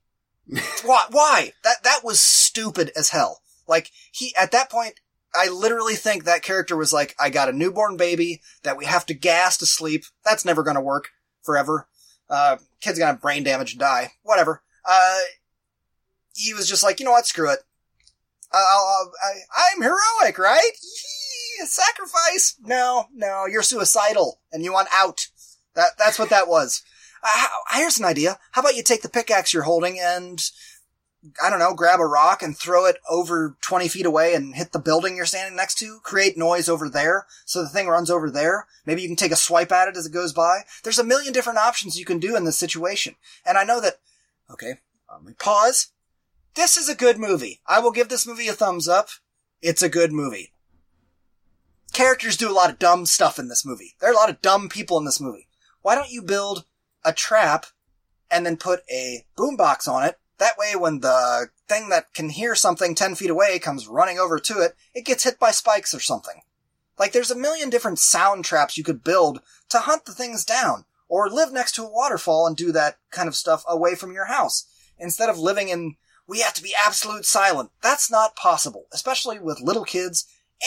[0.83, 1.05] Why?
[1.11, 1.53] Why?
[1.63, 3.41] That, that was stupid as hell.
[3.67, 4.99] Like, he, at that point,
[5.35, 9.05] I literally think that character was like, I got a newborn baby that we have
[9.07, 10.05] to gas to sleep.
[10.23, 11.09] That's never gonna work
[11.43, 11.87] forever.
[12.29, 14.13] Uh, kid's gonna have brain damage and die.
[14.23, 14.63] Whatever.
[14.85, 15.19] Uh,
[16.33, 17.25] he was just like, you know what?
[17.25, 17.59] Screw it.
[18.51, 20.71] I'll, I'll, I, I'm heroic, right?
[20.81, 22.55] Yee, sacrifice?
[22.63, 25.27] No, no, you're suicidal and you want out.
[25.75, 26.81] That, that's what that was.
[27.23, 28.39] Uh, here's an idea.
[28.51, 30.41] How about you take the pickaxe you're holding and,
[31.43, 34.71] I don't know, grab a rock and throw it over 20 feet away and hit
[34.71, 35.99] the building you're standing next to?
[36.03, 38.67] Create noise over there so the thing runs over there.
[38.85, 40.61] Maybe you can take a swipe at it as it goes by.
[40.83, 43.15] There's a million different options you can do in this situation.
[43.45, 43.95] And I know that,
[44.51, 44.75] okay,
[45.11, 45.89] let me pause.
[46.55, 47.61] This is a good movie.
[47.67, 49.09] I will give this movie a thumbs up.
[49.61, 50.53] It's a good movie.
[51.93, 53.95] Characters do a lot of dumb stuff in this movie.
[53.99, 55.47] There are a lot of dumb people in this movie.
[55.81, 56.65] Why don't you build
[57.07, 57.67] a trap
[58.29, 60.19] and then put a boombox on it?
[60.37, 64.37] That way when the thing that can hear something 10 feet away comes running over
[64.37, 66.41] to it, it gets hit by spikes or something.
[66.99, 69.39] Like there's a million different sound traps you could build
[69.69, 73.27] to hunt the things down, or live next to a waterfall and do that kind
[73.27, 74.65] of stuff away from your house.
[74.99, 75.95] Instead of living in,
[76.27, 77.71] we have to be absolute silent.
[77.81, 80.25] That's not possible, especially with little kids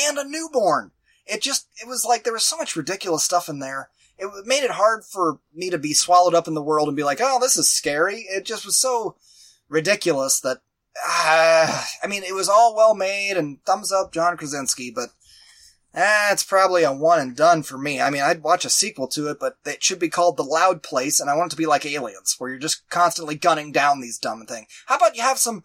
[0.09, 0.93] and a newborn.
[1.27, 3.91] It just, it was like there was so much ridiculous stuff in there.
[4.21, 7.05] It made it hard for me to be swallowed up in the world and be
[7.05, 8.27] like, oh, this is scary.
[8.29, 9.17] It just was so
[9.69, 10.59] ridiculous that,
[11.07, 15.09] uh, I mean, it was all well made and thumbs up John Krasinski, but
[15.93, 18.01] that's probably a one and done for me.
[18.01, 20.83] I mean, I'd watch a sequel to it, but it should be called The Loud
[20.83, 24.01] Place, and I want it to be like Aliens, where you're just constantly gunning down
[24.01, 24.69] these dumb things.
[24.87, 25.65] How about you have some,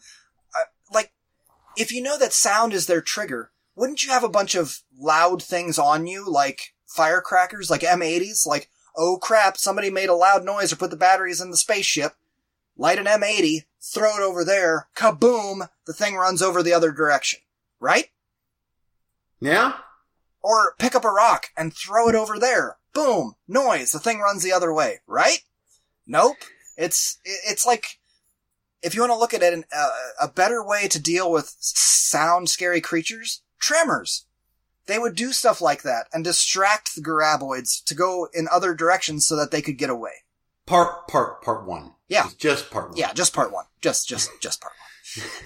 [0.56, 1.11] uh, like,
[1.76, 5.44] if you know that sound is their trigger, wouldn't you have a bunch of loud
[5.44, 8.47] things on you, like firecrackers, like M80s?
[8.47, 12.13] Like, oh crap, somebody made a loud noise or put the batteries in the spaceship.
[12.77, 17.39] Light an M80, throw it over there, kaboom, the thing runs over the other direction.
[17.80, 18.09] Right?
[19.39, 19.73] Yeah?
[20.41, 22.77] Or pick up a rock and throw it over there.
[22.93, 23.35] Boom!
[23.47, 23.91] Noise.
[23.91, 24.99] The thing runs the other way.
[25.07, 25.39] Right?
[26.07, 26.38] Nope.
[26.77, 27.99] It's, it's like,
[28.81, 29.89] if you want to look at it, uh,
[30.22, 34.24] a better way to deal with sound scary creatures, tremors.
[34.88, 39.26] They would do stuff like that and distract the graboids to go in other directions
[39.26, 40.12] so that they could get away.
[40.66, 41.94] Part, part, part one.
[42.07, 42.24] Yeah.
[42.24, 42.98] Just, just part one.
[42.98, 43.66] Yeah, just part one.
[43.82, 44.86] Just, just, just part one.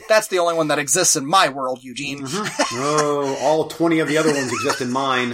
[0.08, 2.24] That's the only one that exists in my world, Eugene.
[2.28, 5.34] oh, all 20 of the other ones exist in mine.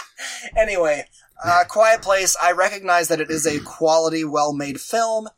[0.56, 1.06] anyway,
[1.44, 5.28] uh, Quiet Place, I recognize that it is a quality, well-made film,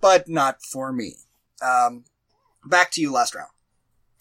[0.00, 1.16] but not for me.
[1.62, 2.04] Um,
[2.64, 3.50] back to you last round.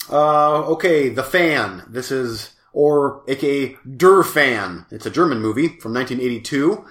[0.10, 1.84] Uh, okay, The Fan.
[1.90, 4.86] This is, or aka Der Fan.
[4.92, 6.84] It's a German movie from 1982.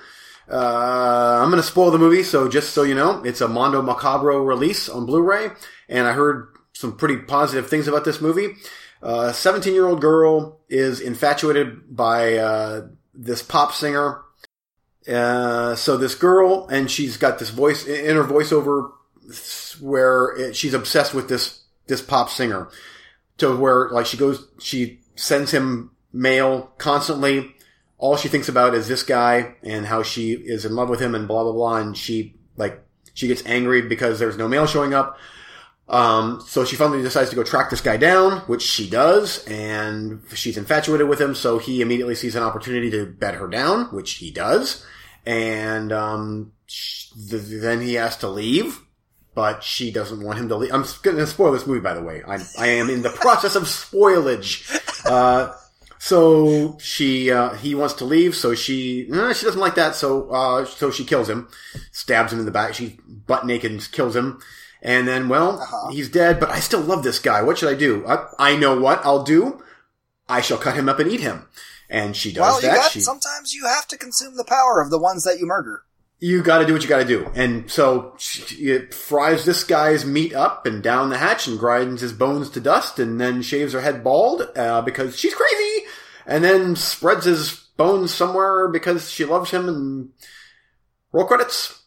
[0.50, 4.46] Uh, I'm gonna spoil the movie, so just so you know, it's a Mondo Macabro
[4.46, 5.50] release on Blu-ray,
[5.88, 8.56] and I heard some pretty positive things about this movie.
[9.02, 14.22] A 17 year old girl is infatuated by, uh, this pop singer.
[15.08, 18.92] Uh, so this girl, and she's got this voice, in her voiceover,
[19.80, 22.68] where it, she's obsessed with this, this pop singer.
[23.38, 27.54] To where, like, she goes, she sends him mail constantly.
[27.98, 31.14] All she thinks about is this guy and how she is in love with him
[31.14, 31.76] and blah, blah, blah.
[31.76, 32.82] And she, like,
[33.14, 35.18] she gets angry because there's no mail showing up.
[35.88, 40.22] Um, so she finally decides to go track this guy down, which she does, and
[40.32, 44.12] she's infatuated with him, so he immediately sees an opportunity to bet her down, which
[44.12, 44.86] he does.
[45.26, 48.80] And, um, sh- th- then he has to leave,
[49.34, 50.72] but she doesn't want him to leave.
[50.72, 52.22] I'm gonna spoil this movie, by the way.
[52.26, 54.81] I'm, I am in the process of spoilage.
[55.04, 55.52] Uh,
[55.98, 60.64] so she, uh, he wants to leave, so she, she doesn't like that, so, uh,
[60.64, 61.48] so she kills him,
[61.92, 64.40] stabs him in the back, she butt naked and kills him.
[64.84, 65.90] And then, well, Uh-huh.
[65.92, 67.40] he's dead, but I still love this guy.
[67.42, 68.04] What should I do?
[68.04, 69.62] I, I know what I'll do.
[70.28, 71.46] I shall cut him up and eat him.
[71.88, 72.76] And she does Well, you that.
[72.76, 75.82] got, she, sometimes you have to consume the power of the ones that you murder.
[76.22, 77.28] You gotta do what you gotta do.
[77.34, 82.00] And so she, it fries this guy's meat up and down the hatch and grinds
[82.00, 85.86] his bones to dust and then shaves her head bald, uh, because she's crazy!
[86.24, 90.10] And then spreads his bones somewhere because she loves him and
[91.10, 91.82] roll credits.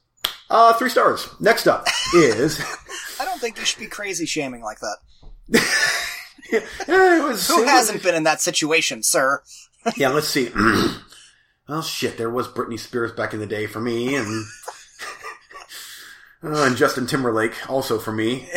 [0.49, 1.30] Uh, three stars.
[1.40, 2.60] Next up is,
[3.22, 5.64] I don't think you should be crazy shaming like that.
[6.48, 9.41] It was, Who hasn't been in that situation, sir?
[9.98, 10.52] Yeah, let's see.
[11.68, 14.46] well, shit, there was Britney Spears back in the day for me, and
[16.44, 18.48] uh, and Justin Timberlake also for me.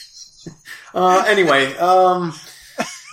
[0.94, 2.32] uh, anyway, um,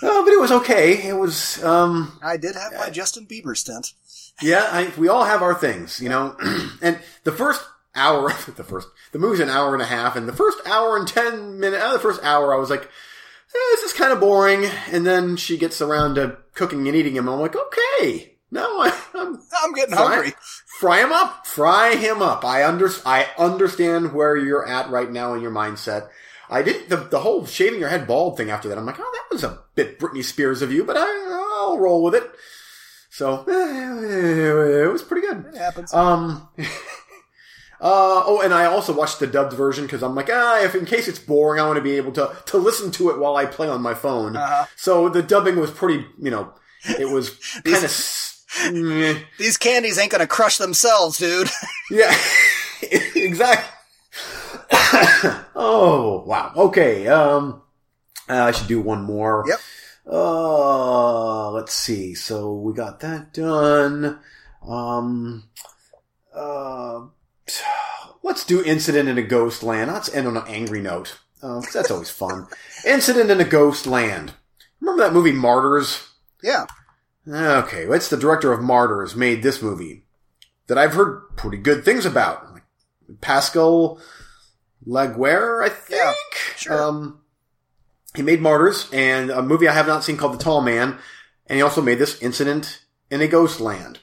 [0.02, 1.08] uh, but it was okay.
[1.08, 3.92] It was, um, I did have my Justin Bieber stint.
[4.40, 6.36] yeah, I, we all have our things, you know.
[6.82, 7.64] and the first
[7.94, 11.08] hour, the first, the movie's an hour and a half, and the first hour and
[11.08, 14.64] ten minutes, uh, the first hour, I was like, eh, this is kind of boring.
[14.90, 17.28] And then she gets around to cooking and eating him.
[17.28, 20.12] I'm like, okay, no, I, I'm I'm getting Fine.
[20.12, 20.34] hungry.
[20.78, 22.44] fry him up, fry him up.
[22.44, 26.08] I under, I understand where you're at right now in your mindset.
[26.50, 28.76] I did the the whole shaving your head bald thing after that.
[28.76, 31.06] I'm like, oh, that was a bit Britney Spears of you, but I,
[31.56, 32.30] I'll roll with it.
[33.08, 35.46] So eh, it was pretty good.
[35.54, 35.92] It happens.
[35.92, 36.48] Um.
[37.82, 40.84] Uh, oh, and I also watched the dubbed version because I'm like, ah, if in
[40.84, 43.44] case it's boring, I want to be able to to listen to it while I
[43.44, 44.36] play on my phone.
[44.36, 44.66] Uh-huh.
[44.76, 46.54] So the dubbing was pretty, you know,
[46.84, 47.30] it was
[47.64, 47.90] kind of,
[49.38, 51.48] These candies ain't gonna crush themselves, dude.
[51.90, 52.14] yeah,
[53.14, 53.68] exactly.
[55.54, 56.52] oh wow.
[56.56, 57.08] Okay.
[57.08, 57.62] Um,
[58.28, 59.44] uh, I should do one more.
[59.46, 59.60] Yep.
[60.10, 62.14] Uh, let's see.
[62.14, 64.18] So we got that done.
[64.66, 65.44] Um,
[66.34, 67.06] uh,
[68.22, 69.92] let's do incident in a ghost land.
[69.92, 71.18] Let's end on an angry note.
[71.42, 72.46] Uh, that's always fun.
[72.86, 74.34] incident in a ghost land.
[74.80, 76.08] Remember that movie Martyrs?
[76.42, 76.66] Yeah.
[77.26, 80.04] Okay, it's the director of Martyrs made this movie
[80.66, 82.52] that I've heard pretty good things about.
[82.52, 82.64] Like
[83.20, 84.00] Pascal
[84.86, 86.00] Laugier, I think.
[86.00, 86.12] Yeah,
[86.56, 86.82] sure.
[86.82, 87.20] Um,
[88.14, 90.98] he made Martyrs and a movie I have not seen called The Tall Man,
[91.46, 94.00] and he also made this Incident in a Ghostland.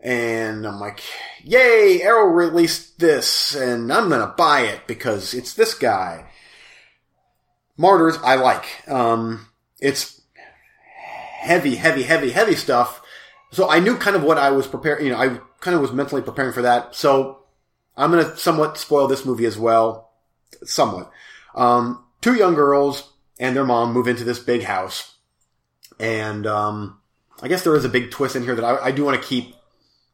[0.00, 1.00] And I'm like,
[1.42, 6.30] yay, Arrow released this, and I'm gonna buy it because it's this guy.
[7.76, 8.66] Martyrs, I like.
[8.88, 9.48] Um,
[9.80, 10.13] it's
[11.44, 13.02] heavy, heavy, heavy, heavy stuff.
[13.52, 15.92] So I knew kind of what I was preparing, you know, I kind of was
[15.92, 16.94] mentally preparing for that.
[16.94, 17.44] So
[17.96, 20.10] I'm going to somewhat spoil this movie as well.
[20.64, 21.10] Somewhat.
[21.54, 25.14] Um, two young girls and their mom move into this big house.
[26.00, 27.00] And, um,
[27.42, 29.28] I guess there is a big twist in here that I, I do want to
[29.28, 29.54] keep,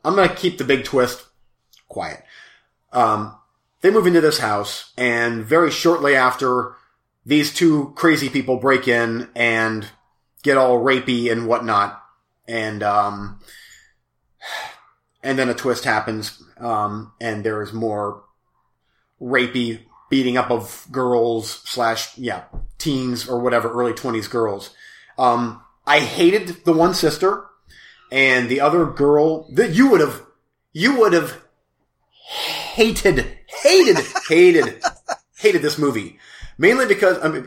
[0.05, 1.25] I'm going to keep the big twist
[1.89, 2.23] quiet.
[2.93, 3.37] Um,
[3.83, 6.75] they move into this house and very shortly after
[7.25, 9.87] these two crazy people break in and
[10.43, 12.03] get all rapey and whatnot.
[12.49, 13.41] And, um,
[15.23, 18.25] and then a twist happens, um, and there's more
[19.21, 22.45] rapey beating up of girls slash, yeah,
[22.79, 24.75] teens or whatever, early twenties girls.
[25.19, 27.47] Um, I hated the one sister
[28.11, 30.25] and the other girl that you would have,
[30.73, 31.41] you would have
[32.13, 33.99] hated, hated,
[34.29, 34.83] hated,
[35.37, 36.19] hated this movie.
[36.59, 37.47] Mainly because, I mean,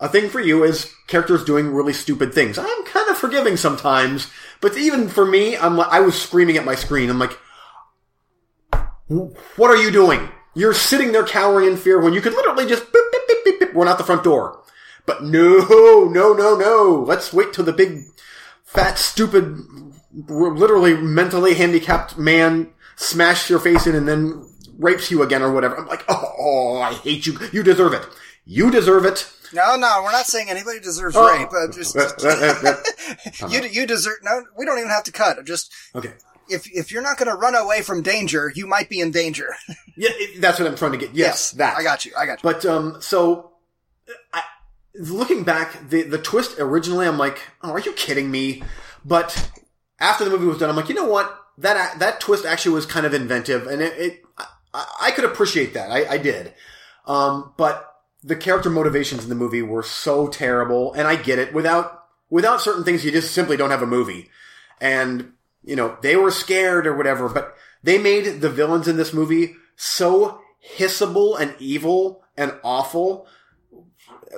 [0.00, 2.58] a thing for you is characters doing really stupid things.
[2.58, 6.64] I'm kind of forgiving sometimes, but even for me, I'm like, I was screaming at
[6.64, 7.10] my screen.
[7.10, 7.38] I'm like,
[9.08, 10.30] what are you doing?
[10.54, 13.60] You're sitting there cowering in fear when you could literally just beep, beep, beep, beep,
[13.60, 14.62] beep, run out the front door.
[15.06, 17.04] But no, no, no, no.
[17.06, 18.04] Let's wait till the big,
[18.64, 19.58] fat, stupid,
[20.28, 24.46] literally mentally handicapped man smashes your face in and then
[24.78, 25.76] rapes you again or whatever.
[25.76, 27.38] I'm like, oh, oh, I hate you.
[27.52, 28.06] You deserve it.
[28.44, 29.30] You deserve it.
[29.52, 31.26] No, no, we're not saying anybody deserves Oh.
[31.36, 31.48] rape.
[31.52, 32.74] Uh, just Uh, uh,
[33.42, 34.16] uh, you you deserve.
[34.22, 35.44] No, we don't even have to cut.
[35.44, 36.12] Just Okay.
[36.48, 39.54] if if you're not going to run away from danger, you might be in danger.
[39.96, 41.14] Yeah, it- that's what I'm trying to get.
[41.14, 41.76] Yes, that.
[41.76, 42.12] I got you.
[42.16, 42.50] I got you.
[42.50, 43.52] But um, so
[44.32, 44.42] I,
[44.94, 48.62] looking back, the the twist originally, I'm like, oh, are you kidding me?
[49.04, 49.50] But
[49.98, 51.36] after the movie was done, I'm like, you know what?
[51.58, 54.22] That that twist actually was kind of inventive, and it, it
[54.72, 55.90] I, I could appreciate that.
[55.90, 56.54] I, I did.
[57.06, 57.89] Um, but
[58.22, 61.54] the character motivations in the movie were so terrible, and I get it.
[61.54, 64.30] Without without certain things, you just simply don't have a movie.
[64.80, 65.32] And
[65.62, 69.56] you know they were scared or whatever, but they made the villains in this movie
[69.76, 70.40] so
[70.76, 73.26] hissable and evil and awful,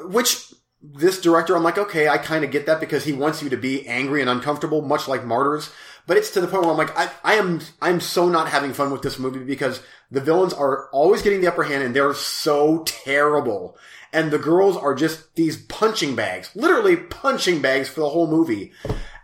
[0.05, 0.52] which
[0.83, 3.57] this director, I'm like, okay, I kind of get that because he wants you to
[3.57, 5.71] be angry and uncomfortable, much like Martyrs.
[6.07, 8.73] But it's to the point where I'm like, I, I am, I'm so not having
[8.73, 9.81] fun with this movie because
[10.11, 13.77] the villains are always getting the upper hand and they're so terrible.
[14.13, 18.73] And the girls are just these punching bags, literally punching bags for the whole movie.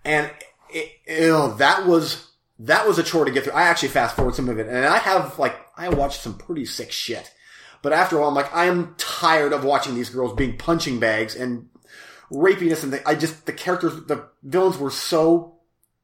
[0.05, 0.31] And
[0.71, 2.31] it, ew, oh, that was,
[2.61, 3.55] that was a chore to get through.
[3.55, 6.65] I actually fast forward some of it and I have like, I watched some pretty
[6.65, 7.31] sick shit.
[7.83, 10.99] But after a while, I'm like, I am tired of watching these girls being punching
[10.99, 11.69] bags and
[12.31, 15.59] rapiness and the, I just, the characters, the villains were so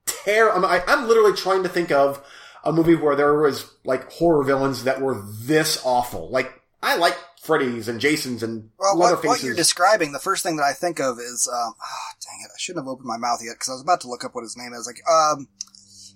[0.07, 0.59] terrible.
[0.59, 2.25] I'm, I, I'm literally trying to think of
[2.65, 6.31] a movie where there was like horror villains that were this awful.
[6.31, 9.29] Like, I like Freddy's and Jason's and Well, what, Leatherface's.
[9.29, 12.51] what you're describing, the first thing that I think of is, um, ah, dang it,
[12.55, 14.43] I shouldn't have opened my mouth yet because I was about to look up what
[14.43, 14.87] his name is.
[14.87, 15.49] Like, um,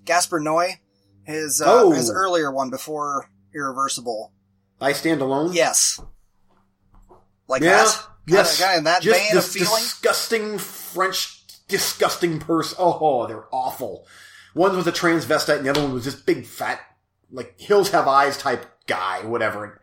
[0.04, 0.74] Gaspar Noé,
[1.24, 1.90] his uh, Oh.
[1.92, 4.32] his earlier one before Irreversible.
[4.80, 5.52] I Stand Alone.
[5.52, 6.00] Yes,
[7.48, 7.84] like Yeah.
[7.84, 8.06] that.
[8.26, 8.60] Yes.
[8.60, 9.68] kind of in that Just vein of feeling.
[9.82, 12.76] disgusting French, disgusting person.
[12.78, 14.06] Oh, oh, they're awful.
[14.54, 16.80] One was a transvestite and the other one was this big fat,
[17.32, 19.80] like Hills Have Eyes type guy, whatever.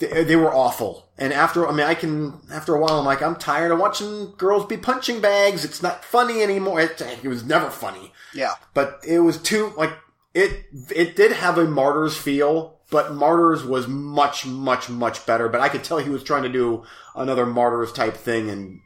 [0.00, 1.08] They, they were awful.
[1.18, 4.32] And after, I mean, I can, after a while, I'm like, I'm tired of watching
[4.36, 5.64] girls be punching bags.
[5.64, 6.80] It's not funny anymore.
[6.80, 8.12] It, it was never funny.
[8.34, 9.92] Yeah, But it was too, like,
[10.34, 15.48] it, it did have a Martyrs feel, but Martyrs was much, much, much better.
[15.48, 16.84] But I could tell he was trying to do
[17.14, 18.80] another Martyrs type thing and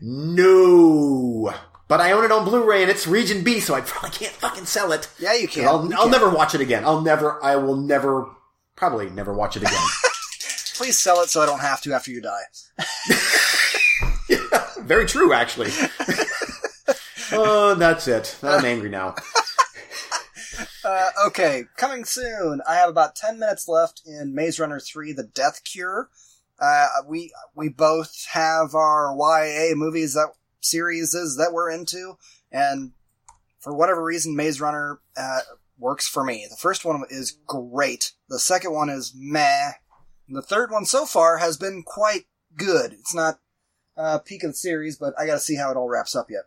[0.00, 1.52] no.
[1.88, 4.64] But I own it on Blu-ray and it's Region B, so I probably can't fucking
[4.66, 5.08] sell it.
[5.18, 5.66] yeah, you can.
[5.66, 6.10] I'll, You I'll can.
[6.12, 6.84] never watch it again.
[6.84, 8.28] I'll never, I will never,
[8.74, 9.78] probably never watch it again.
[10.74, 12.42] Please sell it so I don't have to after you die.
[14.80, 15.70] Very true, actually.
[17.32, 18.36] Oh, that's it.
[18.40, 19.16] I'm angry now.
[20.86, 22.62] Uh, okay, coming soon.
[22.64, 26.10] I have about ten minutes left in Maze Runner Three: The Death Cure.
[26.60, 30.28] Uh, we we both have our YA movies that
[30.60, 32.18] series is that we're into,
[32.52, 32.92] and
[33.58, 35.40] for whatever reason, Maze Runner uh,
[35.76, 36.46] works for me.
[36.48, 38.12] The first one is great.
[38.28, 39.72] The second one is meh.
[40.28, 42.26] And the third one so far has been quite
[42.56, 42.92] good.
[42.92, 43.40] It's not
[43.96, 46.30] uh, peak of the series, but I got to see how it all wraps up
[46.30, 46.44] yet.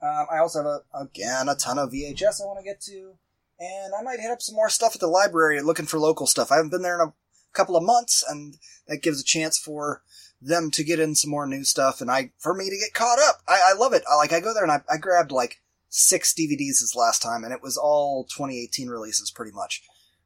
[0.00, 3.16] Um, I also have a, again a ton of VHS I want to get to,
[3.60, 6.50] and I might hit up some more stuff at the library looking for local stuff.
[6.50, 7.12] I haven't been there in a
[7.52, 8.56] couple of months, and
[8.88, 10.02] that gives a chance for
[10.40, 13.18] them to get in some more new stuff, and I for me to get caught
[13.18, 13.42] up.
[13.46, 14.02] I, I love it.
[14.10, 15.60] I, like I go there and I, I grabbed like
[15.90, 19.82] six DVDs this last time, and it was all 2018 releases, pretty much.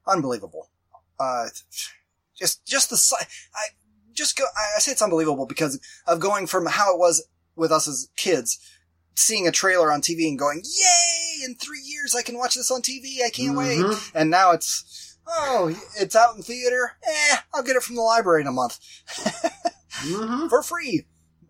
[0.06, 0.70] Unbelievable.
[1.18, 1.46] Uh,
[2.38, 3.16] just just the
[3.54, 3.74] I
[4.12, 4.44] just go.
[4.56, 8.08] I I say it's unbelievable because of going from how it was with us as
[8.16, 8.58] kids
[9.14, 11.44] seeing a trailer on TV and going, "Yay!
[11.44, 13.22] In three years, I can watch this on TV.
[13.24, 14.10] I can't wait." Mhm.
[14.14, 16.92] And now it's, oh, it's out in theater.
[17.06, 18.78] Eh, I'll get it from the library in a month
[20.00, 21.06] hmm for free.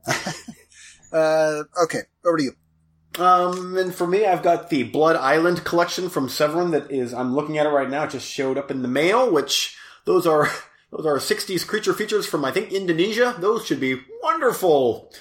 [1.13, 2.53] uh, okay, over to you.
[3.19, 7.35] Um, and for me, I've got the Blood Island collection from Severin that is, I'm
[7.35, 8.05] looking at it right now.
[8.05, 10.51] It just showed up in the mail, which those are,
[10.91, 13.37] those are 60s creature features from, I think, Indonesia.
[13.39, 15.13] Those should be wonderful.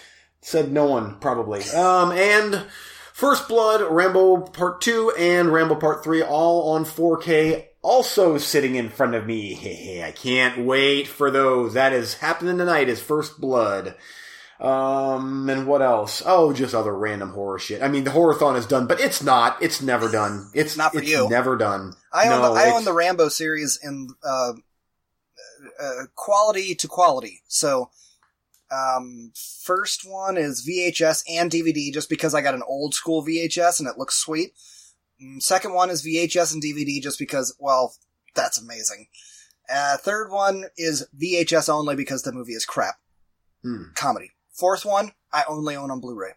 [0.43, 1.63] Said no one, probably.
[1.69, 2.65] Um, and
[3.13, 7.67] First Blood, Rambo Part 2, and Rambo Part 3 all on 4K.
[7.81, 10.01] Also sitting in front of me.
[10.05, 11.73] I can't wait for those.
[11.73, 13.95] That is happening tonight is First Blood.
[14.59, 16.21] Um, and what else?
[16.25, 17.81] Oh, just other random horror shit.
[17.81, 19.61] I mean, the horrorthon is done, but it's not.
[19.61, 20.49] It's never done.
[20.53, 21.29] It's Not for it's you.
[21.29, 21.93] Never done.
[22.11, 24.53] I own, No, the, I own the Rambo series in uh,
[25.81, 27.41] uh, quality to quality.
[27.47, 27.89] So,
[28.73, 29.31] um,
[29.63, 33.87] first one is VHS and DVD, just because I got an old school VHS and
[33.87, 34.53] it looks sweet.
[35.21, 37.95] Mm, Second one is VHS and DVD, just because, well,
[38.35, 39.07] that's amazing.
[39.69, 42.95] Uh, third one is VHS only because the movie is crap.
[43.61, 43.91] Hmm.
[43.95, 44.31] Comedy.
[44.51, 46.31] Fourth one, I only own on Blu-ray.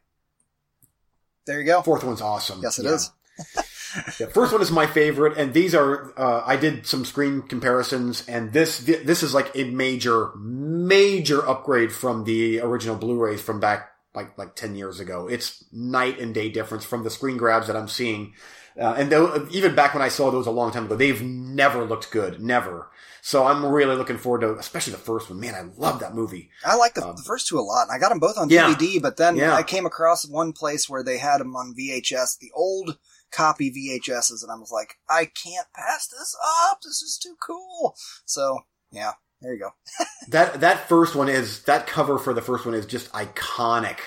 [1.47, 1.83] There you go.
[1.83, 2.61] Fourth one's awesome.
[2.63, 2.95] Yes, it yeah.
[2.95, 3.11] is.
[4.21, 8.25] Yeah, first one is my favorite, and these are uh, I did some screen comparisons,
[8.29, 13.91] and this this is like a major major upgrade from the original Blu-rays from back
[14.15, 15.29] like like ten years ago.
[15.29, 18.35] It's night and day difference from the screen grabs that I'm seeing,
[18.81, 21.85] uh, and though, even back when I saw those a long time ago, they've never
[21.85, 22.91] looked good, never.
[23.23, 25.41] So I'm really looking forward to, especially the first one.
[25.41, 26.49] Man, I love that movie.
[26.65, 28.73] I like the, Um, the first two a lot, I got them both on Yeah.
[28.73, 29.03] DVD.
[29.03, 29.53] But then Yeah.
[29.53, 32.99] I came across one place where they had them on VHS, the old
[33.31, 36.37] copy VHSs, and I was like, I can't pass this
[36.71, 36.81] up.
[36.83, 37.95] This is too cool.
[38.25, 39.13] So yeah,
[39.43, 39.71] there you go.
[40.29, 43.99] That that first one is that cover for the first one is just iconic.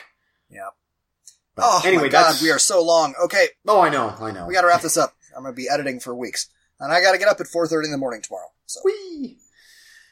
[0.50, 0.70] Yeah.
[1.56, 3.14] But oh anyway, my god, that's we are so long.
[3.24, 4.46] Okay, Oh, I know, I know.
[4.48, 5.14] we got to wrap this up.
[5.36, 7.92] I'm gonna be editing for weeks, and I got to get up at 4:30 in
[7.92, 8.48] the morning tomorrow.
[8.66, 8.82] So.
[8.84, 9.38] Whee!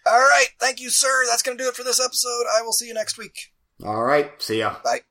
[0.05, 0.47] All right.
[0.59, 1.25] Thank you, sir.
[1.29, 2.45] That's going to do it for this episode.
[2.57, 3.51] I will see you next week.
[3.85, 4.77] All right, see ya.
[4.83, 5.01] Bye.